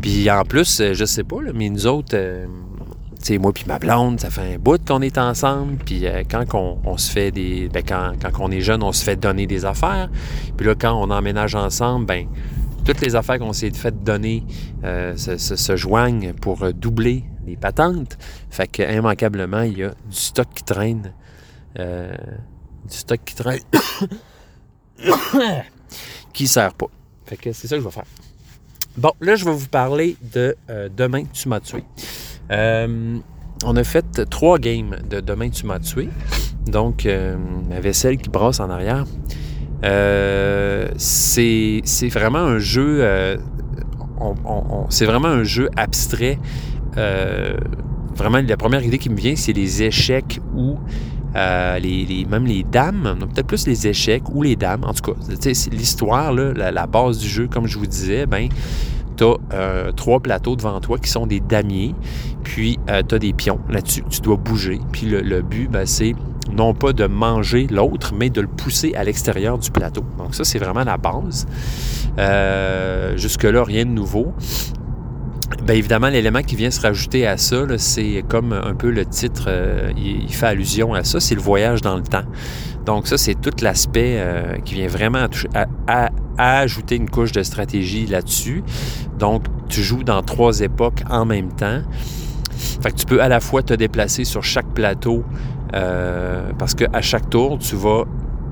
Puis 0.00 0.30
en 0.30 0.44
plus, 0.44 0.80
euh, 0.80 0.94
je 0.94 1.04
sais 1.04 1.24
pas, 1.24 1.36
mais 1.54 1.68
nous 1.68 1.86
autres, 1.86 2.14
euh, 2.14 2.46
sais, 3.26 3.38
moi 3.38 3.52
puis 3.52 3.64
ma 3.66 3.78
blonde, 3.78 4.20
ça 4.20 4.30
fait 4.30 4.54
un 4.54 4.58
bout 4.58 4.84
qu'on 4.84 5.02
est 5.02 5.18
ensemble. 5.18 5.76
Puis 5.84 6.06
euh, 6.06 6.22
quand 6.28 6.44
on, 6.54 6.96
se 6.96 7.10
fait 7.10 7.30
des. 7.30 7.68
Ben, 7.68 7.82
quand, 7.86 8.12
quand 8.20 8.30
on 8.40 8.50
est 8.50 8.60
jeune, 8.60 8.82
on 8.82 8.92
se 8.92 9.04
fait 9.04 9.16
donner 9.16 9.46
des 9.46 9.64
affaires. 9.64 10.08
Puis 10.56 10.66
là, 10.66 10.74
quand 10.74 10.92
on 10.92 11.10
emménage 11.10 11.54
ensemble, 11.54 12.06
ben 12.06 12.26
toutes 12.84 13.00
les 13.00 13.14
affaires 13.14 13.38
qu'on 13.38 13.52
s'est 13.52 13.70
fait 13.70 14.02
donner 14.02 14.42
euh, 14.84 15.16
se, 15.16 15.76
joignent 15.76 16.32
pour 16.32 16.72
doubler 16.72 17.24
les 17.46 17.56
patentes. 17.56 18.16
Fait 18.48 18.66
que 18.66 18.82
immanquablement, 18.82 19.62
il 19.62 19.78
y 19.78 19.84
a 19.84 19.90
du 19.90 20.16
stock 20.16 20.48
qui 20.54 20.64
traîne. 20.64 21.12
Euh, 21.78 22.12
du 22.88 22.96
stock 22.96 23.20
qui 23.24 23.34
traîne. 23.34 23.60
qui 26.32 26.46
sert 26.46 26.72
pas. 26.74 26.86
Fait 27.26 27.36
que 27.36 27.52
c'est 27.52 27.68
ça 27.68 27.76
que 27.76 27.82
je 27.82 27.86
vais 27.86 27.92
faire. 27.92 28.04
Bon, 28.96 29.12
là, 29.20 29.36
je 29.36 29.44
vais 29.44 29.52
vous 29.52 29.68
parler 29.68 30.16
de 30.32 30.56
Demain, 30.96 31.24
tu 31.32 31.48
m'as 31.48 31.60
tué. 31.60 31.84
Euh, 32.50 33.18
on 33.64 33.76
a 33.76 33.84
fait 33.84 34.24
trois 34.30 34.58
games 34.58 34.96
de 35.08 35.20
Demain, 35.20 35.50
tu 35.50 35.66
m'as 35.66 35.78
tué. 35.78 36.08
Donc, 36.66 37.06
euh, 37.06 37.36
ma 37.68 37.80
vaisselle 37.80 38.16
qui 38.16 38.28
brasse 38.30 38.60
en 38.60 38.70
arrière. 38.70 39.04
Euh, 39.84 40.88
c'est 40.96 41.82
vraiment 42.12 42.38
un 42.38 42.58
jeu. 42.58 42.98
euh, 43.00 43.36
c'est 44.90 45.06
vraiment 45.06 45.28
un 45.28 45.44
jeu 45.44 45.68
abstrait. 45.76 46.38
Vraiment, 48.14 48.40
la 48.46 48.56
première 48.56 48.82
idée 48.84 48.98
qui 48.98 49.08
me 49.08 49.16
vient, 49.16 49.34
c'est 49.36 49.52
les 49.54 49.82
échecs 49.82 50.40
ou 50.54 50.76
euh, 51.36 51.78
les, 51.78 52.04
les- 52.04 52.24
même 52.26 52.44
les 52.44 52.62
dames. 52.64 53.16
Peut-être 53.32 53.46
plus 53.46 53.66
les 53.66 53.86
échecs 53.86 54.24
ou 54.34 54.42
les 54.42 54.56
dames. 54.56 54.84
En 54.84 54.92
tout 54.92 55.12
cas, 55.12 55.18
l'histoire, 55.72 56.32
la, 56.32 56.70
la 56.70 56.86
base 56.86 57.18
du 57.18 57.28
jeu, 57.28 57.46
comme 57.48 57.66
je 57.66 57.78
vous 57.78 57.86
disais, 57.86 58.26
ben, 58.26 58.48
tu 59.16 59.24
as 59.24 59.92
trois 59.96 60.20
plateaux 60.20 60.56
devant 60.56 60.80
toi 60.80 60.98
qui 60.98 61.10
sont 61.10 61.26
des 61.26 61.40
damiers, 61.40 61.94
puis 62.44 62.78
tu 62.86 63.14
as 63.14 63.18
des 63.18 63.32
pions 63.32 63.60
là-dessus. 63.68 64.04
Tu 64.10 64.20
dois 64.20 64.36
bouger. 64.36 64.80
Puis 64.92 65.06
le, 65.06 65.20
le 65.20 65.42
but, 65.42 65.70
ben, 65.70 65.86
c'est 65.86 66.14
non 66.52 66.74
pas 66.74 66.92
de 66.92 67.06
manger 67.06 67.66
l'autre, 67.70 68.12
mais 68.14 68.30
de 68.30 68.40
le 68.40 68.48
pousser 68.48 68.94
à 68.94 69.04
l'extérieur 69.04 69.58
du 69.58 69.70
plateau. 69.70 70.02
Donc 70.18 70.34
ça, 70.34 70.44
c'est 70.44 70.58
vraiment 70.58 70.84
la 70.84 70.96
base. 70.96 71.46
Euh, 72.18 73.16
Jusque-là, 73.16 73.62
rien 73.64 73.84
de 73.84 73.90
nouveau. 73.90 74.32
Bien 75.64 75.74
évidemment, 75.74 76.08
l'élément 76.08 76.42
qui 76.42 76.56
vient 76.56 76.70
se 76.70 76.80
rajouter 76.80 77.26
à 77.26 77.36
ça, 77.36 77.66
c'est 77.76 78.24
comme 78.28 78.52
un 78.52 78.74
peu 78.74 78.90
le 78.90 79.04
titre, 79.04 79.44
euh, 79.48 79.92
il, 79.96 80.32
fait 80.32 80.46
allusion 80.46 80.94
à 80.94 81.04
ça, 81.04 81.20
c'est 81.20 81.34
le 81.34 81.40
voyage 81.40 81.80
dans 81.82 81.96
le 81.96 82.02
temps. 82.02 82.24
Donc 82.86 83.06
ça, 83.06 83.18
c'est 83.18 83.34
tout 83.34 83.52
l'aspect 83.60 84.16
euh, 84.18 84.56
qui 84.64 84.74
vient 84.74 84.88
vraiment 84.88 85.26
à 85.86 86.10
ajouter 86.38 86.96
une 86.96 87.10
couche 87.10 87.32
de 87.32 87.42
stratégie 87.42 88.06
là-dessus. 88.06 88.62
Donc, 89.18 89.44
tu 89.68 89.82
joues 89.82 90.04
dans 90.04 90.22
trois 90.22 90.60
époques 90.60 91.02
en 91.10 91.26
même 91.26 91.52
temps. 91.52 91.82
Fait 92.82 92.90
que 92.90 92.96
tu 92.96 93.06
peux 93.06 93.22
à 93.22 93.28
la 93.28 93.40
fois 93.40 93.62
te 93.62 93.74
déplacer 93.74 94.24
sur 94.24 94.42
chaque 94.42 94.68
plateau 94.72 95.24
euh, 95.74 96.50
parce 96.58 96.74
qu'à 96.74 97.00
chaque 97.00 97.28
tour, 97.30 97.58
tu 97.58 97.76
vas 97.76 98.04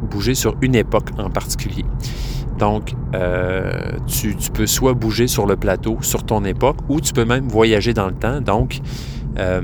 bouger 0.02 0.34
sur 0.34 0.54
une 0.60 0.74
époque 0.74 1.10
en 1.18 1.30
particulier. 1.30 1.84
Donc, 2.58 2.94
euh, 3.14 3.70
tu, 4.06 4.34
peux 4.52 4.66
soit 4.66 4.94
bouger 4.94 5.28
sur 5.28 5.46
le 5.46 5.56
plateau, 5.56 5.98
sur 6.02 6.24
ton 6.24 6.44
époque, 6.44 6.78
ou 6.88 7.00
tu 7.00 7.12
peux 7.12 7.24
même 7.24 7.48
voyager 7.48 7.94
dans 7.94 8.08
le 8.08 8.14
temps, 8.14 8.40
donc 8.40 8.80
euh, 9.38 9.60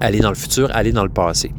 aller 0.00 0.20
dans 0.20 0.28
le 0.28 0.36
futur, 0.36 0.70
aller 0.72 0.92
dans 0.92 1.02
le 1.02 1.10
passé. 1.10 1.52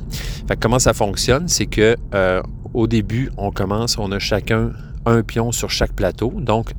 Comment 0.62 0.80
ça 0.80 0.94
fonctionne? 0.94 1.48
C'est 1.48 1.66
que 1.66 1.96
euh, 2.14 2.42
au 2.74 2.88
début, 2.88 3.30
on 3.38 3.52
commence, 3.52 3.98
on 3.98 4.12
a 4.12 4.20
chacun 4.20 4.72
un 5.06 5.22
pion 5.22 5.52
sur 5.52 5.70
chaque 5.70 5.94
plateau, 5.94 6.34
donc 6.38 6.72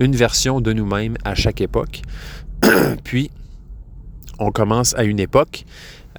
une 0.00 0.16
version 0.16 0.60
de 0.60 0.72
nous-mêmes 0.72 1.16
à 1.24 1.34
chaque 1.34 1.60
époque. 1.60 2.00
Puis, 3.04 3.30
on 4.38 4.50
commence 4.50 4.94
à 4.94 5.04
une 5.04 5.20
époque. 5.20 5.64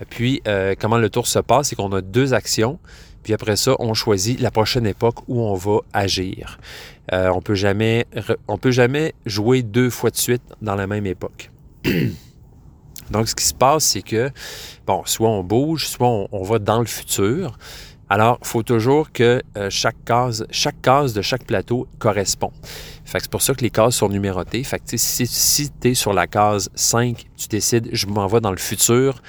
Puis, 0.10 0.42
comment 0.80 0.98
le 0.98 1.10
tour 1.10 1.28
se 1.28 1.40
passe, 1.40 1.70
c'est 1.70 1.76
qu'on 1.76 1.92
a 1.92 2.02
deux 2.02 2.34
actions. 2.34 2.80
Puis 3.24 3.34
après 3.34 3.56
ça, 3.56 3.76
on 3.80 3.94
choisit 3.94 4.40
la 4.40 4.52
prochaine 4.52 4.86
époque 4.86 5.28
où 5.28 5.42
on 5.42 5.56
va 5.56 5.80
agir. 5.94 6.60
Euh, 7.12 7.30
on 7.34 7.42
peut 7.42 7.56
jamais, 7.56 8.06
on 8.48 8.58
peut 8.58 8.72
jamais 8.72 9.14
jouer 9.26 9.64
deux 9.64 9.90
fois 9.90 10.10
de 10.10 10.18
suite 10.18 10.44
dans 10.62 10.76
la 10.76 10.88
même 10.88 11.06
époque. 11.06 11.50
Donc, 13.12 13.28
ce 13.28 13.36
qui 13.36 13.44
se 13.44 13.54
passe, 13.54 13.84
c'est 13.86 14.02
que, 14.02 14.32
bon, 14.88 15.04
soit 15.06 15.30
on 15.30 15.44
bouge, 15.44 15.88
soit 15.88 16.28
on, 16.32 16.44
va 16.44 16.60
dans 16.60 16.80
le 16.80 16.86
futur. 16.86 17.58
Alors, 18.10 18.38
il 18.42 18.48
faut 18.48 18.64
toujours 18.64 19.12
que 19.12 19.42
euh, 19.58 19.70
chaque, 19.70 20.04
case, 20.06 20.46
chaque 20.52 20.82
case 20.82 21.14
de 21.14 21.22
chaque 21.22 21.46
plateau 21.46 21.88
correspond. 22.00 22.52
C'est 23.06 23.30
pour 23.30 23.42
ça 23.42 23.54
que 23.54 23.62
les 23.62 23.70
cases 23.70 23.96
sont 23.96 24.10
numérotées. 24.10 24.64
Si 24.96 25.70
tu 25.80 25.90
es 25.90 25.94
sur 25.94 26.14
la 26.14 26.28
case 26.28 26.70
5, 26.76 27.26
tu 27.36 27.48
décides, 27.48 27.90
je 27.92 28.08
m'en 28.08 28.28
vais 28.28 28.40
dans 28.40 28.52
le 28.52 28.58
futur, 28.58 29.22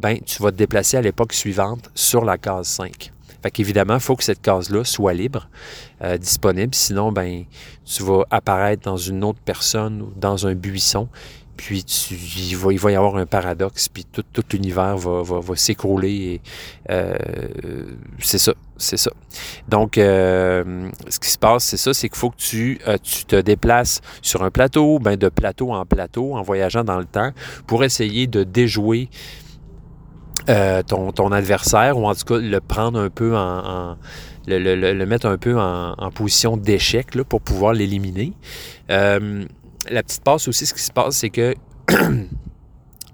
ben, 0.00 0.18
tu 0.24 0.42
vas 0.42 0.50
te 0.50 0.56
déplacer 0.56 0.96
à 0.96 1.02
l'époque 1.02 1.32
suivante 1.32 1.90
sur 1.94 2.24
la 2.24 2.38
case 2.38 2.66
5. 2.66 3.12
Fait 3.42 3.50
qu'évidemment, 3.50 3.94
il 3.94 4.00
faut 4.00 4.16
que 4.16 4.24
cette 4.24 4.42
case-là 4.42 4.84
soit 4.84 5.14
libre, 5.14 5.48
euh, 6.02 6.18
disponible. 6.18 6.74
Sinon, 6.74 7.12
ben, 7.12 7.44
tu 7.84 8.02
vas 8.02 8.24
apparaître 8.30 8.82
dans 8.82 8.96
une 8.96 9.24
autre 9.24 9.40
personne 9.44 10.02
ou 10.02 10.12
dans 10.16 10.46
un 10.46 10.54
buisson. 10.54 11.08
Puis 11.56 11.84
tu, 11.84 12.14
il, 12.14 12.56
va, 12.56 12.72
y 12.90 12.96
avoir 12.96 13.16
un 13.16 13.26
paradoxe, 13.26 13.88
puis 13.90 14.06
tout, 14.10 14.24
l'univers 14.50 14.96
va, 14.96 15.56
s'écrouler. 15.56 16.40
euh, 16.88 17.14
c'est 18.18 18.38
ça, 18.38 18.54
c'est 18.78 18.96
ça. 18.96 19.10
Donc, 19.68 19.98
euh, 19.98 20.88
ce 21.10 21.20
qui 21.20 21.28
se 21.28 21.36
passe, 21.36 21.64
c'est 21.64 21.76
ça, 21.76 21.92
c'est 21.92 22.08
qu'il 22.08 22.16
faut 22.16 22.30
que 22.30 22.38
tu, 22.38 22.80
tu 23.02 23.26
te 23.26 23.36
déplaces 23.36 24.00
sur 24.22 24.42
un 24.42 24.50
plateau, 24.50 25.00
ben 25.00 25.16
de 25.16 25.28
plateau 25.28 25.74
en 25.74 25.84
plateau, 25.84 26.34
en 26.34 26.40
voyageant 26.40 26.82
dans 26.82 26.98
le 26.98 27.04
temps, 27.04 27.32
pour 27.66 27.84
essayer 27.84 28.26
de 28.26 28.42
déjouer 28.42 29.10
euh, 30.48 30.82
ton, 30.82 31.12
ton 31.12 31.32
adversaire, 31.32 31.98
ou 31.98 32.06
en 32.06 32.14
tout 32.14 32.24
cas 32.24 32.38
le 32.38 32.60
prendre 32.60 32.98
un 32.98 33.10
peu 33.10 33.36
en... 33.36 33.96
le, 34.46 34.58
le- 34.74 35.06
mettre 35.06 35.26
un 35.26 35.36
peu 35.38 35.58
en, 35.58 35.92
en 35.96 36.10
position 36.10 36.56
d'échec 36.56 37.06
pour 37.28 37.40
pouvoir 37.40 37.72
l'éliminer. 37.72 38.32
Euh, 38.90 39.44
la 39.88 40.02
petite 40.02 40.22
passe 40.22 40.48
aussi, 40.48 40.66
ce 40.66 40.74
qui 40.74 40.82
se 40.82 40.92
passe, 40.92 41.16
c'est 41.16 41.30
que 41.30 41.54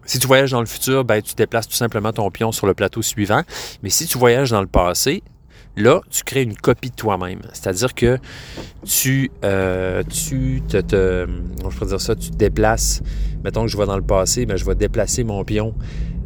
si 0.05 0.19
tu 0.19 0.27
voyages 0.27 0.51
dans 0.53 0.61
le 0.61 0.67
futur, 0.67 1.05
ben, 1.05 1.21
tu 1.21 1.35
déplaces 1.35 1.69
tout 1.69 1.75
simplement 1.75 2.13
ton 2.13 2.31
pion 2.31 2.53
sur 2.53 2.67
le 2.67 2.75
plateau 2.75 3.03
suivant. 3.03 3.43
Mais 3.83 3.91
si 3.91 4.07
tu 4.07 4.19
voyages 4.19 4.51
dans 4.51 4.61
le 4.61 4.67
passé, 4.67 5.23
là, 5.77 6.01
tu 6.11 6.23
crées 6.25 6.43
une 6.43 6.57
copie 6.57 6.91
de 6.91 6.95
toi-même. 6.95 7.41
C'est-à-dire 7.53 7.95
que 7.95 8.19
tu, 8.85 9.31
euh, 9.45 10.03
tu 10.05 10.63
te, 10.69 11.27
je 11.71 11.85
dire 11.85 12.01
ça, 12.01 12.15
tu 12.15 12.31
te 12.31 12.37
déplaces. 12.37 13.03
Mettons 13.45 13.63
que 13.63 13.69
je 13.69 13.77
vais 13.77 13.87
dans 13.87 13.97
le 13.97 14.03
passé, 14.03 14.47
ben, 14.47 14.57
je 14.57 14.65
vais 14.65 14.75
déplacer 14.75 15.25
mon 15.25 15.45
pion 15.45 15.75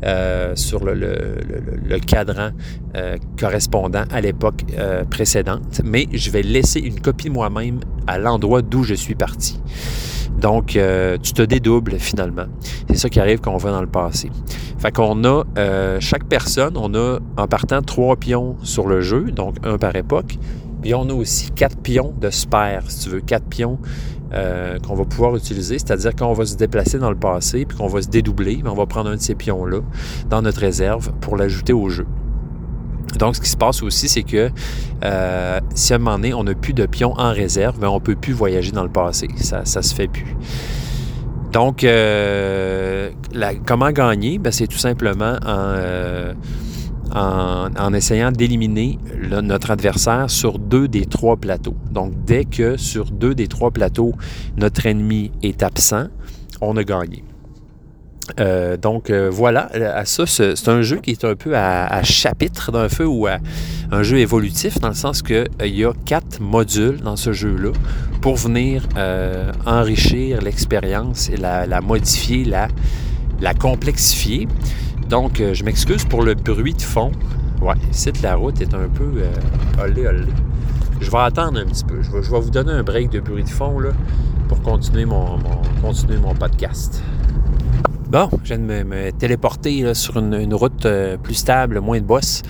euh, 0.03 0.57
sur 0.57 0.83
le, 0.83 1.99
cadran 2.07 2.51
euh, 2.97 3.19
correspondant 3.39 4.05
à 4.11 4.23
l'époque 4.23 4.65
euh, 4.79 5.05
précédente, 5.05 5.83
mais 5.85 6.07
je 6.13 6.31
vais 6.31 6.43
laisser 6.43 6.81
une 6.81 6.99
copie 7.01 7.29
moi-même 7.29 7.81
à 8.07 8.19
l'endroit 8.19 8.63
d'où 8.63 8.83
je 8.83 8.95
suis 8.95 9.15
parti. 9.15 9.61
Donc, 10.41 10.79
tu 11.23 11.33
te 11.35 11.43
dédoubles 11.43 11.99
finalement. 11.99 12.47
C'est 12.89 12.97
ça 12.97 13.09
qui 13.11 13.21
arrive 13.21 13.41
quand 13.41 13.53
on 13.53 13.59
va 13.59 13.73
dans 13.73 13.83
le 13.83 13.89
passé. 13.89 14.31
Fait 14.79 14.91
qu'on 14.91 15.23
a, 15.25 15.45
chaque 16.01 16.25
personne, 16.25 16.79
on 16.79 16.95
a 16.95 17.19
en 17.37 17.47
partant 17.47 17.83
trois 17.83 18.17
pions 18.17 18.57
sur 18.63 18.87
le 18.87 19.03
jeu, 19.03 19.33
donc 19.33 19.57
un 19.65 19.77
par 19.77 19.95
époque. 19.97 20.39
Puis 20.81 20.95
on 20.95 21.11
a 21.11 21.13
aussi 21.13 21.51
quatre 21.51 21.77
pions 21.77 22.15
de 22.19 22.31
spare, 22.31 22.91
si 22.91 23.05
tu 23.05 23.11
veux, 23.11 23.21
quatre 23.21 23.45
pions 23.45 23.79
euh, 24.33 24.79
qu'on 24.79 24.95
va 24.95 25.05
pouvoir 25.05 25.37
utiliser. 25.37 25.79
C'est-à-dire 25.79 26.15
qu'on 26.15 26.33
va 26.33 26.47
se 26.47 26.57
déplacer 26.57 26.99
dans 26.99 27.11
le 27.11 27.17
passé, 27.17 27.65
puis 27.67 27.77
qu'on 27.77 27.89
va 27.89 28.03
se 28.03 28.09
dédoubler, 28.09 28.61
mais 28.63 28.71
on 28.71 28.75
va 28.75 28.87
prendre 28.87 29.11
un 29.11 29.17
de 29.17 29.21
ces 29.21 29.35
pions-là 29.35 29.81
dans 30.29 30.43
notre 30.43 30.61
réserve 30.61 31.13
pour 31.21 31.37
l'ajouter 31.37 31.73
au 31.73 31.89
jeu. 31.89 32.07
Donc, 33.19 33.37
ce 33.37 33.41
qui 33.41 33.49
se 33.49 33.57
passe 33.57 33.83
aussi, 33.83 34.09
c'est 34.09 34.23
que 34.23 34.51
euh, 35.05 35.61
si 35.75 35.93
à 35.93 35.97
un 35.97 35.99
moment 35.99 36.17
donné, 36.17 36.33
on 36.33 36.45
n'a 36.45 36.55
plus 36.55 36.75
de 36.75 36.87
pions 36.87 37.13
en 37.19 37.33
réserve, 37.33 37.79
ben, 37.81 37.89
on 37.89 37.97
ne 37.97 38.01
peut 38.01 38.15
plus 38.15 38.33
voyager 38.33 38.71
dans 38.71 38.85
le 38.85 38.91
passé. 38.91 39.29
Ça 39.37 39.63
ne 39.63 39.83
se 39.83 39.95
fait 39.95 40.09
plus. 40.09 40.37
Donc, 41.53 41.83
euh, 41.83 43.11
comment 43.67 43.91
gagner? 43.91 44.39
Ben, 44.39 44.53
c'est 44.53 44.69
tout 44.69 44.79
simplement 44.79 45.37
en, 45.45 45.75
en, 47.15 47.93
essayant 47.95 48.31
d'éliminer 48.33 48.99
notre 49.43 49.71
adversaire 49.71 50.31
sur 50.31 50.59
deux 50.59 50.89
des 50.89 51.07
trois 51.07 51.37
plateaux. 51.37 51.77
Donc, 51.91 52.13
dès 52.25 52.45
que 52.45 52.77
sur 52.77 53.11
deux 53.11 53.35
des 53.35 53.49
trois 53.49 53.71
plateaux, 53.71 54.13
notre 54.57 54.87
ennemi 54.87 55.33
est 55.43 55.63
absent, 55.63 56.07
on 56.61 56.77
a 56.77 56.85
gagné. 56.85 57.25
Euh, 58.39 58.77
donc 58.77 59.11
euh, 59.11 59.29
voilà, 59.31 59.69
à 59.95 60.05
ça, 60.05 60.25
c'est 60.27 60.69
un 60.69 60.83
jeu 60.83 60.99
qui 60.99 61.11
est 61.11 61.25
un 61.25 61.35
peu 61.35 61.57
à, 61.57 62.03
chapitre 62.03 62.71
d'un 62.71 62.89
feu 62.89 63.07
ou 63.07 63.27
à 63.27 63.39
un 63.91 64.03
jeu 64.03 64.19
évolutif 64.19 64.79
dans 64.79 64.89
le 64.89 64.95
sens 64.95 65.23
que 65.23 65.47
euh, 65.61 65.67
y 65.67 65.85
a 65.85 65.93
quatre 66.05 66.41
modules 66.41 67.01
dans 67.01 67.17
ce 67.17 67.33
jeu-là 67.33 67.73
pour 68.21 68.37
venir 68.37 68.87
enrichir 69.67 70.43
l'expérience 70.43 71.31
et 71.31 71.37
la, 71.37 71.81
modifier, 71.81 72.45
la 72.45 73.55
complexifier. 73.55 74.47
Donc, 75.11 75.41
euh, 75.41 75.55
je 75.55 75.65
m'excuse 75.65 76.05
pour 76.05 76.23
le 76.23 76.35
bruit 76.35 76.73
de 76.73 76.83
fond. 76.83 77.11
Ouais, 77.61 77.75
ici, 77.91 78.13
la 78.23 78.37
route 78.37 78.61
est 78.61 78.73
un 78.73 78.89
peu 78.89 79.13
euh, 79.17 79.85
olé, 79.85 80.07
olé. 80.07 80.25
Je 81.01 81.11
vais 81.11 81.19
attendre 81.19 81.59
un 81.59 81.67
petit 81.67 81.85
peu. 81.85 82.01
Je 82.01 82.13
vais, 82.13 82.41
vous 82.41 82.51
donner 82.51 82.71
un 82.71 82.85
break 82.85 83.11
de 83.11 83.19
bruit 83.19 83.43
de 83.43 83.49
fond 83.49 83.77
pour 84.47 84.63
continuer 84.63 85.07
mon, 85.07 85.41
continuer 85.83 86.17
mon 86.19 86.33
podcast. 86.37 87.03
Bon, 88.09 88.29
je 88.45 88.55
viens 88.55 88.59
de 88.59 88.85
me, 88.85 89.11
téléporter 89.11 89.93
sur 89.95 90.17
une, 90.17 90.55
route 90.55 90.87
euh, 90.87 91.17
plus 91.17 91.35
stable, 91.35 91.81
moins 91.81 91.99
de 91.99 92.07
boss. 92.07 92.43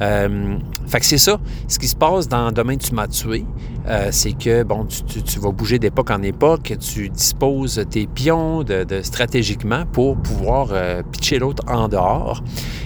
Euh, 0.00 0.56
fait 0.86 1.00
que 1.00 1.06
c'est 1.06 1.18
ça. 1.18 1.38
Ce 1.68 1.78
qui 1.78 1.88
se 1.88 1.96
passe 1.96 2.28
dans 2.28 2.52
Demain 2.52 2.76
tu 2.76 2.94
m'as 2.94 3.08
tué, 3.08 3.44
euh, 3.86 4.08
c'est 4.10 4.32
que 4.32 4.62
bon, 4.62 4.86
tu, 4.86 5.38
vas 5.38 5.50
bouger 5.50 5.78
d'époque 5.78 6.10
en 6.10 6.22
époque, 6.22 6.74
tu 6.80 7.08
disposes 7.08 7.84
tes 7.90 8.06
pions 8.06 8.62
de- 8.62 8.84
stratégiquement 9.02 9.84
pour 9.86 10.16
pouvoir 10.16 10.68
euh, 10.72 11.02
pitcher 11.02 11.38
l'autre 11.38 11.62
en 11.68 11.88
dehors. 11.88 12.42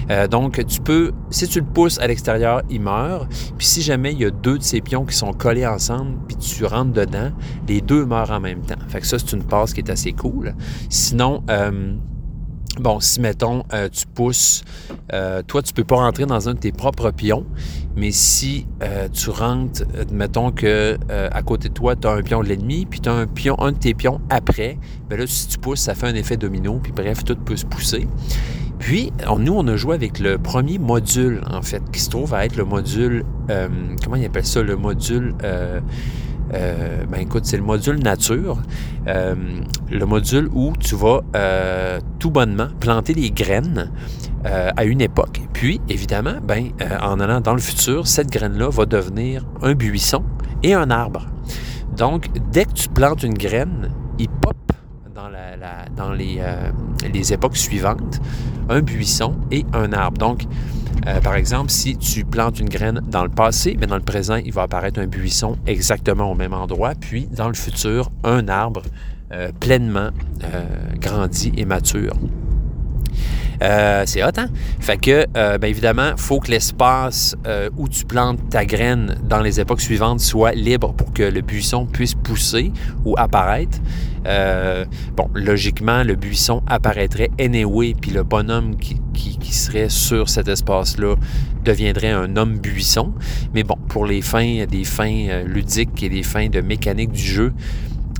Euh, 0.09 0.27
donc, 0.27 0.65
tu 0.65 0.81
peux, 0.81 1.11
si 1.29 1.47
tu 1.47 1.59
le 1.59 1.65
pousses 1.65 1.99
à 1.99 2.07
l'extérieur, 2.07 2.63
il 2.69 2.81
meurt. 2.81 3.27
Puis 3.57 3.67
si 3.67 3.81
jamais 3.81 4.11
il 4.13 4.19
y 4.19 4.25
a 4.25 4.31
deux 4.31 4.57
de 4.57 4.63
ces 4.63 4.81
pions 4.81 5.05
qui 5.05 5.15
sont 5.15 5.33
collés 5.33 5.67
ensemble, 5.67 6.17
puis 6.27 6.35
tu 6.37 6.65
rentres 6.65 6.93
dedans, 6.93 7.31
les 7.67 7.81
deux 7.81 8.05
meurent 8.05 8.31
en 8.31 8.39
même 8.39 8.61
temps. 8.61 8.75
Fait 8.87 9.01
que 9.01 9.07
ça, 9.07 9.19
c'est 9.19 9.33
une 9.33 9.43
passe 9.43 9.73
qui 9.73 9.81
est 9.81 9.89
assez 9.89 10.13
cool. 10.13 10.55
Sinon, 10.89 11.43
euh, 11.49 11.93
Bon, 12.79 13.01
si 13.01 13.19
mettons, 13.19 13.65
euh, 13.73 13.89
tu 13.89 14.05
pousses, 14.07 14.63
euh, 15.11 15.41
toi, 15.45 15.61
tu 15.61 15.73
peux 15.73 15.83
pas 15.83 15.97
rentrer 15.97 16.25
dans 16.25 16.47
un 16.47 16.53
de 16.53 16.59
tes 16.59 16.71
propres 16.71 17.11
pions, 17.11 17.45
mais 17.97 18.11
si 18.11 18.67
euh, 18.81 19.09
tu 19.09 19.29
rentres, 19.31 19.83
mettons 20.13 20.51
que 20.51 20.97
à 21.09 21.41
côté 21.41 21.67
de 21.67 21.73
toi, 21.73 21.97
tu 21.97 22.07
as 22.07 22.11
un 22.11 22.21
pion 22.21 22.41
de 22.41 22.47
l'ennemi, 22.47 22.85
puis 22.85 23.01
tu 23.01 23.09
as 23.09 23.13
un 23.13 23.27
pion, 23.27 23.59
un 23.59 23.73
de 23.73 23.77
tes 23.77 23.93
pions 23.93 24.21
après, 24.29 24.77
ben 25.09 25.19
là, 25.19 25.27
si 25.27 25.49
tu 25.49 25.57
pousses, 25.57 25.81
ça 25.81 25.93
fait 25.93 26.07
un 26.07 26.15
effet 26.15 26.37
domino, 26.37 26.79
puis 26.81 26.93
bref, 26.93 27.25
tout 27.25 27.35
peut 27.35 27.57
se 27.57 27.65
pousser. 27.65 28.07
Puis, 28.79 29.11
nous, 29.37 29.53
on 29.53 29.67
a 29.67 29.75
joué 29.75 29.95
avec 29.95 30.19
le 30.19 30.37
premier 30.37 30.79
module, 30.79 31.41
en 31.51 31.61
fait, 31.61 31.83
qui 31.91 31.99
se 31.99 32.09
trouve 32.09 32.33
à 32.33 32.45
être 32.45 32.55
le 32.55 32.63
module, 32.63 33.25
comment 34.01 34.15
il 34.15 34.23
appelle 34.23 34.45
ça, 34.45 34.63
le 34.63 34.77
module, 34.77 35.35
euh, 36.53 37.03
ben 37.11 37.21
écoute, 37.21 37.45
c'est 37.45 37.57
le 37.57 37.63
module 37.63 37.99
nature, 38.03 38.57
Euh, 39.07 39.33
le 39.89 40.05
module 40.05 40.49
où 40.53 40.73
tu 40.77 40.93
vas 40.95 41.21
euh, 41.35 41.99
tout 42.19 42.29
bonnement 42.31 42.67
planter 42.79 43.13
des 43.13 43.31
graines 43.31 43.91
à 44.43 44.83
une 44.85 45.01
époque. 45.01 45.41
Puis, 45.51 45.81
évidemment, 45.89 46.35
ben, 46.43 46.69
en 47.01 47.19
allant 47.19 47.41
dans 47.41 47.53
le 47.53 47.59
futur, 47.59 48.07
cette 48.07 48.29
graine-là 48.31 48.69
va 48.69 48.85
devenir 48.85 49.45
un 49.61 49.73
buisson 49.73 50.23
et 50.63 50.73
un 50.73 50.89
arbre. 50.91 51.25
Donc, 51.97 52.27
dès 52.51 52.65
que 52.65 52.73
tu 52.73 52.87
plantes 52.89 53.23
une 53.23 53.33
graine, 53.33 53.89
il 54.17 54.29
pop 54.29 54.55
dans, 55.13 55.27
la- 55.27 55.85
dans 55.95 56.11
les, 56.13 56.39
les 57.13 57.33
époques 57.33 57.57
suivantes 57.57 58.21
un 58.69 58.81
buisson 58.81 59.35
et 59.51 59.65
un 59.73 59.91
arbre. 59.91 60.17
Donc, 60.17 60.43
euh, 61.07 61.21
par 61.21 61.35
exemple, 61.35 61.71
si 61.71 61.97
tu 61.97 62.25
plantes 62.25 62.59
une 62.59 62.69
graine 62.69 63.01
dans 63.07 63.23
le 63.23 63.29
passé, 63.29 63.77
mais 63.79 63.87
dans 63.87 63.95
le 63.95 64.01
présent, 64.01 64.35
il 64.35 64.51
va 64.51 64.63
apparaître 64.63 64.99
un 64.99 65.07
buisson 65.07 65.57
exactement 65.65 66.31
au 66.31 66.35
même 66.35 66.53
endroit, 66.53 66.93
puis 66.99 67.27
dans 67.27 67.47
le 67.47 67.53
futur, 67.53 68.11
un 68.23 68.47
arbre 68.47 68.83
euh, 69.31 69.51
pleinement 69.59 70.09
euh, 70.43 70.63
grandi 70.99 71.51
et 71.55 71.65
mature. 71.65 72.13
Euh, 73.61 74.03
c'est 74.05 74.23
hot, 74.23 74.29
hein? 74.37 74.47
Fait 74.79 74.97
que, 74.97 75.25
euh, 75.35 75.57
bien 75.57 75.69
évidemment, 75.69 76.11
faut 76.15 76.39
que 76.39 76.49
l'espace 76.49 77.35
euh, 77.45 77.69
où 77.77 77.89
tu 77.89 78.05
plantes 78.05 78.39
ta 78.49 78.65
graine 78.65 79.15
dans 79.27 79.41
les 79.41 79.59
époques 79.59 79.81
suivantes 79.81 80.21
soit 80.21 80.53
libre 80.53 80.93
pour 80.93 81.11
que 81.13 81.23
le 81.23 81.41
buisson 81.41 81.85
puisse 81.85 82.15
pousser 82.15 82.71
ou 83.05 83.15
apparaître. 83.17 83.77
Euh, 84.27 84.85
bon, 85.15 85.29
logiquement, 85.33 86.03
le 86.03 86.15
buisson 86.15 86.61
apparaîtrait 86.67 87.29
anyway, 87.39 87.93
puis 87.99 88.11
le 88.11 88.23
bonhomme 88.23 88.77
qui, 88.77 88.99
qui- 89.13 89.37
qui 89.37 89.53
serait 89.53 89.89
sur 89.89 90.29
cet 90.29 90.47
espace-là 90.47 91.15
deviendrait 91.63 92.11
un 92.11 92.35
homme 92.37 92.57
buisson. 92.59 93.13
Mais 93.53 93.63
bon, 93.63 93.75
pour 93.89 94.05
les 94.05 94.21
fins, 94.21 94.65
des 94.69 94.83
fins 94.85 95.27
euh, 95.29 95.43
ludiques 95.43 96.01
et 96.03 96.09
des 96.09 96.23
fins 96.23 96.47
de 96.49 96.61
mécanique 96.61 97.11
du 97.11 97.21
jeu, 97.23 97.53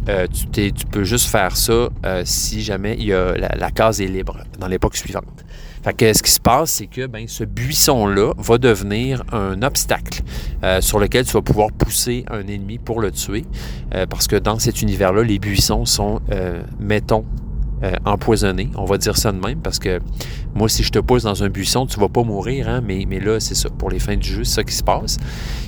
euh, 0.09 0.27
tu, 0.27 0.71
peux 0.91 1.03
juste 1.03 1.27
faire 1.27 1.55
ça 1.55 1.89
euh, 2.05 2.23
si 2.25 2.61
jamais 2.61 2.95
la, 2.95 3.71
case 3.71 4.01
est 4.01 4.07
libre 4.07 4.37
dans 4.59 4.67
l'époque 4.67 4.95
suivante. 4.95 5.45
Fait 5.83 5.93
que 5.93 6.11
ce 6.11 6.23
qui 6.23 6.31
se 6.31 6.39
passe, 6.39 6.71
c'est 6.71 6.87
que 6.87 7.05
ben, 7.05 7.27
ce 7.27 7.43
buisson-là 7.43 8.33
va 8.37 8.57
devenir 8.57 9.23
un 9.31 9.61
obstacle 9.61 10.23
euh, 10.63 10.81
sur 10.81 10.99
lequel 10.99 11.25
tu 11.25 11.33
vas 11.33 11.41
pouvoir 11.41 11.71
pousser 11.71 12.25
un 12.29 12.47
ennemi 12.47 12.79
pour 12.79 13.01
le 13.01 13.11
tuer. 13.11 13.45
Parce 14.09 14.27
que 14.27 14.35
dans 14.35 14.59
cet 14.59 14.81
univers-là, 14.81 15.23
les 15.23 15.39
buissons 15.39 15.85
sont, 15.85 16.21
mettons, 16.79 17.25
euh, 17.81 17.93
empoisonnés. 18.03 18.69
On 18.75 18.83
va 18.83 18.97
dire 18.97 19.15
ça 19.15 19.31
de 19.31 19.39
même 19.39 19.59
parce 19.61 19.79
que 19.79 19.99
moi, 20.53 20.67
si 20.67 20.83
je 20.83 20.91
te 20.91 20.99
pousse 20.99 21.23
dans 21.23 21.45
un 21.45 21.47
buisson, 21.47 21.85
tu 21.85 21.97
vas 21.97 22.09
pas 22.09 22.23
mourir, 22.23 22.67
hein, 22.67 22.81
mais, 22.85 23.05
mais 23.07 23.21
là, 23.21 23.39
c'est 23.39 23.55
ça. 23.55 23.69
Pour 23.69 23.89
les 23.89 23.99
fins 23.99 24.17
du 24.17 24.27
jeu, 24.27 24.43
c'est 24.43 24.55
ça 24.55 24.63
qui 24.65 24.75
se 24.75 24.83
passe. 24.83 25.17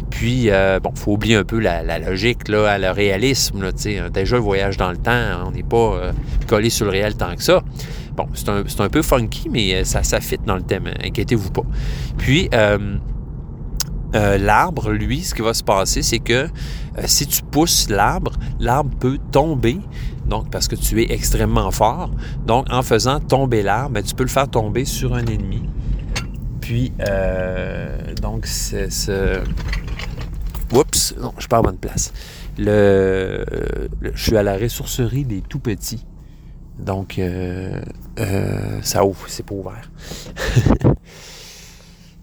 Puis, 0.09 0.49
euh, 0.49 0.82
bon, 0.82 0.91
faut 0.93 1.14
oublier 1.14 1.36
un 1.36 1.45
peu 1.45 1.59
la, 1.59 1.99
logique, 1.99 2.49
le 2.49 2.91
réalisme. 2.91 3.62
Là, 3.62 3.72
tu 3.72 3.84
sais. 3.84 4.01
déjà, 4.14 4.36
le 4.36 4.41
voyage 4.41 4.76
dans 4.76 4.91
le 4.91 4.97
temps, 4.97 5.45
on 5.45 5.51
n'est 5.51 5.64
pas 5.64 5.78
euh, 5.78 6.12
collé 6.47 6.70
sur 6.70 6.86
le 6.86 6.91
réel 6.91 7.16
tant 7.16 7.34
que 7.34 7.43
ça. 7.43 7.62
Bon, 8.18 8.28
c'est 8.34 8.49
un, 8.49 8.64
un 8.80 8.89
peu 8.89 9.01
funky, 9.01 9.47
mais 9.47 9.86
ça, 9.86 10.03
ça 10.03 10.20
dans 10.45 10.57
le 10.57 10.64
thème, 10.64 10.88
hein, 10.88 11.05
inquiétez-vous 11.05 11.51
pas. 11.51 11.64
Puis, 12.18 12.49
l'arbre, 14.14 14.91
lui, 14.91 15.22
ce 15.22 15.34
qui 15.34 15.43
va 15.43 15.53
se 15.53 15.64
passer, 15.64 16.01
c'est 16.01 16.20
que 16.20 16.49
si 17.05 17.26
tu 17.26 17.41
pousses 17.41 17.89
l'arbre, 17.89 18.34
l'arbre 18.59 18.91
peut 18.99 19.18
tomber, 19.32 19.80
donc 20.26 20.49
parce 20.51 20.67
que 20.67 20.76
tu 20.76 21.01
es 21.01 21.11
extrêmement 21.11 21.72
fort. 21.72 22.11
Donc, 22.45 22.67
en 22.72 22.82
faisant 22.84 23.19
tomber 23.19 23.63
l'arbre, 23.63 23.91
ben, 23.95 24.03
tu 24.03 24.15
peux 24.15 24.24
le 24.24 24.30
faire 24.30 24.47
tomber 24.49 24.86
sur 24.86 25.13
un 25.13 25.26
ennemi. 25.26 25.63
Puis, 26.61 26.91
euh, 27.07 28.13
donc, 28.22 28.45
c'est... 28.45 28.89
c'est- 28.91 29.41
Oups, 30.74 31.15
non, 31.19 31.34
je 31.38 31.47
pas 31.47 31.57
à 31.57 31.61
bonne 31.61 31.78
place. 31.78 32.13
Je 32.57 33.43
suis 34.15 34.38
à 34.38 34.43
la 34.43 34.57
ressourcerie 34.57 35.26
des 35.26 35.41
tout 35.41 35.59
petits. 35.59 36.05
Donc, 36.80 37.19
euh, 37.19 37.82
euh, 38.19 38.80
ça 38.82 39.03
ouvre, 39.05 39.26
c'est 39.28 39.45
pas 39.45 39.53
ouvert. 39.55 39.91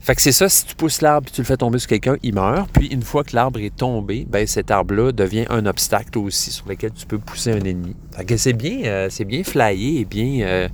fait 0.08 0.14
que 0.14 0.22
c'est 0.22 0.32
ça, 0.32 0.48
si 0.48 0.64
tu 0.64 0.74
pousses 0.74 1.02
l'arbre 1.02 1.28
et 1.28 1.30
tu 1.30 1.42
le 1.42 1.46
fais 1.46 1.58
tomber 1.58 1.78
sur 1.78 1.90
quelqu'un, 1.90 2.16
il 2.22 2.32
meurt. 2.32 2.70
Puis 2.72 2.86
une 2.86 3.02
fois 3.02 3.24
que 3.24 3.36
l'arbre 3.36 3.60
est 3.60 3.76
tombé, 3.76 4.26
ben 4.26 4.46
cet 4.46 4.70
arbre-là 4.70 5.12
devient 5.12 5.44
un 5.50 5.66
obstacle 5.66 6.18
aussi 6.18 6.50
sur 6.50 6.66
lequel 6.66 6.92
tu 6.92 7.04
peux 7.04 7.18
pousser 7.18 7.52
un 7.52 7.60
ennemi. 7.60 7.94
Fait 8.16 8.24
que 8.24 8.38
c'est 8.38 8.54
bien, 8.54 8.84
euh, 8.84 9.10
bien 9.26 9.44
flyé 9.44 10.00
et 10.00 10.04
bien, 10.06 10.46
euh, 10.46 10.68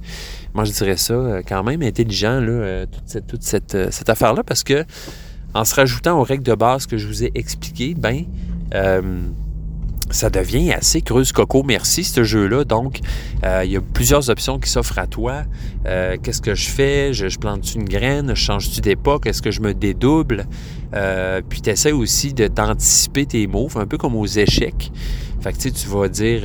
moi 0.55 0.63
je 0.63 0.71
dirais 0.71 0.97
ça, 0.97 1.15
euh, 1.15 1.43
quand 1.45 1.65
même 1.65 1.83
intelligent, 1.83 2.39
là, 2.39 2.87
toute 2.87 3.03
cette, 3.07 3.27
toute 3.27 3.43
cette, 3.43 4.09
affaire-là, 4.09 4.45
parce 4.45 4.63
que 4.63 4.85
en 5.53 5.65
se 5.65 5.75
rajoutant 5.75 6.17
aux 6.21 6.23
règles 6.23 6.45
de 6.45 6.55
base 6.55 6.87
que 6.87 6.97
je 6.97 7.09
vous 7.09 7.25
ai 7.25 7.33
expliquées, 7.35 7.97
ben, 7.99 8.27
ça 10.11 10.31
devient 10.31 10.73
assez 10.73 11.01
creuse 11.01 11.33
coco 11.33 11.63
merci 11.63 12.05
ce 12.05 12.25
jeu-là. 12.25 12.65
Donc, 12.65 13.01
euh, 13.45 13.63
il 13.65 13.73
y 13.73 13.77
a 13.77 13.81
plusieurs 13.81 14.31
options 14.31 14.59
qui 14.59 14.71
s'offrent 14.71 14.99
à 14.99 15.07
toi. 15.07 15.43
Euh, 15.87 16.17
Qu'est-ce 16.23 16.43
que 16.43 16.55
je 16.55 16.69
fais? 16.69 17.13
Je, 17.13 17.29
je 17.29 17.39
plante 17.39 17.75
une 17.75 17.85
graine? 17.85 18.31
Je 18.31 18.41
change-tu 18.41 18.81
d'époque? 18.81 19.27
Est-ce 19.27 19.43
que 19.43 19.51
je 19.51 19.61
me 19.61 19.75
dédouble? 19.75 20.47
Euh, 20.95 21.41
puis 21.49 21.61
tu 21.63 21.71
essaies 21.71 21.93
aussi 21.93 22.35
de- 22.35 22.49
d'anticiper 22.49 23.27
tes 23.27 23.47
moves, 23.47 23.77
un 23.79 23.87
peu 23.87 23.99
comme 23.99 24.15
aux 24.15 24.27
échecs. 24.27 24.93
Fait 25.41 25.53
que 25.53 25.57
tu 25.57 25.63
sais, 25.69 25.71
tu 25.73 25.89
vas 25.89 26.09
dire 26.09 26.43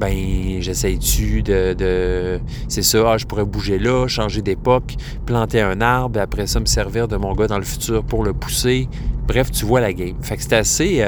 ben 0.00 0.62
j'essaye-tu 0.62 1.42
de, 1.42 2.40
c'est 2.68 2.82
ça, 2.82 3.12
ah, 3.12 3.18
je 3.18 3.26
pourrais 3.26 3.44
bouger 3.44 3.78
là, 3.78 4.06
changer 4.08 4.40
d'époque, 4.40 4.94
planter 5.26 5.60
un 5.60 5.82
arbre, 5.82 6.18
et 6.18 6.22
après 6.22 6.46
ça 6.46 6.58
me 6.58 6.64
servir 6.64 7.06
de 7.06 7.16
mon 7.16 7.34
gars 7.34 7.48
dans 7.48 7.58
le 7.58 7.64
futur 7.64 8.02
pour 8.02 8.24
le 8.24 8.32
pousser. 8.32 8.88
Bref, 9.26 9.50
tu 9.50 9.66
vois 9.66 9.80
la 9.82 9.92
game. 9.92 10.16
Fait 10.22 10.38
que 10.38 10.42
c'est 10.42 10.54
assez 10.54 11.04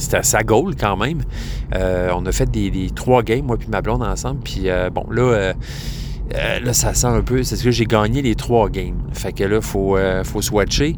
c'était 0.00 0.36
à 0.36 0.42
goal 0.42 0.74
quand 0.76 0.96
même. 0.96 1.22
Euh, 1.74 2.10
on 2.14 2.24
a 2.26 2.32
fait 2.32 2.50
des, 2.50 2.90
trois 2.94 3.22
games, 3.22 3.44
moi 3.44 3.56
puis 3.56 3.68
ma 3.68 3.82
blonde 3.82 4.02
ensemble. 4.02 4.40
Puis 4.42 4.68
euh, 4.68 4.90
bon, 4.90 5.06
là, 5.10 5.22
euh, 5.22 5.52
euh, 6.34 6.60
là, 6.60 6.72
ça 6.72 6.94
sent 6.94 7.06
un 7.06 7.22
peu. 7.22 7.42
C'est 7.42 7.62
que 7.62 7.70
j'ai 7.70 7.84
gagné 7.84 8.22
les 8.22 8.34
trois 8.34 8.68
games. 8.68 9.00
Fait 9.12 9.32
que 9.32 9.44
là, 9.44 9.56
il 9.56 9.62
faut, 9.62 9.98
faut 10.24 10.42
swatcher. 10.42 10.96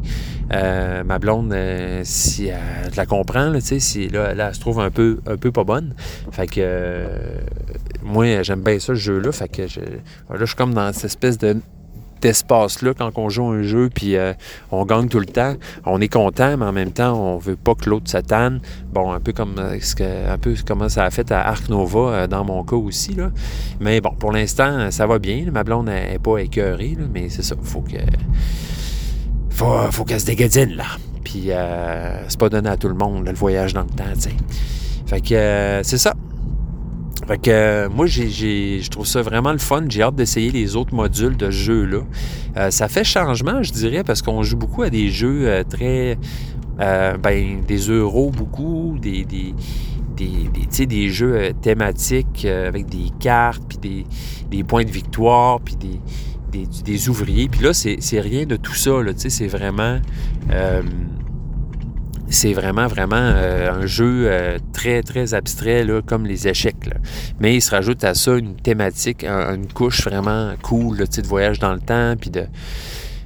Ma 0.51 1.19
blonde, 1.19 1.55
si 2.03 2.47
elle 2.47 2.91
je 2.91 2.97
la 2.97 3.05
comprend, 3.05 3.49
là, 3.49 3.59
si 3.59 4.07
là, 4.09 4.33
elle 4.37 4.55
se 4.55 4.59
trouve 4.59 4.79
un 4.79 4.91
peu, 4.91 5.19
un 5.25 5.37
peu 5.37 5.51
pas 5.51 5.63
bonne. 5.63 5.95
Fait 6.31 6.47
que 6.47 7.05
moi, 8.03 8.43
j'aime 8.43 8.61
bien 8.61 8.79
ça, 8.79 8.87
ce 8.87 8.95
jeu-là. 8.95 9.31
Fait 9.31 9.49
que 9.49 9.67
je, 9.67 9.79
là, 9.79 10.35
je 10.39 10.45
suis 10.45 10.55
comme 10.55 10.73
dans 10.73 10.91
cette 10.93 11.05
espèce 11.05 11.37
de 11.37 11.57
d'espace-là 12.23 12.93
quand 12.97 13.11
on 13.17 13.29
joue 13.29 13.45
un 13.45 13.61
jeu 13.61 13.89
puis 13.93 14.15
euh, 14.15 14.33
on 14.71 14.85
gagne 14.85 15.07
tout 15.07 15.19
le 15.19 15.25
temps. 15.25 15.55
On 15.85 16.01
est 16.01 16.07
content, 16.07 16.57
mais 16.57 16.65
en 16.65 16.71
même 16.71 16.91
temps, 16.91 17.13
on 17.13 17.37
veut 17.37 17.55
pas 17.55 17.75
que 17.75 17.89
l'autre 17.89 18.09
se 18.09 18.17
tanne. 18.17 18.61
Bon, 18.91 19.11
un 19.11 19.19
peu 19.19 19.33
comme 19.33 19.55
euh, 19.59 19.77
un 20.29 20.37
peu 20.37 20.55
comment 20.65 20.89
ça 20.89 21.03
a 21.03 21.11
fait 21.11 21.31
à 21.31 21.47
Arc 21.47 21.69
Nova 21.69 21.99
euh, 21.99 22.27
dans 22.27 22.43
mon 22.43 22.63
cas 22.63 22.75
aussi. 22.75 23.13
Là. 23.13 23.31
Mais 23.79 24.01
bon, 24.01 24.11
pour 24.11 24.31
l'instant, 24.31 24.89
ça 24.89 25.05
va 25.05 25.19
bien. 25.19 25.45
Ma 25.51 25.63
blonde 25.63 25.87
n'est 25.87 26.19
pas 26.19 26.37
écœurée, 26.37 26.95
là, 26.97 27.05
mais 27.13 27.29
c'est 27.29 27.43
ça. 27.43 27.55
Faut 27.61 27.81
que. 27.81 27.97
Faut, 29.49 29.91
faut 29.91 30.03
qu'elle 30.05 30.21
se 30.21 30.25
dégadine, 30.25 30.75
là. 30.75 30.85
Puis 31.23 31.45
euh, 31.49 32.27
c'est 32.27 32.39
pas 32.39 32.49
donné 32.49 32.69
à 32.69 32.77
tout 32.77 32.87
le 32.87 32.95
monde, 32.95 33.27
le 33.27 33.33
voyage 33.33 33.73
dans 33.73 33.83
le 33.83 33.89
temps, 33.89 34.03
tu. 34.19 34.29
Fait 35.05 35.21
que 35.21 35.81
c'est 35.83 35.97
ça. 35.97 36.13
Fait 37.27 37.37
que 37.37 37.49
euh, 37.51 37.89
moi, 37.89 38.05
j'ai, 38.05 38.81
je 38.81 38.89
trouve 38.89 39.07
ça 39.07 39.21
vraiment 39.21 39.53
le 39.53 39.57
fun. 39.59 39.85
J'ai 39.87 40.01
hâte 40.01 40.15
d'essayer 40.15 40.51
les 40.51 40.75
autres 40.75 40.93
modules 40.93 41.37
de 41.37 41.45
ce 41.45 41.51
jeu-là. 41.51 41.99
Euh, 42.57 42.69
ça 42.71 42.87
fait 42.89 43.03
changement, 43.05 43.63
je 43.63 43.71
dirais, 43.71 44.03
parce 44.03 44.21
qu'on 44.21 44.43
joue 44.43 44.57
beaucoup 44.57 44.83
à 44.83 44.89
des 44.89 45.09
jeux 45.09 45.47
euh, 45.47 45.63
très. 45.63 46.17
euh, 46.79 47.17
ben, 47.17 47.61
des 47.65 47.77
euros 47.89 48.31
beaucoup, 48.31 48.97
des, 48.99 49.25
des, 49.25 49.53
des, 50.17 50.49
des, 50.75 50.85
des 50.85 51.09
jeux 51.09 51.35
euh, 51.35 51.51
thématiques 51.61 52.45
euh, 52.45 52.67
avec 52.67 52.87
des 52.87 53.09
cartes, 53.19 53.63
puis 53.67 53.77
des, 53.77 54.05
des 54.49 54.63
points 54.63 54.83
de 54.83 54.91
victoire, 54.91 55.59
puis 55.61 55.75
des, 55.75 55.99
des, 56.51 56.67
des 56.83 57.09
ouvriers. 57.09 57.47
Puis 57.47 57.61
là, 57.61 57.73
c'est, 57.73 58.19
rien 58.19 58.45
de 58.45 58.55
tout 58.55 58.75
ça. 58.75 59.01
Là, 59.01 59.11
c'est 59.15 59.47
vraiment. 59.47 59.99
C'est 62.33 62.53
vraiment, 62.53 62.87
vraiment 62.87 63.15
euh, 63.17 63.71
un 63.81 63.85
jeu 63.85 64.25
euh, 64.27 64.57
très, 64.73 65.01
très 65.03 65.33
abstrait, 65.33 65.85
comme 66.05 66.25
les 66.25 66.47
échecs. 66.47 66.75
Mais 67.39 67.55
il 67.55 67.61
se 67.61 67.71
rajoute 67.71 68.03
à 68.03 68.13
ça 68.13 68.35
une 68.35 68.55
thématique, 68.55 69.23
un- 69.23 69.55
une 69.55 69.71
couche 69.71 70.03
vraiment 70.03 70.53
cool, 70.61 70.97
sais, 71.15 71.21
de 71.21 71.27
voyage 71.27 71.59
dans 71.59 71.73
le 71.73 71.79
temps, 71.79 72.15
puis 72.19 72.29
de... 72.29 72.45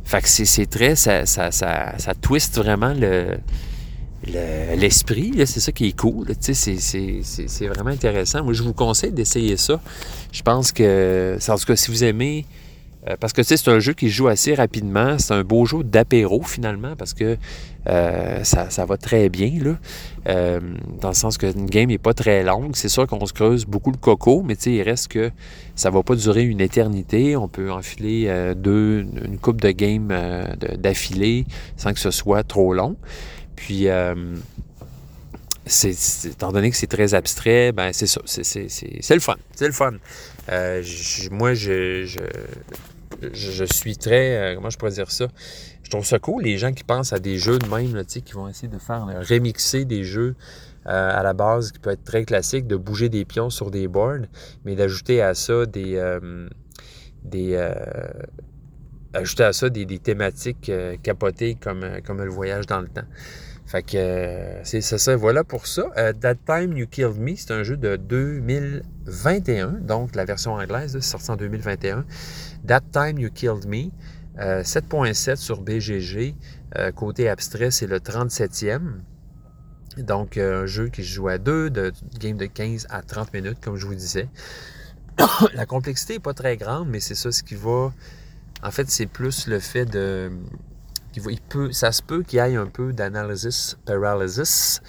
Fait 0.05 0.21
que 0.21 0.27
c'est- 0.29 0.45
très... 0.69 0.95
Ça, 0.95 1.25
ça, 1.25 1.51
ça, 1.51 1.93
ça 1.97 2.13
twiste 2.13 2.57
vraiment 2.57 2.93
le 2.93 3.37
le- 4.25 4.75
l'esprit, 4.75 5.31
c'est 5.45 5.59
ça 5.59 5.71
qui 5.71 5.87
est 5.89 5.97
cool. 5.97 6.27
c'est 7.47 7.67
vraiment 7.67 7.91
intéressant. 7.91 8.43
Moi, 8.43 8.53
je 8.53 8.63
vous 8.63 8.73
conseille 8.73 9.11
d'essayer 9.11 9.57
ça. 9.57 9.79
Je 10.31 10.41
pense 10.41 10.71
que, 10.71 11.37
en 11.47 11.55
tout 11.57 11.65
cas, 11.65 11.75
si 11.75 11.91
vous 11.91 12.03
aimez, 12.03 12.45
euh, 13.07 13.15
parce 13.19 13.33
que 13.33 13.43
c'est 13.43 13.67
un 13.67 13.79
jeu 13.79 13.93
qui 13.93 14.09
se 14.09 14.15
joue 14.15 14.27
assez 14.27 14.53
rapidement. 14.53 15.17
C'est 15.19 15.33
un 15.33 15.43
beau 15.43 15.65
jeu 15.65 15.83
d'apéro 15.83 16.41
finalement, 16.43 16.95
parce 16.95 17.13
que 17.13 17.37
euh, 17.87 18.43
ça, 18.43 18.69
ça 18.69 18.85
va 18.85 18.97
très 18.97 19.29
bien, 19.29 19.51
là. 19.61 19.77
Euh, 20.27 20.59
dans 20.99 21.09
le 21.09 21.13
sens 21.13 21.37
qu'une 21.37 21.67
game 21.67 21.87
n'est 21.89 21.97
pas 21.97 22.13
très 22.13 22.43
longue. 22.43 22.75
C'est 22.75 22.89
sûr 22.89 23.07
qu'on 23.07 23.25
se 23.25 23.33
creuse 23.33 23.65
beaucoup 23.65 23.91
le 23.91 23.97
coco, 23.97 24.43
mais 24.43 24.55
il 24.55 24.81
reste 24.81 25.07
que 25.09 25.31
ça 25.75 25.89
va 25.89 26.03
pas 26.03 26.15
durer 26.15 26.43
une 26.43 26.59
éternité. 26.59 27.37
On 27.37 27.47
peut 27.47 27.71
enfiler 27.71 28.53
deux, 28.55 29.05
une 29.23 29.37
coupe 29.37 29.61
de 29.61 29.71
de- 29.71 30.75
d'affilée 30.75 31.45
sans 31.77 31.93
que 31.93 31.99
ce 31.99 32.11
soit 32.11 32.43
trop 32.43 32.73
long. 32.73 32.97
Puis, 33.55 33.87
étant 36.25 36.51
donné 36.51 36.71
que 36.71 36.75
c'est 36.75 36.87
très 36.87 37.13
abstrait, 37.13 37.71
ben 37.71 37.93
c'est 37.93 38.07
ça. 38.07 38.21
C'est, 38.25 39.13
le 39.13 39.19
fun. 39.19 39.35
C'est 39.55 39.67
le 39.67 39.73
fun. 39.73 39.93
Moi, 41.31 41.53
je, 41.53 42.05
je- 43.33 43.65
suis 43.65 43.97
très. 43.97 44.37
euh, 44.53 44.55
comment 44.55 44.69
je 44.69 44.77
pourrais 44.77 44.91
dire 44.91 45.11
ça? 45.11 45.27
Je 45.83 45.89
trouve 45.89 46.05
ça 46.05 46.19
cool, 46.19 46.43
les 46.43 46.57
gens 46.57 46.73
qui 46.73 46.83
pensent 46.83 47.13
à 47.13 47.19
des 47.19 47.37
jeux 47.37 47.59
de 47.59 47.67
même, 47.67 47.95
là, 47.95 48.03
qui 48.03 48.33
vont 48.33 48.47
essayer 48.47 48.67
de 48.67 48.77
faire 48.77 49.07
euh, 49.07 49.21
remixer 49.21 49.85
des 49.85 50.03
jeux 50.03 50.35
euh, 50.87 51.09
à 51.19 51.23
la 51.23 51.33
base 51.33 51.71
qui 51.71 51.79
peut 51.79 51.91
être 51.91 52.03
très 52.03 52.25
classique, 52.25 52.67
de 52.67 52.75
bouger 52.75 53.09
des 53.09 53.25
pions 53.25 53.49
sur 53.49 53.71
des 53.71 53.87
boards, 53.87 54.25
mais 54.65 54.75
d'ajouter 54.75 55.21
à 55.21 55.33
ça 55.33 55.65
des. 55.65 55.99
des 57.23 57.57
ajouter 59.13 59.43
à 59.43 59.53
ça 59.53 59.69
des, 59.69 59.85
des 59.85 59.99
thématiques 59.99 60.71
capotées 61.01 61.55
comme, 61.59 61.85
comme 62.05 62.21
le 62.23 62.29
voyage 62.29 62.65
dans 62.67 62.81
le 62.81 62.87
temps. 62.87 63.05
Fait 63.65 63.83
que 63.83 64.59
c'est 64.63 64.79
ça, 64.81 65.15
voilà 65.17 65.43
pour 65.43 65.67
ça. 65.67 65.83
That 66.21 66.35
Time 66.45 66.77
You 66.77 66.87
Killed 66.89 67.17
Me, 67.19 67.35
c'est 67.35 67.51
un 67.51 67.63
jeu 67.63 67.75
de 67.75 67.97
2021, 67.97 69.67
donc 69.81 70.15
la 70.15 70.23
version 70.23 70.53
anglaise, 70.53 70.95
là, 70.95 71.01
c'est 71.01 71.09
sorti 71.09 71.31
en 71.31 71.35
2021. 71.35 72.05
That 72.67 72.81
Time 72.91 73.17
You 73.17 73.29
Killed 73.33 73.65
Me, 73.65 73.89
euh, 74.39 74.63
7.7 74.63 75.37
sur 75.37 75.61
BGG. 75.61 76.35
Euh, 76.77 76.91
côté 76.91 77.29
abstrait, 77.29 77.71
c'est 77.71 77.87
le 77.87 77.99
37e. 77.99 78.99
Donc, 79.97 80.37
euh, 80.37 80.63
un 80.63 80.65
jeu 80.65 80.89
qui 80.89 81.03
se 81.03 81.09
joue 81.09 81.27
à 81.27 81.37
deux, 81.37 81.69
de 81.69 81.91
game 82.19 82.37
de 82.37 82.45
15 82.45 82.87
à 82.89 83.01
30 83.01 83.33
minutes, 83.33 83.57
comme 83.61 83.77
je 83.77 83.85
vous 83.85 83.95
disais. 83.95 84.29
la 85.53 85.65
complexité 85.65 86.13
n'est 86.13 86.19
pas 86.19 86.33
très 86.33 86.57
grande, 86.57 86.89
mais 86.89 86.99
c'est 86.99 87.15
ça 87.15 87.31
ce 87.31 87.41
qui 87.41 87.55
va. 87.55 87.91
En 88.61 88.71
fait, 88.71 88.89
c'est 88.89 89.07
plus 89.07 89.47
le 89.47 89.59
fait 89.59 89.85
de. 89.85 90.31
ça 91.71 91.91
se 91.91 92.03
peut 92.03 92.21
qu'il 92.21 92.37
y 92.37 92.41
ait 92.41 92.55
un 92.55 92.67
peu 92.67 92.93
d'analysis 92.93 93.77
paralysis 93.85 94.81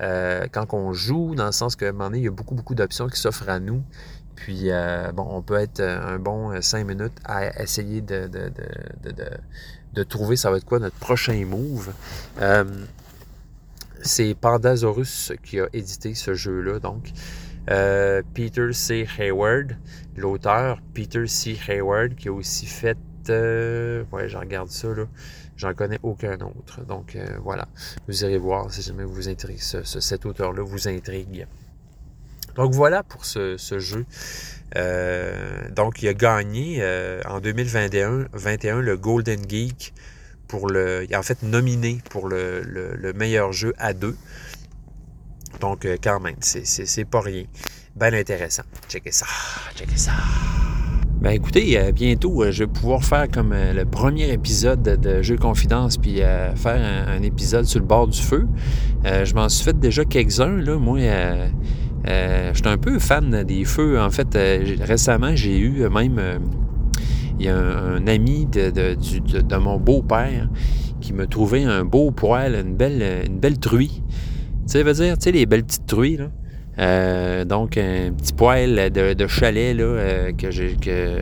euh, 0.00 0.46
quand 0.50 0.74
on 0.74 0.92
joue, 0.92 1.34
dans 1.34 1.46
le 1.46 1.52
sens 1.52 1.76
qu'à 1.76 1.88
un 1.88 1.92
moment 1.92 2.06
donné, 2.06 2.18
il 2.18 2.24
y 2.24 2.28
a 2.28 2.32
beaucoup, 2.32 2.54
beaucoup 2.54 2.74
d'options 2.74 3.08
qui 3.08 3.18
s'offrent 3.18 3.48
à 3.48 3.60
nous. 3.60 3.82
Puis, 4.36 4.70
euh, 4.70 5.12
bon, 5.12 5.26
on 5.30 5.42
peut 5.42 5.58
être 5.58 5.80
euh, 5.80 6.14
un 6.14 6.18
bon 6.18 6.60
5 6.60 6.84
minutes 6.86 7.16
à 7.24 7.62
essayer 7.62 8.00
de, 8.00 8.28
trouver 10.04 10.36
ça 10.36 10.50
va 10.50 10.56
être 10.56 10.64
quoi 10.64 10.78
notre 10.80 10.96
prochain 10.96 11.44
move. 11.46 11.92
Euh, 12.40 12.64
c'est 14.02 14.34
Pandasaurus 14.34 15.32
qui 15.42 15.60
a 15.60 15.66
édité 15.72 16.14
ce 16.14 16.34
jeu-là, 16.34 16.78
donc. 16.78 17.10
Euh, 17.70 18.20
Peter 18.34 18.72
C. 18.74 19.06
Hayward, 19.18 19.76
l'auteur, 20.16 20.80
Peter 20.92 21.26
C. 21.26 21.58
Hayward, 21.68 22.14
qui 22.14 22.28
a 22.28 22.32
aussi 22.32 22.66
fait. 22.66 22.98
euh, 23.30 24.04
ouais, 24.12 24.28
je 24.28 24.36
regarde 24.36 24.68
ça, 24.68 24.88
là. 24.88 25.04
J'en 25.56 25.72
connais 25.72 25.98
aucun 26.02 26.34
autre. 26.40 26.84
Donc, 26.86 27.16
euh, 27.16 27.24
voilà. 27.42 27.66
Vous 28.06 28.22
irez 28.24 28.36
voir 28.36 28.70
si 28.70 28.82
jamais 28.82 29.04
vous 29.04 29.28
intrigue, 29.30 29.60
ce- 29.62 29.84
ce- 29.84 30.00
cet 30.00 30.26
auteur-là 30.26 30.62
vous 30.62 30.88
intrigue. 30.88 31.46
Donc, 32.54 32.72
voilà 32.72 33.02
pour 33.02 33.24
ce, 33.24 33.56
jeu. 33.78 34.06
Euh, 34.76 35.68
donc, 35.70 36.02
il 36.02 36.08
a 36.08 36.14
gagné 36.14 36.78
euh, 36.80 37.20
en 37.28 37.40
2021 37.40 38.26
21, 38.32 38.80
le 38.80 38.96
Golden 38.96 39.40
Geek 39.48 39.92
pour 40.48 40.68
le. 40.68 41.04
Il 41.08 41.14
a 41.14 41.18
en 41.18 41.22
fait 41.22 41.42
nominé 41.42 41.98
pour 42.10 42.28
le, 42.28 42.62
le- 42.62 42.94
le 42.96 43.12
meilleur 43.12 43.52
jeu 43.52 43.74
à 43.78 43.92
deux. 43.92 44.16
Donc, 45.60 45.84
euh, 45.84 45.96
quand 46.02 46.20
même, 46.20 46.36
c'est- 46.40 47.04
pas 47.04 47.20
rien. 47.20 47.44
Ben 47.96 48.12
intéressant. 48.14 48.64
Checkez 48.88 49.12
ça. 49.12 49.26
Checkez 49.76 49.96
ça. 49.96 50.12
Ben 51.20 51.30
écoutez, 51.30 51.90
bientôt, 51.92 52.50
je 52.50 52.64
vais 52.64 52.70
pouvoir 52.70 53.02
faire 53.02 53.30
comme 53.30 53.54
le 53.54 53.84
premier 53.86 54.30
épisode 54.30 54.82
de, 54.82 55.22
Jeux 55.22 55.38
Confidence, 55.38 55.96
puis 55.96 56.16
faire 56.16 57.06
un, 57.08 57.22
épisode 57.22 57.64
sur 57.64 57.80
le 57.80 57.86
bord 57.86 58.08
du 58.08 58.20
feu. 58.20 58.46
Je 59.04 59.32
m'en 59.32 59.48
suis 59.48 59.64
fait 59.64 59.78
déjà 59.78 60.04
quelques-uns, 60.04 60.58
là. 60.58 60.76
Moi, 60.76 60.98
euh, 62.08 62.50
je 62.52 62.58
suis 62.58 62.68
un 62.68 62.78
peu 62.78 62.98
fan 62.98 63.44
des 63.44 63.64
feux. 63.64 64.00
En 64.00 64.10
fait, 64.10 64.36
euh, 64.36 64.76
récemment, 64.80 65.34
j'ai 65.34 65.58
eu 65.58 65.88
même... 65.88 66.18
euh, 66.18 66.38
il 67.38 67.46
y 67.46 67.48
a 67.48 67.56
un, 67.56 68.06
ami 68.06 68.46
de, 68.46 69.58
mon 69.58 69.78
beau-père 69.78 70.48
qui 71.00 71.12
m'a 71.12 71.26
trouvé 71.26 71.64
un 71.64 71.84
beau 71.84 72.12
poêle, 72.12 72.54
une 72.54 72.76
belle, 72.76 73.26
une 73.26 73.40
belle 73.40 73.58
truie. 73.58 74.02
Tu 74.66 74.72
sais, 74.72 74.82
veut 74.84 74.92
dire, 74.92 75.18
tu 75.18 75.24
sais, 75.24 75.32
les 75.32 75.44
belles 75.44 75.64
petites 75.64 75.86
truies, 75.86 76.16
là? 76.16 76.30
Euh, 76.78 77.44
donc, 77.44 77.76
un 77.78 78.12
petit 78.12 78.32
poêle 78.32 78.90
de, 78.92 79.26
chalet 79.26 79.76
là, 79.76 79.84
euh, 79.84 80.32
que 80.32 80.50
j'ai 80.50 80.76
que 80.76 81.18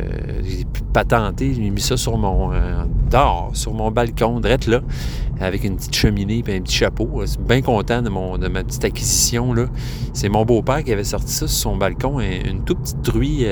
j'ai 1.41 1.71
mis 1.71 1.81
ça 1.81 1.97
sur 1.97 2.17
mon 2.17 2.53
euh, 2.53 2.85
dehors, 3.11 3.51
sur 3.53 3.75
mon 3.75 3.91
balcon, 3.91 4.41
drette 4.41 4.67
là, 4.67 4.81
avec 5.41 5.65
une 5.65 5.77
petite 5.77 5.95
cheminée 5.95 6.43
et 6.47 6.57
un 6.57 6.61
petit 6.61 6.77
chapeau. 6.77 7.09
Je 7.21 7.27
suis 7.27 7.39
bien 7.39 7.61
content 7.61 8.01
de, 8.03 8.09
mon, 8.09 8.39
de 8.39 8.49
ma 8.49 8.65
petite 8.65 8.85
acquisition. 8.85 9.55
C'est 10.15 10.29
mon 10.29 10.45
beau-père 10.45 10.83
qui 10.85 10.93
avait 10.93 11.05
sorti 11.05 11.33
ça 11.33 11.47
sur 11.47 11.71
son 11.71 11.77
balcon, 11.77 12.19
un- 12.19 12.49
une 12.49 12.65
toute 12.65 12.81
petite 12.81 13.03
truie. 13.03 13.47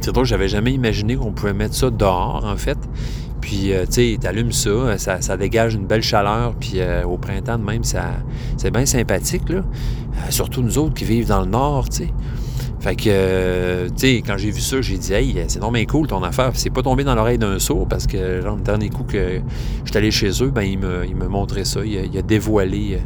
c'est 0.00 0.12
drôle, 0.12 0.26
j'avais 0.26 0.48
jamais 0.48 0.72
imaginé 0.72 1.16
qu'on 1.16 1.32
pouvait 1.32 1.54
mettre 1.54 1.74
ça 1.74 1.90
dehors, 1.90 2.44
en 2.44 2.56
fait. 2.56 2.78
Puis, 3.44 3.74
euh, 3.74 3.84
tu 3.84 3.92
sais, 4.12 4.18
t'allumes 4.18 4.52
ça, 4.52 4.96
ça, 4.96 5.20
ça 5.20 5.36
dégage 5.36 5.74
une 5.74 5.84
belle 5.84 6.02
chaleur, 6.02 6.54
puis 6.58 6.76
euh, 6.76 7.04
au 7.04 7.18
printemps 7.18 7.58
de 7.58 7.62
même, 7.62 7.84
ça, 7.84 8.04
c'est 8.56 8.70
bien 8.70 8.86
sympathique, 8.86 9.50
là. 9.50 9.58
Euh, 9.58 10.30
surtout 10.30 10.62
nous 10.62 10.78
autres 10.78 10.94
qui 10.94 11.04
vivent 11.04 11.28
dans 11.28 11.40
le 11.42 11.48
nord, 11.48 11.90
tu 11.90 12.04
sais. 12.04 12.08
Fait 12.80 12.96
que, 12.96 13.02
euh, 13.08 13.88
tu 13.90 13.94
sais, 13.98 14.22
quand 14.26 14.38
j'ai 14.38 14.50
vu 14.50 14.62
ça, 14.62 14.80
j'ai 14.80 14.96
dit, 14.96 15.12
hey, 15.12 15.44
c'est 15.48 15.60
non 15.60 15.70
bien 15.70 15.84
cool 15.84 16.06
ton 16.06 16.22
affaire. 16.22 16.52
C'est 16.54 16.70
pas 16.70 16.80
tombé 16.80 17.04
dans 17.04 17.14
l'oreille 17.14 17.36
d'un 17.36 17.58
sourd 17.58 17.86
parce 17.86 18.06
que, 18.06 18.40
genre, 18.40 18.56
le 18.56 18.62
dernier 18.62 18.88
coup 18.88 19.04
que 19.04 19.40
je 19.84 19.90
suis 19.90 19.98
allé 19.98 20.10
chez 20.10 20.30
eux, 20.42 20.50
ben, 20.50 20.62
il 20.62 20.78
me, 20.78 21.04
il 21.06 21.14
me 21.14 21.28
montrait 21.28 21.66
ça. 21.66 21.80
Il 21.84 21.98
a, 21.98 22.04
il 22.04 22.16
a 22.16 22.22
dévoilé. 22.22 22.94
euh, 22.94 22.98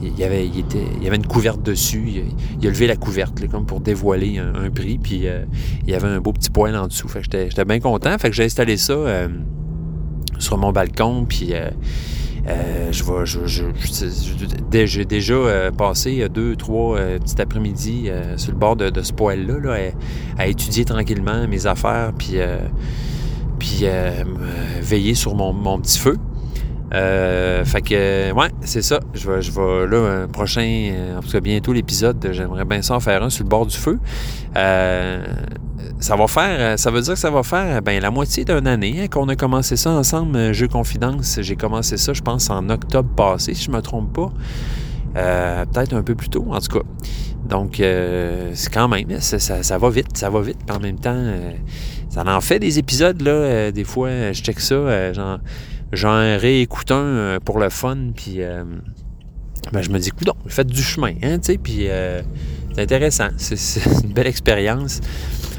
il 0.00 0.18
y, 0.18 0.24
avait, 0.24 0.46
il, 0.46 1.06
avait 1.06 1.16
une 1.16 1.26
couverte 1.26 1.62
dessus. 1.62 2.24
Il 2.60 2.66
a, 2.66 2.70
levé 2.70 2.86
la 2.88 2.96
couverte, 2.96 3.48
comme 3.48 3.66
pour 3.66 3.80
dévoiler 3.80 4.38
un, 4.38 4.54
un 4.54 4.70
prix. 4.70 4.98
Puis 4.98 5.28
euh, 5.28 5.44
il 5.84 5.90
y 5.90 5.94
avait 5.94 6.08
un 6.08 6.20
beau 6.20 6.32
petit 6.32 6.50
poêle 6.50 6.76
en 6.76 6.88
dessous. 6.88 7.06
Fait 7.08 7.20
que 7.20 7.24
j'étais, 7.24 7.50
j'étais 7.50 7.64
bien 7.64 7.78
content. 7.80 8.16
Fait 8.18 8.30
que 8.30 8.34
j'ai 8.36 8.44
installé 8.44 8.76
ça 8.76 8.92
euh, 8.92 9.28
sur 10.42 10.58
mon 10.58 10.72
balcon. 10.72 11.24
Puis. 11.28 11.54
euh, 11.54 11.70
euh, 12.48 12.90
je 12.90 14.84
j'ai 14.84 15.04
déjà 15.04 15.34
euh, 15.34 15.70
passé 15.70 16.28
deux, 16.28 16.56
trois 16.56 16.98
petits 16.98 17.40
après-midi 17.40 18.10
sur 18.36 18.50
le 18.50 18.58
bord 18.58 18.74
de, 18.74 19.00
ce 19.00 19.12
poêle-là, 19.12 19.58
là, 19.62 19.76
à, 20.36 20.48
étudier 20.48 20.84
tranquillement 20.84 21.46
mes 21.46 21.68
affaires, 21.68 22.12
puis, 22.18 22.38
puis 23.60 23.84
veiller 24.80 25.14
sur 25.14 25.36
mon, 25.36 25.52
mon 25.52 25.78
petit 25.78 26.00
feu. 26.00 26.16
Euh, 26.94 27.64
fait 27.64 27.80
que, 27.80 28.32
ouais, 28.32 28.48
c'est 28.60 28.82
ça. 28.82 29.00
Je 29.14 29.30
vais, 29.30 29.40
je 29.40 29.50
vais 29.50 29.86
là, 29.86 30.22
un 30.24 30.28
prochain, 30.28 30.90
euh, 30.92 31.18
en 31.18 31.20
tout 31.22 31.30
cas 31.30 31.40
bientôt 31.40 31.72
l'épisode, 31.72 32.28
j'aimerais 32.32 32.64
bien 32.66 32.82
ça 32.82 32.94
en 32.96 33.00
faire 33.00 33.22
un 33.22 33.30
sur 33.30 33.44
le 33.44 33.48
bord 33.48 33.64
du 33.66 33.76
feu. 33.76 33.98
Euh, 34.56 35.24
ça 36.00 36.16
va 36.16 36.26
faire, 36.26 36.78
ça 36.78 36.90
veut 36.90 37.00
dire 37.00 37.14
que 37.14 37.18
ça 37.18 37.30
va 37.30 37.42
faire 37.42 37.80
ben, 37.80 38.00
la 38.02 38.10
moitié 38.10 38.44
d'une 38.44 38.66
année 38.66 39.02
hein, 39.02 39.06
qu'on 39.08 39.28
a 39.28 39.36
commencé 39.36 39.76
ça 39.76 39.90
ensemble, 39.90 40.36
euh, 40.36 40.52
Jeux 40.52 40.68
Confidence. 40.68 41.38
J'ai 41.40 41.56
commencé 41.56 41.96
ça, 41.96 42.12
je 42.12 42.20
pense, 42.20 42.50
en 42.50 42.68
octobre 42.68 43.08
passé, 43.16 43.54
si 43.54 43.64
je 43.64 43.70
me 43.70 43.80
trompe 43.80 44.12
pas. 44.12 44.30
Euh, 45.16 45.64
peut-être 45.66 45.94
un 45.94 46.02
peu 46.02 46.14
plus 46.14 46.28
tôt, 46.28 46.46
en 46.50 46.58
tout 46.60 46.78
cas. 46.78 46.84
Donc, 47.48 47.80
euh, 47.80 48.50
c'est 48.54 48.72
quand 48.72 48.88
même, 48.88 49.06
ça, 49.20 49.38
ça- 49.38 49.62
ça 49.62 49.78
va 49.78 49.90
vite, 49.90 50.16
ça 50.16 50.30
va 50.30 50.40
vite. 50.40 50.58
Puis 50.66 50.76
en 50.76 50.80
même 50.80 50.98
temps, 50.98 51.10
euh, 51.14 51.52
ça 52.10 52.22
en 52.26 52.40
fait 52.40 52.58
des 52.58 52.78
épisodes, 52.78 53.20
là. 53.22 53.30
euh, 53.30 53.70
des 53.72 53.84
fois, 53.84 54.08
euh, 54.08 54.32
je 54.32 54.42
check 54.42 54.60
ça, 54.60 54.74
euh, 54.74 55.12
j'en, 55.92 56.38
réécoute 56.38 56.90
un 56.90 56.94
euh, 56.94 57.38
pour 57.40 57.58
le 57.58 57.68
fun, 57.68 58.12
puis 58.14 58.36
euh, 58.38 58.64
ben, 59.72 59.82
je 59.82 59.90
me 59.90 59.98
dis, 59.98 60.10
coudon, 60.10 60.34
faites 60.46 60.66
du 60.66 60.82
chemin, 60.82 61.14
hein, 61.22 61.38
tu 61.38 61.52
sais, 61.52 61.58
puis 61.58 61.88
euh, 61.88 62.22
c'est 62.74 62.82
intéressant. 62.82 63.28
C'est, 63.36 63.80
une 64.02 64.12
belle 64.12 64.26
expérience. 64.26 65.00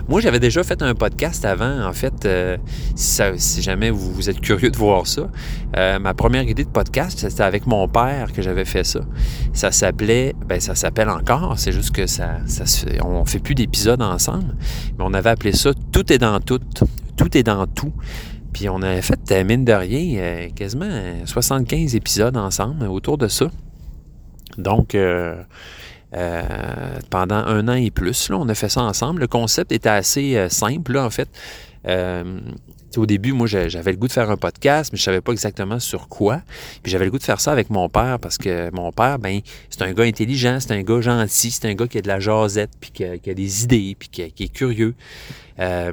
Moi, 0.10 0.20
j'avais 0.20 0.42
déjà 0.42 0.64
fait 0.64 0.82
un 0.82 0.96
podcast 0.96 1.46
avant, 1.46 1.86
en 1.88 1.94
fait, 1.94 2.28
si, 2.96 3.62
jamais 3.62 3.90
vous, 3.90 4.30
êtes 4.30 4.42
curieux 4.42 4.70
de 4.70 4.76
voir 4.76 5.08
ça. 5.08 5.30
Ma 5.74 6.14
première 6.14 6.44
idée 6.44 6.66
de 6.66 6.70
podcast, 6.70 7.20
c'était 7.20 7.44
avec 7.44 7.66
mon 7.68 7.88
père 7.88 8.34
que 8.34 8.42
j'avais 8.42 8.66
fait 8.66 8.84
ça. 8.84 9.00
Ça 9.54 9.72
s'appelait, 9.72 10.36
ben 10.46 10.60
ça 10.60 10.76
s'appelle 10.76 11.08
encore, 11.08 11.58
c'est 11.58 11.72
juste 11.72 11.92
que 11.92 12.06
ça, 12.06 12.40
ça 12.48 12.66
fait- 12.66 13.02
on 13.02 13.24
fait 13.24 13.40
plus 13.40 13.56
d'épisodes 13.56 14.02
ensemble, 14.02 14.58
mais 14.98 15.06
on 15.06 15.14
avait 15.14 15.30
appelé 15.30 15.54
ça 15.54 15.72
Tout 15.94 16.12
est 16.12 16.18
dans 16.18 16.42
tout, 16.42 16.60
tout 17.16 17.38
est 17.38 17.44
dans 17.44 17.66
tout. 17.66 17.94
Puis 18.54 18.70
on 18.70 18.82
avait 18.82 19.01
fait, 19.01 19.20
euh, 19.32 19.43
mine 19.43 19.66
de 19.66 19.74
rien, 19.74 20.20
euh, 20.20 20.49
quasiment 20.56 20.88
euh, 20.88 21.26
75 21.26 21.95
épisodes 21.95 22.38
ensemble 22.38 22.86
autour 22.86 23.18
de 23.18 23.28
ça. 23.28 23.47
Donc, 24.58 24.93
euh, 24.93 25.43
pendant 27.10 27.36
un 27.36 27.68
an 27.68 27.74
et 27.74 27.89
plus, 27.89 28.30
on 28.30 28.47
a 28.47 28.54
fait 28.54 28.70
ça 28.70 28.82
ensemble. 28.82 29.22
Le 29.22 29.28
concept 29.28 29.72
était 29.72 29.89
assez 29.89 30.47
simple, 30.49 30.97
en 30.97 31.10
fait. 31.10 31.28
Au 32.98 33.06
début, 33.06 33.34
moi, 33.34 33.48
j'avais 33.48 33.91
le 33.91 33.98
goût 33.98 34.08
de 34.08 34.14
faire 34.14 34.30
un 34.30 34.38
podcast, 34.38 34.91
mais 34.91 34.98
je 34.98 35.04
savais 35.04 35.22
pas 35.22 35.32
exactement 35.32 35.80
sur 35.80 36.08
quoi. 36.08 36.41
Puis 36.82 36.91
j'avais 36.91 37.06
le 37.06 37.12
goût 37.12 37.18
de 37.18 37.24
faire 37.24 37.39
ça 37.39 37.52
avec 37.52 37.70
mon 37.70 37.89
père 37.89 38.20
parce 38.20 38.38
que 38.38 38.70
mon 38.74 38.91
père, 38.91 39.20
ben, 39.20 39.39
c'est 39.70 39.82
un 39.82 39.94
gars 39.94 40.04
intelligent, 40.04 40.60
c'est 40.60 40.72
un 40.72 40.82
gars 40.82 41.02
gentil, 41.02 41.52
c'est 41.52 41.68
un 41.68 41.74
gars 41.74 41.88
qui 41.88 41.98
a 41.98 42.02
de 42.02 42.08
la 42.08 42.20
jasette, 42.20 42.72
puis 42.80 42.91
qui 42.91 43.04
a, 43.04 43.34
des 43.34 43.64
idées, 43.64 43.96
puis 43.98 44.10
qui, 44.10 44.22
est 44.22 44.54
curieux. 44.54 44.96
Euh, 45.60 45.91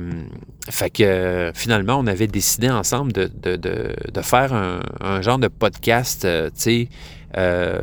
fait 0.69 0.91
que 0.91 1.53
finalement, 1.55 1.97
on 1.99 2.07
avait 2.07 2.27
décidé 2.27 2.71
ensemble 2.71 3.13
de, 3.13 4.23
faire 4.23 4.53
un, 4.53 5.23
genre 5.23 5.39
de 5.39 5.49
podcast, 5.49 6.25
euh, 6.25 6.49
tu 6.49 6.55
sais, 6.57 6.89
euh, 7.37 7.81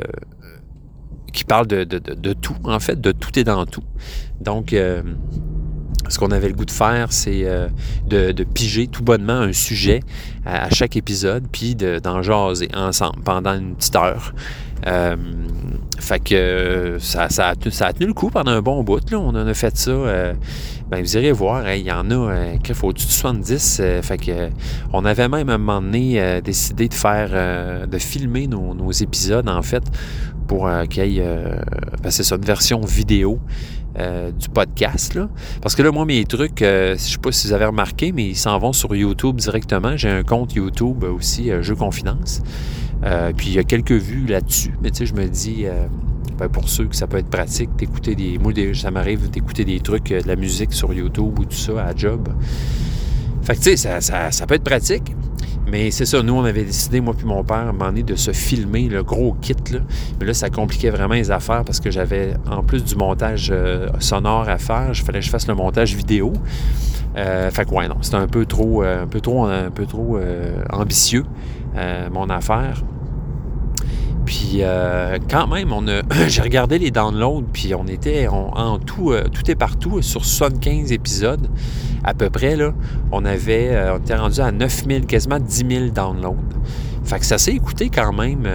qui 1.33 1.43
parle 1.43 1.67
de- 1.67 1.83
de 1.83 2.33
tout, 2.33 2.55
en 2.63 2.79
fait, 2.79 2.99
de 2.99 3.11
tout 3.11 3.37
et 3.37 3.43
dans 3.43 3.65
tout. 3.65 3.83
Donc, 4.41 4.73
euh, 4.73 5.01
ce 6.09 6.19
qu'on 6.19 6.31
avait 6.31 6.47
le 6.47 6.53
goût 6.53 6.65
de 6.65 6.71
faire, 6.71 7.11
c'est 7.11 7.41
euh, 7.45 7.67
de, 8.07 8.43
piger 8.43 8.87
tout 8.87 9.03
bonnement 9.03 9.33
un 9.33 9.53
sujet 9.53 10.01
à, 10.45 10.69
chaque 10.69 10.95
épisode, 10.95 11.45
puis 11.51 11.75
de- 11.75 11.99
d'en 11.99 12.21
jaser 12.21 12.69
ensemble 12.75 13.21
pendant 13.23 13.53
une 13.53 13.75
petite 13.75 13.95
heure. 13.95 14.33
Euh, 14.85 15.15
fait 15.99 16.19
que 16.19 16.35
euh, 16.35 16.99
ça, 16.99 17.23
a 17.23 17.55
tenu, 17.55 18.05
le 18.05 18.13
coup 18.13 18.29
pendant 18.29 18.51
un 18.51 18.61
bon 18.61 18.83
bout. 18.83 19.09
Là. 19.09 19.19
On 19.19 19.29
en 19.29 19.47
a 19.47 19.53
fait 19.53 19.75
ça. 19.75 19.91
ben, 20.89 21.01
vous 21.01 21.17
irez 21.17 21.31
voir, 21.31 21.65
hein, 21.65 21.73
il 21.73 21.85
y 21.85 21.91
en 21.91 22.09
a 22.11 22.57
qu'il 22.63 22.75
faut 22.75 22.93
de 22.93 22.99
70. 22.99 23.79
euh, 23.81 24.01
fait 24.01 24.17
que, 24.17 24.49
on 24.93 25.03
avait 25.05 25.27
même 25.27 25.49
à 25.49 25.55
un 25.55 25.57
moment 25.57 25.81
donné 25.81 26.41
décidé 26.41 26.87
de 26.87 26.93
faire, 26.93 27.87
de 27.87 27.97
filmer 27.97 28.47
nos, 28.47 28.91
épisodes 28.91 29.49
en 29.49 29.61
fait 29.61 29.83
pour 30.47 30.69
qu'il 30.89 31.11
y 31.11 31.19
ait, 31.19 31.59
ben, 32.01 32.09
c'est 32.09 32.23
ça, 32.23 32.35
une 32.35 32.45
version 32.45 32.79
vidéo 32.81 33.39
euh, 33.97 34.31
du 34.31 34.49
podcast. 34.49 35.15
Là. 35.15 35.29
Parce 35.61 35.75
que 35.75 35.81
là, 35.81 35.91
moi, 35.91 36.05
mes 36.05 36.23
trucs, 36.25 36.61
euh, 36.61 36.95
je 36.95 37.01
sais 37.01 37.17
pas 37.17 37.31
si 37.31 37.47
vous 37.47 37.53
avez 37.53 37.65
remarqué, 37.65 38.11
mais 38.11 38.25
ils 38.25 38.35
s'en 38.35 38.57
vont 38.59 38.73
sur 38.73 38.95
YouTube 38.95 39.37
directement. 39.37 39.97
J'ai 39.97 40.09
un 40.09 40.23
compte 40.23 40.53
YouTube 40.53 41.03
aussi, 41.03 41.51
euh, 41.51 41.61
Jeux 41.61 41.75
Confidence. 41.75 42.41
Euh, 43.03 43.31
puis 43.35 43.47
il 43.47 43.53
y 43.53 43.59
a 43.59 43.63
quelques 43.63 43.91
vues 43.91 44.25
là-dessus. 44.25 44.73
Mais 44.81 44.91
tu 44.91 44.97
sais, 44.97 45.05
je 45.05 45.13
me 45.13 45.27
dis, 45.27 45.65
euh, 45.65 45.87
ben, 46.37 46.49
pour 46.49 46.69
ceux 46.69 46.85
que 46.85 46.95
ça 46.95 47.07
peut 47.07 47.17
être 47.17 47.29
pratique, 47.29 47.75
d'écouter 47.75 48.15
des. 48.15 48.37
Moi, 48.37 48.53
ça 48.73 48.91
m'arrive 48.91 49.29
d'écouter 49.29 49.65
des 49.65 49.79
trucs, 49.79 50.09
de 50.09 50.27
la 50.27 50.35
musique 50.35 50.73
sur 50.73 50.93
YouTube 50.93 51.39
ou 51.39 51.45
tout 51.45 51.55
ça 51.55 51.83
à 51.85 51.95
job. 51.95 52.29
Fait 53.47 53.53
que 53.55 53.59
tu 53.61 53.69
sais, 53.71 53.77
ça, 53.77 54.01
ça- 54.01 54.29
ça 54.31 54.45
peut 54.45 54.55
être 54.55 54.63
pratique. 54.63 55.15
Mais 55.69 55.89
c'est 55.91 56.05
ça, 56.05 56.21
nous, 56.21 56.33
on 56.33 56.43
avait 56.45 56.63
décidé, 56.63 56.99
moi 57.01 57.13
puis 57.17 57.25
mon 57.25 57.43
père, 57.43 57.57
à 57.57 57.61
un 57.61 57.65
moment 57.73 57.85
donné, 57.87 58.03
de 58.03 58.15
se 58.15 58.31
filmer, 58.31 58.87
le 58.89 59.03
gros 59.03 59.35
kit. 59.41 59.53
Là. 59.71 59.79
Mais 60.19 60.25
là, 60.25 60.33
ça 60.33 60.49
compliquait 60.49 60.89
vraiment 60.89 61.13
les 61.13 61.31
affaires 61.31 61.63
parce 61.65 61.79
que 61.79 61.91
j'avais, 61.91 62.33
en 62.49 62.61
plus 62.63 62.83
du 62.83 62.95
montage 62.95 63.49
euh, 63.53 63.87
sonore 63.99 64.47
à 64.49 64.57
faire, 64.57 64.89
il 64.93 65.01
fallait 65.01 65.19
que 65.19 65.25
je 65.25 65.29
fasse 65.29 65.47
le 65.47 65.55
montage 65.55 65.95
vidéo. 65.95 66.33
Euh, 67.17 67.49
fait 67.51 67.65
que 67.65 67.71
ouais, 67.73 67.87
non, 67.87 67.95
c'était 68.01 68.15
un 68.17 68.27
peu 68.27 68.45
trop, 68.45 68.83
euh, 68.83 69.03
un 69.03 69.07
peu 69.07 69.19
trop, 69.21 69.45
un 69.45 69.71
peu 69.71 69.85
trop 69.85 70.19
ambitieux, 70.71 71.23
mon 72.11 72.29
affaire. 72.29 72.83
Puis 74.27 74.57
euh, 74.59 75.17
quand 75.31 75.47
même, 75.47 75.71
on 75.71 75.87
a, 75.87 76.01
j'ai 76.27 76.41
regardé 76.41 76.77
les 76.77 76.91
downloads, 76.91 77.45
puis 77.53 77.73
on 77.73 77.87
était 77.87 78.27
on- 78.27 78.51
en 78.55 78.77
tout, 78.77 79.11
euh, 79.11 79.23
tout 79.31 79.49
est 79.49 79.55
partout, 79.55 80.01
sur 80.01 80.25
75 80.25 80.91
épisodes 80.91 81.47
à 82.03 82.13
peu 82.13 82.29
près, 82.29 82.55
là, 82.57 82.73
on 83.13 83.23
avait, 83.25 83.69
euh, 83.71 83.95
on 83.95 83.99
était 83.99 84.15
rendu 84.15 84.41
à 84.41 84.51
9000, 84.51 85.05
quasiment 85.05 85.39
10 85.39 85.65
000 85.69 85.85
downloads. 85.91 86.35
Fait 87.05 87.19
que 87.19 87.25
ça 87.25 87.37
s'est 87.37 87.53
écouté 87.53 87.89
quand 87.89 88.11
même. 88.11 88.45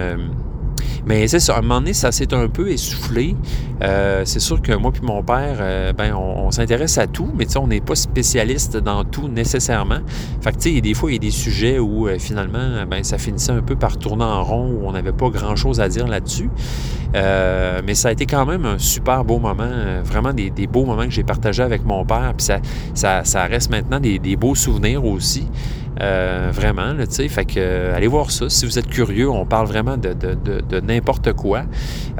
Mais 1.05 1.27
c'est 1.27 1.39
ça, 1.39 1.55
à 1.55 1.59
un 1.59 1.61
moment 1.61 1.79
donné, 1.79 1.93
ça 1.93 2.11
s'est 2.11 2.33
un 2.33 2.47
peu 2.47 2.69
essoufflé. 2.69 3.35
Euh, 3.81 4.23
c'est 4.25 4.39
sûr 4.39 4.61
que 4.61 4.71
moi 4.73 4.91
puis 4.91 5.01
mon 5.03 5.21
père, 5.23 5.57
euh, 5.59 5.91
ben, 5.93 6.13
on, 6.15 6.51
s'intéresse 6.51 6.97
à 6.97 7.07
tout, 7.07 7.29
mais 7.35 7.45
on 7.57 7.67
n'est 7.67 7.81
pas 7.81 7.95
spécialiste 7.95 8.77
dans 8.77 9.03
tout 9.03 9.27
nécessairement. 9.27 9.99
Fait 10.41 10.51
que 10.51 10.79
des 10.79 10.93
fois, 10.93 11.11
il 11.11 11.13
y 11.13 11.17
a 11.17 11.19
des 11.19 11.31
sujets 11.31 11.79
où 11.79 12.07
euh, 12.07 12.17
finalement, 12.19 12.85
ben, 12.89 13.03
ça 13.03 13.17
finissait 13.17 13.51
un 13.51 13.61
peu 13.61 13.75
par 13.75 13.97
tourner 13.97 14.23
en 14.23 14.43
rond, 14.43 14.71
où 14.71 14.87
on 14.87 14.93
n'avait 14.93 15.11
pas 15.11 15.29
grand-chose 15.29 15.81
à 15.81 15.89
dire 15.89 16.07
là-dessus. 16.07 16.49
Mais 17.13 17.93
ça 17.93 18.09
a 18.09 18.11
été 18.11 18.25
quand 18.25 18.45
même 18.45 18.65
un 18.65 18.79
super 18.79 19.23
beau 19.23 19.37
moment, 19.37 19.69
vraiment 20.03 20.33
des, 20.33 20.49
beaux 20.67 20.85
moments 20.85 21.05
que 21.05 21.11
j'ai 21.11 21.23
partagés 21.23 21.61
avec 21.61 21.85
mon 21.85 22.05
père. 22.05 22.33
Ça, 22.37 22.59
ça, 22.95 23.23
ça 23.23 23.43
reste 23.45 23.69
maintenant 23.69 23.99
des 23.99 24.35
beaux 24.35 24.55
souvenirs 24.55 25.05
aussi. 25.05 25.47
Euh, 26.01 26.49
vraiment, 26.51 26.93
tu 26.97 27.05
sais. 27.09 27.27
Fait 27.27 27.45
que, 27.45 27.53
euh, 27.57 27.95
allez 27.95 28.07
voir 28.07 28.31
ça. 28.31 28.49
Si 28.49 28.65
vous 28.65 28.79
êtes 28.79 28.87
curieux, 28.87 29.29
on 29.29 29.45
parle 29.45 29.67
vraiment 29.67 29.97
de, 29.97 30.13
de- 30.13 30.35
de- 30.35 30.79
n'importe 30.79 31.33
quoi. 31.33 31.63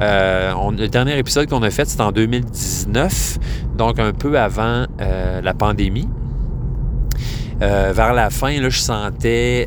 Euh, 0.00 0.52
le 0.70 0.86
dernier 0.88 1.18
épisode 1.18 1.48
qu'on 1.48 1.62
a 1.62 1.70
fait, 1.70 1.84
c'était 1.88 2.02
en 2.02 2.12
2019, 2.12 3.38
donc 3.76 3.98
un 3.98 4.12
peu 4.12 4.38
avant 4.38 4.86
la 4.98 5.54
pandémie. 5.54 6.08
Vers 7.60 8.12
la 8.12 8.30
fin, 8.30 8.60
là, 8.60 8.68
je 8.68 8.78
sentais. 8.78 9.66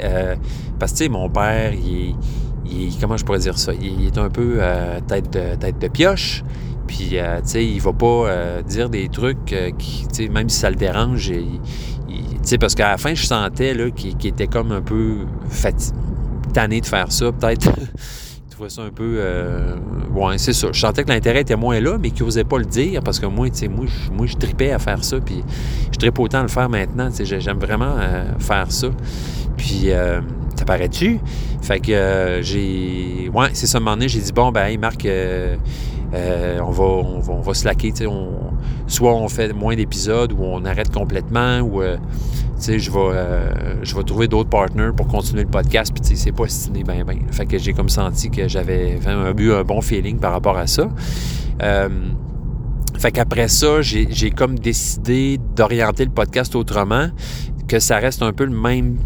parce 0.80 0.92
que, 0.92 0.98
tu 0.98 1.04
sais, 1.06 1.10
mon 1.10 1.30
père, 1.30 1.74
il 1.74 2.16
il 2.70 2.94
Comment 3.00 3.16
je 3.16 3.24
pourrais 3.24 3.40
dire 3.40 3.58
ça? 3.58 3.72
Il, 3.74 4.06
est 4.06 4.18
un 4.18 4.30
peu 4.30 4.60
tête, 5.08 5.32
de, 5.32 5.56
tête 5.56 5.80
de 5.80 5.88
pioche. 5.88 6.44
Puis, 6.86 7.10
tu 7.12 7.18
sais, 7.44 7.66
il 7.66 7.80
va 7.82 7.94
pas 7.94 8.62
dire 8.68 8.90
des 8.90 9.10
trucs 9.10 9.56
qui, 9.78 10.30
même 10.30 10.50
si 10.50 10.60
ça 10.60 10.70
le 10.70 10.76
dérange, 10.76 11.30
il, 11.30 11.60
parce 12.58 12.76
qu'à 12.76 12.92
la 12.92 12.98
fin, 12.98 13.14
je 13.14 13.26
sentais 13.26 13.76
qu'il, 13.94 14.28
était 14.28 14.48
comme 14.48 14.72
un 14.72 14.82
peu 14.82 15.26
fatigué, 15.50 15.98
tanné 16.54 16.80
de 16.80 16.86
faire 16.86 17.12
ça, 17.12 17.32
peut-être. 17.34 17.70
Il 18.48 18.50
trouvait 18.60 18.70
ça 18.70 18.82
un 18.84 18.90
peu. 18.90 19.18
Euh, 19.20 19.76
ouais, 20.16 20.38
c'est 20.38 20.54
ça. 20.54 20.70
Je 20.72 20.80
sentais 20.80 21.04
que 21.04 21.10
l'intérêt 21.10 21.42
était 21.42 21.56
moins 21.56 21.80
là, 21.80 21.98
mais 22.02 22.10
qu'il 22.12 22.24
n'osait 22.26 22.44
pas 22.46 22.58
le 22.58 22.66
dire 22.66 23.04
parce 23.04 23.20
que 23.20 23.26
moi, 23.28 23.50
tu 23.50 23.58
sais, 23.58 23.68
moi, 23.68 23.86
je, 23.86 24.12
moi, 24.12 24.26
je 24.26 24.36
tripais 24.36 24.72
à 24.72 24.80
faire 24.80 25.04
ça. 25.04 25.20
Puis 25.20 25.44
je 25.92 25.98
tripe 25.98 26.18
autant 26.18 26.40
à 26.40 26.44
le 26.44 26.48
faire 26.48 26.70
maintenant. 26.70 27.10
Tu 27.10 27.18
sais, 27.18 27.26
j'ai- 27.26 27.42
j'aime 27.42 27.60
vraiment 27.60 27.96
euh, 28.00 28.24
faire 28.40 28.72
ça. 28.72 28.88
Puis, 29.58 29.92
euh, 29.92 30.22
ça 30.56 30.66
paraît-tu? 30.66 31.20
Fait 31.62 31.80
que 31.80 31.92
euh, 31.92 32.42
j'ai. 32.42 33.30
Ouais, 33.34 33.50
c'est 33.54 33.68
ça, 33.68 33.78
un 33.78 33.82
moment 33.82 33.96
donné, 33.96 34.08
j'ai 34.10 34.22
dit, 34.22 34.32
bon, 34.32 34.52
ben, 34.52 34.66
hey, 34.66 34.78
Marc, 34.78 35.06
euh, 36.14 36.60
on, 36.62 36.72
va, 36.72 36.84
on, 36.84 37.20
va, 37.20 37.34
on 37.34 37.42
va 37.42 37.54
sais, 37.54 38.06
On, 38.08 38.52
soit 38.88 39.14
on 39.14 39.28
fait 39.28 39.54
moins 39.54 39.76
d'épisodes 39.76 40.32
ou 40.32 40.38
on 40.42 40.64
arrête 40.66 40.92
complètement 40.92 41.60
ou. 41.60 41.82
euh, 41.82 41.98
je 42.60 42.90
vais, 42.90 42.98
euh, 42.98 43.84
je 43.84 43.96
vais 43.96 44.04
trouver 44.04 44.28
d'autres 44.28 44.50
partners 44.50 44.90
pour 44.96 45.08
continuer 45.08 45.44
le 45.44 45.50
podcast, 45.50 45.94
puis 45.94 46.18
c'est 46.18 46.32
pas 46.32 46.48
stiné 46.48 46.84
bien, 46.84 47.04
bien. 47.04 47.20
Fait 47.32 47.46
que 47.46 47.58
j'ai 47.60 47.74
comme 47.74 47.90
senti 47.90 48.32
que 48.32 48.48
j'avais 48.48 49.00
eu 49.38 49.52
un 49.54 49.64
bon 49.64 49.82
feeling 49.82 50.18
par 50.18 50.32
rapport 50.32 50.58
à 50.58 50.66
ça. 50.66 50.90
Fait 52.98 53.12
qu'après 53.12 53.48
ça, 53.48 53.82
j'ai 53.82 54.32
comme 54.32 54.58
décidé 54.58 55.40
d'orienter 55.56 56.04
le 56.06 56.12
podcast 56.12 56.56
autrement, 56.56 57.10
que 57.68 57.80
ça 57.80 57.98
reste 57.98 58.24
un 58.24 58.34
peu 58.34 58.46
le 58.46 58.60
même 58.60 58.98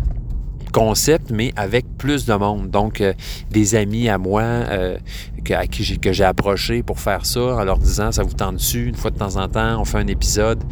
concept, 0.71 1.31
mais 1.31 1.53
avec 1.55 1.85
plus 1.97 2.25
de 2.25 2.33
monde. 2.33 2.69
Donc, 2.69 3.01
euh, 3.01 3.13
des 3.51 3.75
amis 3.75 4.09
à 4.09 4.17
moi 4.17 4.41
euh, 4.41 4.97
à 5.49 5.67
qui 5.67 5.83
j'ai, 5.83 5.97
que 5.97 6.13
j'ai 6.13 6.23
approché 6.23 6.83
pour 6.83 6.99
faire 6.99 7.25
ça, 7.25 7.41
en 7.41 7.63
leur 7.63 7.77
disant, 7.77 8.11
ça 8.11 8.23
vous 8.23 8.33
tente 8.33 8.55
dessus, 8.55 8.87
une 8.87 8.95
fois 8.95 9.11
de 9.11 9.17
temps 9.17 9.37
en 9.37 9.47
temps, 9.47 9.81
on 9.81 9.85
fait 9.85 9.97
un 9.97 10.07
épisode, 10.07 10.63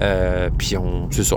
euh, 0.00 0.50
puis 0.56 0.76
on, 0.76 1.08
c'est 1.10 1.24
ça, 1.24 1.36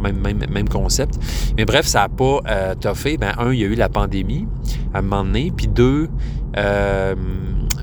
même, 0.00 0.68
concept. 0.68 1.18
Mais 1.56 1.64
bref, 1.64 1.86
ça 1.86 2.00
n'a 2.00 2.08
pas 2.08 2.40
euh, 2.48 2.74
toffé. 2.74 3.16
Ben, 3.16 3.32
un, 3.38 3.52
il 3.52 3.60
y 3.60 3.64
a 3.64 3.66
eu 3.66 3.74
la 3.74 3.88
pandémie 3.88 4.46
à 4.94 4.98
un 4.98 5.02
moment 5.02 5.24
donné, 5.24 5.52
puis 5.54 5.68
deux, 5.68 6.08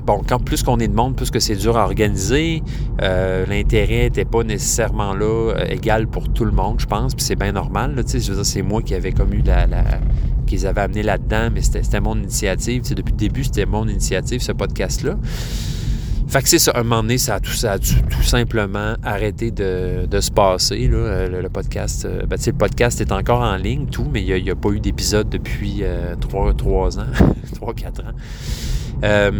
bon, 0.04 0.22
quand 0.26 0.38
plus 0.38 0.62
qu'on 0.62 0.78
est 0.78 0.88
de 0.88 0.94
monde, 0.94 1.16
plus 1.16 1.30
que 1.30 1.40
c'est 1.40 1.56
dur 1.56 1.76
à 1.76 1.84
organiser, 1.84 2.62
euh, 3.02 3.46
l'intérêt 3.46 4.04
n'était 4.04 4.24
pas 4.24 4.42
nécessairement 4.42 5.14
là 5.14 5.54
euh, 5.54 5.64
égal 5.68 6.06
pour 6.06 6.32
tout 6.32 6.44
le 6.44 6.52
monde, 6.52 6.80
je 6.80 6.86
pense, 6.86 7.14
puis 7.14 7.24
c'est 7.24 7.36
bien 7.36 7.52
normal. 7.52 7.94
Là, 7.94 8.02
je 8.06 8.18
veux 8.18 8.34
dire, 8.34 8.46
c'est 8.46 8.62
moi 8.62 8.82
qui 8.82 8.94
avais 8.94 9.12
comme 9.12 9.32
eu 9.32 9.42
la, 9.42 9.66
la 9.66 9.84
qu'ils 10.46 10.66
avaient 10.66 10.80
amené 10.80 11.02
là-dedans, 11.02 11.48
mais 11.52 11.62
c'était 11.62 12.00
mon 12.00 12.16
initiative. 12.16 12.82
T'sais, 12.82 12.94
depuis 12.94 13.12
le 13.12 13.18
début, 13.18 13.44
c'était 13.44 13.66
mon 13.66 13.86
initiative, 13.86 14.40
ce 14.42 14.52
podcast-là. 14.52 15.16
Fait 16.26 16.42
que 16.42 16.48
c'est 16.48 16.58
ça, 16.58 16.72
un 16.76 16.82
moment 16.84 17.02
donné, 17.02 17.18
ça 17.18 17.36
a 17.36 17.40
tout, 17.40 18.22
simplement 18.22 18.94
arrêté 19.02 19.50
de, 19.50 20.06
de, 20.06 20.20
se 20.20 20.30
passer. 20.30 20.88
Là, 20.88 21.28
le, 21.28 21.40
le 21.40 21.48
podcast, 21.48 22.06
ben, 22.28 22.36
le 22.44 22.52
podcast 22.52 23.00
est 23.00 23.10
encore 23.10 23.40
en 23.40 23.56
ligne, 23.56 23.86
tout, 23.86 24.06
mais 24.12 24.22
il 24.22 24.42
n'y 24.42 24.50
a, 24.50 24.52
a, 24.52 24.56
pas 24.56 24.70
eu 24.70 24.80
d'épisode 24.80 25.28
depuis 25.28 25.82
3, 26.20 26.54
3 26.54 26.98
ans, 27.00 27.02
3-4 27.60 27.86
ans. 28.02 28.14
Euh, 29.02 29.30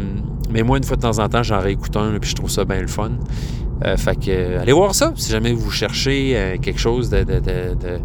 mais 0.51 0.63
moi, 0.63 0.79
une 0.79 0.85
fois 0.85 0.97
de 0.97 1.03
temps 1.03 1.19
en 1.19 1.29
temps, 1.29 1.43
j'en 1.43 1.61
réécoute 1.61 1.97
un, 1.97 2.19
puis 2.19 2.31
je 2.31 2.35
trouve 2.35 2.51
ça 2.51 2.65
bien 2.65 2.81
le 2.81 2.87
fun. 2.87 3.13
Euh, 3.85 3.97
fait 3.97 4.17
que, 4.17 4.31
euh, 4.31 4.61
allez 4.61 4.73
voir 4.73 4.95
ça, 4.95 5.13
si 5.17 5.31
jamais 5.31 5.53
vous 5.53 5.71
cherchez 5.71 6.37
euh, 6.37 6.59
quelque 6.59 6.79
chose 6.79 7.09
de, 7.09 7.25
de, 7.25 7.41
de, 7.41 7.75
de, 7.75 8.01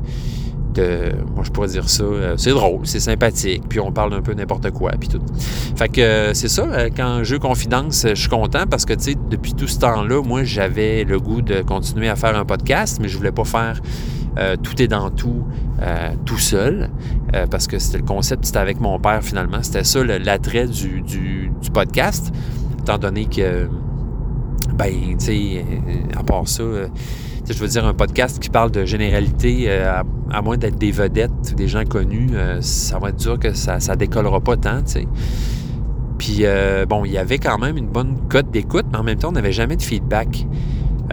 moi 1.34 1.44
je 1.44 1.52
pourrais 1.52 1.68
dire 1.68 1.90
ça, 1.90 2.04
c'est 2.38 2.52
drôle, 2.52 2.82
c'est 2.84 3.00
sympathique, 3.00 3.64
puis 3.68 3.80
on 3.80 3.92
parle 3.92 4.14
un 4.14 4.22
peu 4.22 4.34
n'importe 4.34 4.72
quoi, 4.72 4.92
puis 5.00 5.10
tout. 5.10 5.22
Fait 5.76 5.90
que 5.90 6.32
c'est 6.34 6.50
ça, 6.50 6.90
quand 6.96 7.24
Jeu 7.24 7.40
Confidence, 7.40 8.06
je 8.10 8.16
suis 8.16 8.30
content 8.30 8.66
parce 8.70 8.86
que, 8.86 8.94
tu 8.94 9.04
sais, 9.04 9.16
depuis 9.30 9.54
tout 9.54 9.68
ce 9.68 9.80
temps-là, 9.80 10.22
moi 10.22 10.44
j'avais 10.44 11.04
le 11.04 11.20
goût 11.20 11.42
de 11.42 11.62
continuer 11.62 12.10
à 12.10 12.16
faire 12.16 12.38
un 12.38 12.46
podcast, 12.46 13.00
mais 13.02 13.08
je 13.08 13.18
voulais 13.18 13.32
pas 13.32 13.46
faire 13.46 13.82
euh, 14.38 14.58
tout 14.58 14.82
est 14.82 14.88
dans 14.88 15.10
tout, 15.12 15.46
euh, 15.82 16.12
tout 16.26 16.38
seul, 16.38 16.90
euh, 17.34 17.48
parce 17.48 17.68
que 17.68 17.80
c'était 17.80 18.00
le 18.00 18.04
concept, 18.04 18.46
c'était 18.46 18.60
avec 18.60 18.82
mon 18.82 19.00
père 19.00 19.24
finalement. 19.24 19.64
C'était 19.64 19.86
ça 19.86 20.04
l'attrait 20.04 20.68
du, 20.68 21.02
du, 21.02 21.52
du, 21.62 21.72
podcast, 21.72 22.34
étant 22.80 22.98
donné 22.98 23.28
que, 23.28 23.70
ben, 24.74 25.18
tu 25.18 25.26
sais, 25.26 25.66
à 26.18 26.24
part 26.24 26.48
ça, 26.50 26.64
je 27.48 27.60
veux 27.60 27.68
dire, 27.68 27.86
un 27.86 27.94
podcast 27.94 28.40
qui 28.40 28.50
parle 28.50 28.72
de 28.72 28.86
généralité, 28.86 29.72
à, 29.72 30.04
à, 30.32 30.42
moins 30.42 30.58
d'être 30.58 30.78
des 30.78 30.92
vedettes, 30.92 31.56
des 31.56 31.68
gens 31.68 31.86
connus, 31.86 32.32
ça 32.62 33.00
va 33.00 33.10
être 33.10 33.20
dur 33.20 33.40
que 33.40 33.54
ça, 33.54 33.80
ça 33.80 33.96
décollera 33.96 34.40
pas 34.42 34.58
tant, 34.58 34.82
tu 34.82 34.92
sais. 34.94 35.08
Puis, 36.18 36.44
bon, 36.90 37.06
il 37.06 37.12
y 37.12 37.18
avait 37.18 37.38
quand 37.38 37.58
même 37.58 37.78
une 37.78 37.90
bonne 37.90 38.18
cote 38.30 38.50
d'écoute, 38.50 38.86
mais 38.92 38.98
en 38.98 39.04
même 39.04 39.18
temps, 39.18 39.30
on 39.30 39.34
n'avait 39.34 39.52
jamais 39.52 39.76
de 39.76 39.84
feedback. 39.84 40.46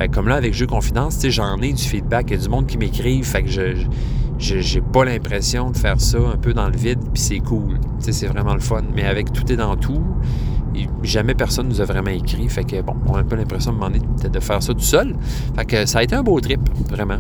Euh, 0.01 0.09
comme 0.09 0.29
là, 0.29 0.37
avec 0.37 0.55
Jeux 0.55 0.67
Confidence, 0.67 1.19
j'en 1.29 1.61
ai 1.61 1.73
du 1.73 1.83
feedback. 1.83 2.27
Il 2.31 2.37
y 2.37 2.41
a 2.41 2.43
du 2.43 2.49
monde 2.49 2.67
qui 2.67 2.79
m'écrive. 2.79 3.25
Fait 3.25 3.43
que 3.43 3.51
je 3.51 3.87
j'ai 4.39 4.81
pas 4.81 5.05
l'impression 5.05 5.71
de 5.71 5.77
faire 5.77 6.01
ça 6.01 6.19
un 6.19 6.37
peu 6.37 6.53
dans 6.53 6.67
le 6.67 6.77
vide, 6.77 6.99
puis 7.15 7.23
c'est 7.23 7.39
cool. 7.39 7.79
C'est 8.01 8.27
vraiment 8.27 8.55
le 8.55 8.61
fun. 8.61 8.83
Mais 8.93 9.05
avec 9.05 9.33
Tout 9.33 9.53
est 9.53 9.57
dans 9.57 9.77
tout, 9.77 10.03
jamais 11.03 11.35
personne 11.35 11.69
nous 11.69 11.81
a 11.81 11.85
vraiment 11.85 12.11
écrit. 12.11 12.49
Fait 12.49 12.65
que 12.65 12.81
bon, 12.81 12.95
on 13.07 13.15
a 13.15 13.21
un 13.21 13.25
peu 13.25 13.37
l'impression 13.37 13.73
de 13.73 14.29
de 14.29 14.41
faire 14.41 14.63
ça 14.63 14.73
tout 14.73 14.81
seul. 14.81 15.15
Fait 15.57 15.65
que 15.65 15.87
ça 15.87 15.99
a 15.99 16.03
été 16.03 16.15
un 16.15 16.23
beau 16.23 16.41
trip, 16.41 16.61
vraiment. 16.91 17.19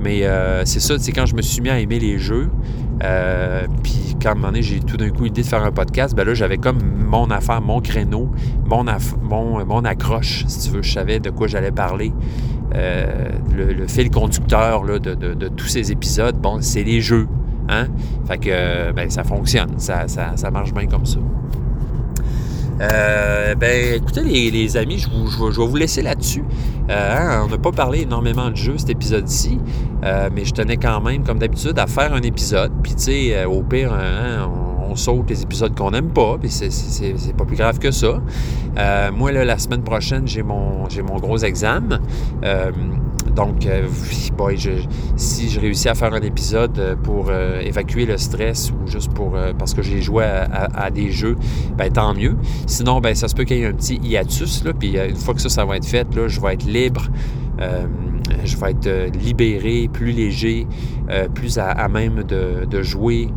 Mais 0.00 0.24
euh, 0.24 0.64
c'est 0.64 0.80
ça, 0.80 0.98
c'est 0.98 1.12
quand 1.12 1.26
je 1.26 1.34
me 1.34 1.42
suis 1.42 1.60
mis 1.60 1.70
à 1.70 1.78
aimer 1.80 1.98
les 1.98 2.18
jeux, 2.18 2.50
euh, 3.02 3.66
puis 3.82 4.16
quand 4.22 4.34
moment 4.34 4.48
donné, 4.48 4.62
j'ai 4.62 4.80
tout 4.80 4.96
d'un 4.96 5.10
coup 5.10 5.24
l'idée 5.24 5.42
de 5.42 5.46
faire 5.46 5.64
un 5.64 5.72
podcast, 5.72 6.14
ben 6.14 6.24
là, 6.24 6.34
j'avais 6.34 6.58
comme 6.58 6.78
mon 6.82 7.30
affaire, 7.30 7.60
mon 7.60 7.80
créneau, 7.80 8.30
mon, 8.66 8.84
mon, 9.22 9.64
mon 9.64 9.84
accroche, 9.84 10.44
si 10.46 10.68
tu 10.68 10.76
veux. 10.76 10.82
Je 10.82 10.92
savais 10.92 11.18
de 11.18 11.30
quoi 11.30 11.46
j'allais 11.46 11.72
parler. 11.72 12.12
Euh, 12.74 13.30
le, 13.54 13.72
le, 13.72 13.86
fil 13.86 14.10
conducteur 14.10 14.84
là, 14.84 14.98
de, 14.98 15.14
de, 15.14 15.34
de, 15.34 15.48
tous 15.48 15.68
ces 15.68 15.92
épisodes, 15.92 16.36
bon, 16.36 16.58
c'est 16.60 16.82
les 16.82 17.00
jeux. 17.00 17.28
Hein? 17.68 17.86
Fait 18.26 18.38
que 18.38 18.92
ben, 18.92 19.08
ça 19.08 19.24
fonctionne, 19.24 19.78
ça, 19.78 20.08
ça, 20.08 20.32
ça 20.36 20.50
marche 20.50 20.74
bien 20.74 20.86
comme 20.86 21.06
ça. 21.06 21.18
Euh, 22.80 23.54
ben, 23.54 23.94
écoutez, 23.94 24.22
les, 24.22 24.50
les 24.50 24.76
amis, 24.76 24.98
je, 24.98 25.08
vous, 25.08 25.28
je, 25.28 25.50
je, 25.50 25.60
vais 25.60 25.66
vous 25.66 25.76
laisser 25.76 26.02
là-dessus. 26.02 26.44
Euh, 26.90 27.16
hein, 27.16 27.42
on 27.46 27.48
n'a 27.48 27.58
pas 27.58 27.72
parlé 27.72 28.02
énormément 28.02 28.50
de 28.50 28.56
jeux 28.56 28.76
cet 28.76 28.90
épisode-ci, 28.90 29.58
euh, 30.04 30.28
mais 30.34 30.44
je 30.44 30.52
tenais 30.52 30.76
quand 30.76 31.00
même, 31.00 31.24
comme 31.24 31.38
d'habitude, 31.38 31.78
à 31.78 31.86
faire 31.86 32.12
un 32.12 32.22
épisode. 32.22 32.72
Puis, 32.82 32.94
tu 32.94 33.02
sais, 33.02 33.44
au 33.44 33.62
pire, 33.62 33.92
hein, 33.92 34.50
on, 34.90 34.94
saute 34.94 35.28
les 35.28 35.42
épisodes 35.42 35.76
qu'on 35.76 35.90
n'aime 35.90 36.08
pas, 36.08 36.38
puis 36.40 36.48
c'est 36.48 37.36
pas 37.36 37.44
plus 37.44 37.56
grave 37.56 37.78
que 37.78 37.90
ça. 37.90 38.18
Euh, 38.78 39.12
moi, 39.12 39.30
là, 39.30 39.44
la 39.44 39.58
semaine 39.58 39.82
prochaine, 39.82 40.26
j'ai 40.26 40.42
mon, 40.42 40.84
mon 41.06 41.16
gros 41.18 41.36
examen. 41.36 42.00
Donc, 43.36 43.66
euh, 43.66 43.86
boy, 44.34 44.56
si 45.16 45.50
je 45.50 45.60
réussis 45.60 45.90
à 45.90 45.94
faire 45.94 46.14
un 46.14 46.22
épisode 46.22 46.96
pour 47.02 47.26
euh, 47.28 47.60
évacuer 47.60 48.06
le 48.06 48.16
stress 48.16 48.72
ou 48.72 48.90
juste 48.90 49.12
pour 49.12 49.36
euh, 49.36 49.52
parce 49.52 49.74
que 49.74 49.82
j'ai 49.82 50.00
joué 50.00 50.24
à, 50.24 50.68
à, 50.74 50.90
des 50.90 51.10
jeux, 51.10 51.36
ben 51.76 51.92
tant 51.92 52.14
mieux. 52.14 52.34
Sinon, 52.66 53.00
ben 53.00 53.14
ça 53.14 53.28
se 53.28 53.34
peut 53.34 53.44
qu'il 53.44 53.58
y 53.58 53.62
ait 53.62 53.66
un 53.66 53.74
petit 53.74 53.96
hiatus, 53.96 54.64
là, 54.64 54.72
puis 54.72 54.96
une 54.96 55.16
fois 55.16 55.34
que 55.34 55.42
ça, 55.42 55.50
ça 55.50 55.66
va 55.66 55.76
être 55.76 55.84
fait, 55.84 56.06
là, 56.14 56.28
je 56.28 56.40
vais 56.40 56.54
être 56.54 56.64
libre. 56.64 57.08
je 58.42 58.56
vais 58.56 58.70
être 58.70 59.18
libéré, 59.18 59.90
plus 59.92 60.12
léger, 60.12 60.66
plus 61.34 61.58
à, 61.58 61.70
à 61.70 61.88
même 61.88 62.22
de, 62.22 62.64
de 62.64 62.82
jouer, 62.82 63.28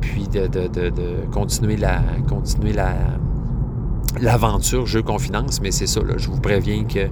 puis 0.00 0.28
de, 0.28 0.46
de, 0.46 0.68
de, 0.68 1.26
continuer 1.32 1.76
la 1.76 2.00
continuer 2.28 2.72
la 2.72 2.94
l'aventure 4.20 4.86
jeu 4.86 5.02
confidence, 5.02 5.60
mais 5.60 5.70
c'est 5.70 5.86
ça, 5.86 6.00
je 6.16 6.28
vous 6.28 6.40
préviens 6.40 6.84
que 6.84 7.08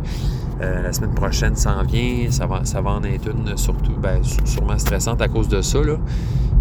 euh, 0.60 0.82
la 0.82 0.92
semaine 0.92 1.14
prochaine 1.14 1.56
s'en 1.56 1.82
vient, 1.82 2.30
ça 2.30 2.46
va, 2.46 2.64
ça 2.64 2.80
va 2.80 2.90
en 2.90 3.02
être 3.04 3.30
une 3.30 3.56
surtout, 3.56 3.94
ben, 4.00 4.20
sûrement 4.44 4.78
stressante 4.78 5.22
à 5.22 5.28
cause 5.28 5.48
de 5.48 5.62
ça, 5.62 5.78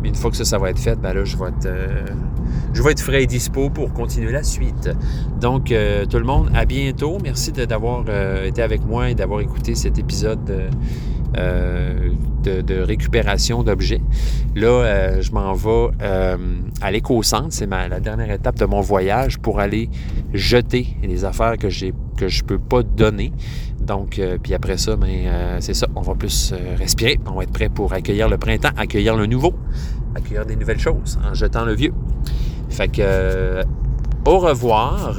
mais 0.02 0.10
une 0.10 0.16
fois 0.16 0.32
que 0.32 0.38
ça, 0.38 0.58
va 0.58 0.70
être 0.70 0.80
fait, 0.80 0.96
ben 0.96 1.14
là, 1.14 1.26
je 1.26 1.36
vais 1.36 1.50
être, 1.50 1.66
euh, 1.66 2.06
je 2.74 2.82
frais 2.82 3.24
et 3.24 3.28
dispo 3.28 3.70
pour 3.70 3.92
continuer 3.92 4.32
la 4.32 4.44
suite. 4.44 4.90
Donc, 5.42 5.72
euh, 5.72 6.06
tout 6.06 6.18
le 6.18 6.24
monde, 6.24 6.50
à 6.54 6.64
bientôt. 6.64 7.18
Merci 7.22 7.52
d'avoir 7.52 8.06
été 8.46 8.62
avec 8.62 8.86
moi 8.86 9.10
et 9.10 9.16
d'avoir 9.16 9.42
écouté 9.42 9.76
cet 9.76 10.00
épisode 10.00 10.70
euh, 11.38 12.10
de, 12.44 12.82
récupération 12.82 13.62
d'objets. 13.62 14.02
Là, 14.56 14.68
euh, 14.68 15.22
je 15.22 15.32
m'en 15.32 15.54
vais 15.54 15.90
euh, 16.02 16.38
à 16.82 16.90
l'éco-centre. 16.90 17.50
C'est 17.52 17.68
la 17.68 18.00
dernière 18.00 18.32
étape 18.32 18.58
de 18.58 18.66
mon 18.66 18.82
voyage 18.82 19.38
pour 19.38 19.60
aller 19.60 19.90
jeter 20.34 20.88
les 21.04 21.26
affaires 21.26 21.58
que 21.58 21.68
que 22.18 22.28
je 22.28 22.44
peux 22.44 22.58
pas 22.58 22.82
donner. 22.82 23.32
Donc, 23.80 24.20
puis 24.42 24.54
après 24.54 24.78
ça, 24.78 24.96
ben, 24.96 25.60
c'est 25.60 25.76
ça. 25.76 25.88
On 25.96 26.02
va 26.02 26.16
plus 26.16 26.54
respirer. 26.78 27.20
On 27.28 27.34
va 27.34 27.44
être 27.44 27.52
prêt 27.52 27.70
pour 27.70 27.94
accueillir 27.94 28.30
le 28.30 28.38
printemps, 28.38 28.72
accueillir 28.78 29.16
le 29.16 29.26
nouveau, 29.26 29.54
accueillir 30.16 30.46
des 30.46 30.56
nouvelles 30.56 30.80
choses 30.80 31.20
en 31.30 31.34
jetant 31.34 31.66
le 31.66 31.76
vieux. 31.76 31.94
Fait 32.70 32.88
que, 32.88 33.62
au 34.26 34.40
revoir. 34.40 35.16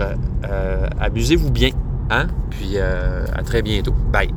Amusez-vous 1.01 1.51
bien. 1.51 1.71
Hein? 2.11 2.27
Puis 2.51 2.79
à 2.79 3.43
très 3.45 3.63
bientôt. 3.63 3.95
Bye. 4.13 4.31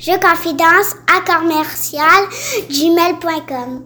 Je 0.00 0.12
confidence 0.18 0.96
à 1.14 1.20
commercial 1.20 2.24
gmail.com. 2.70 3.84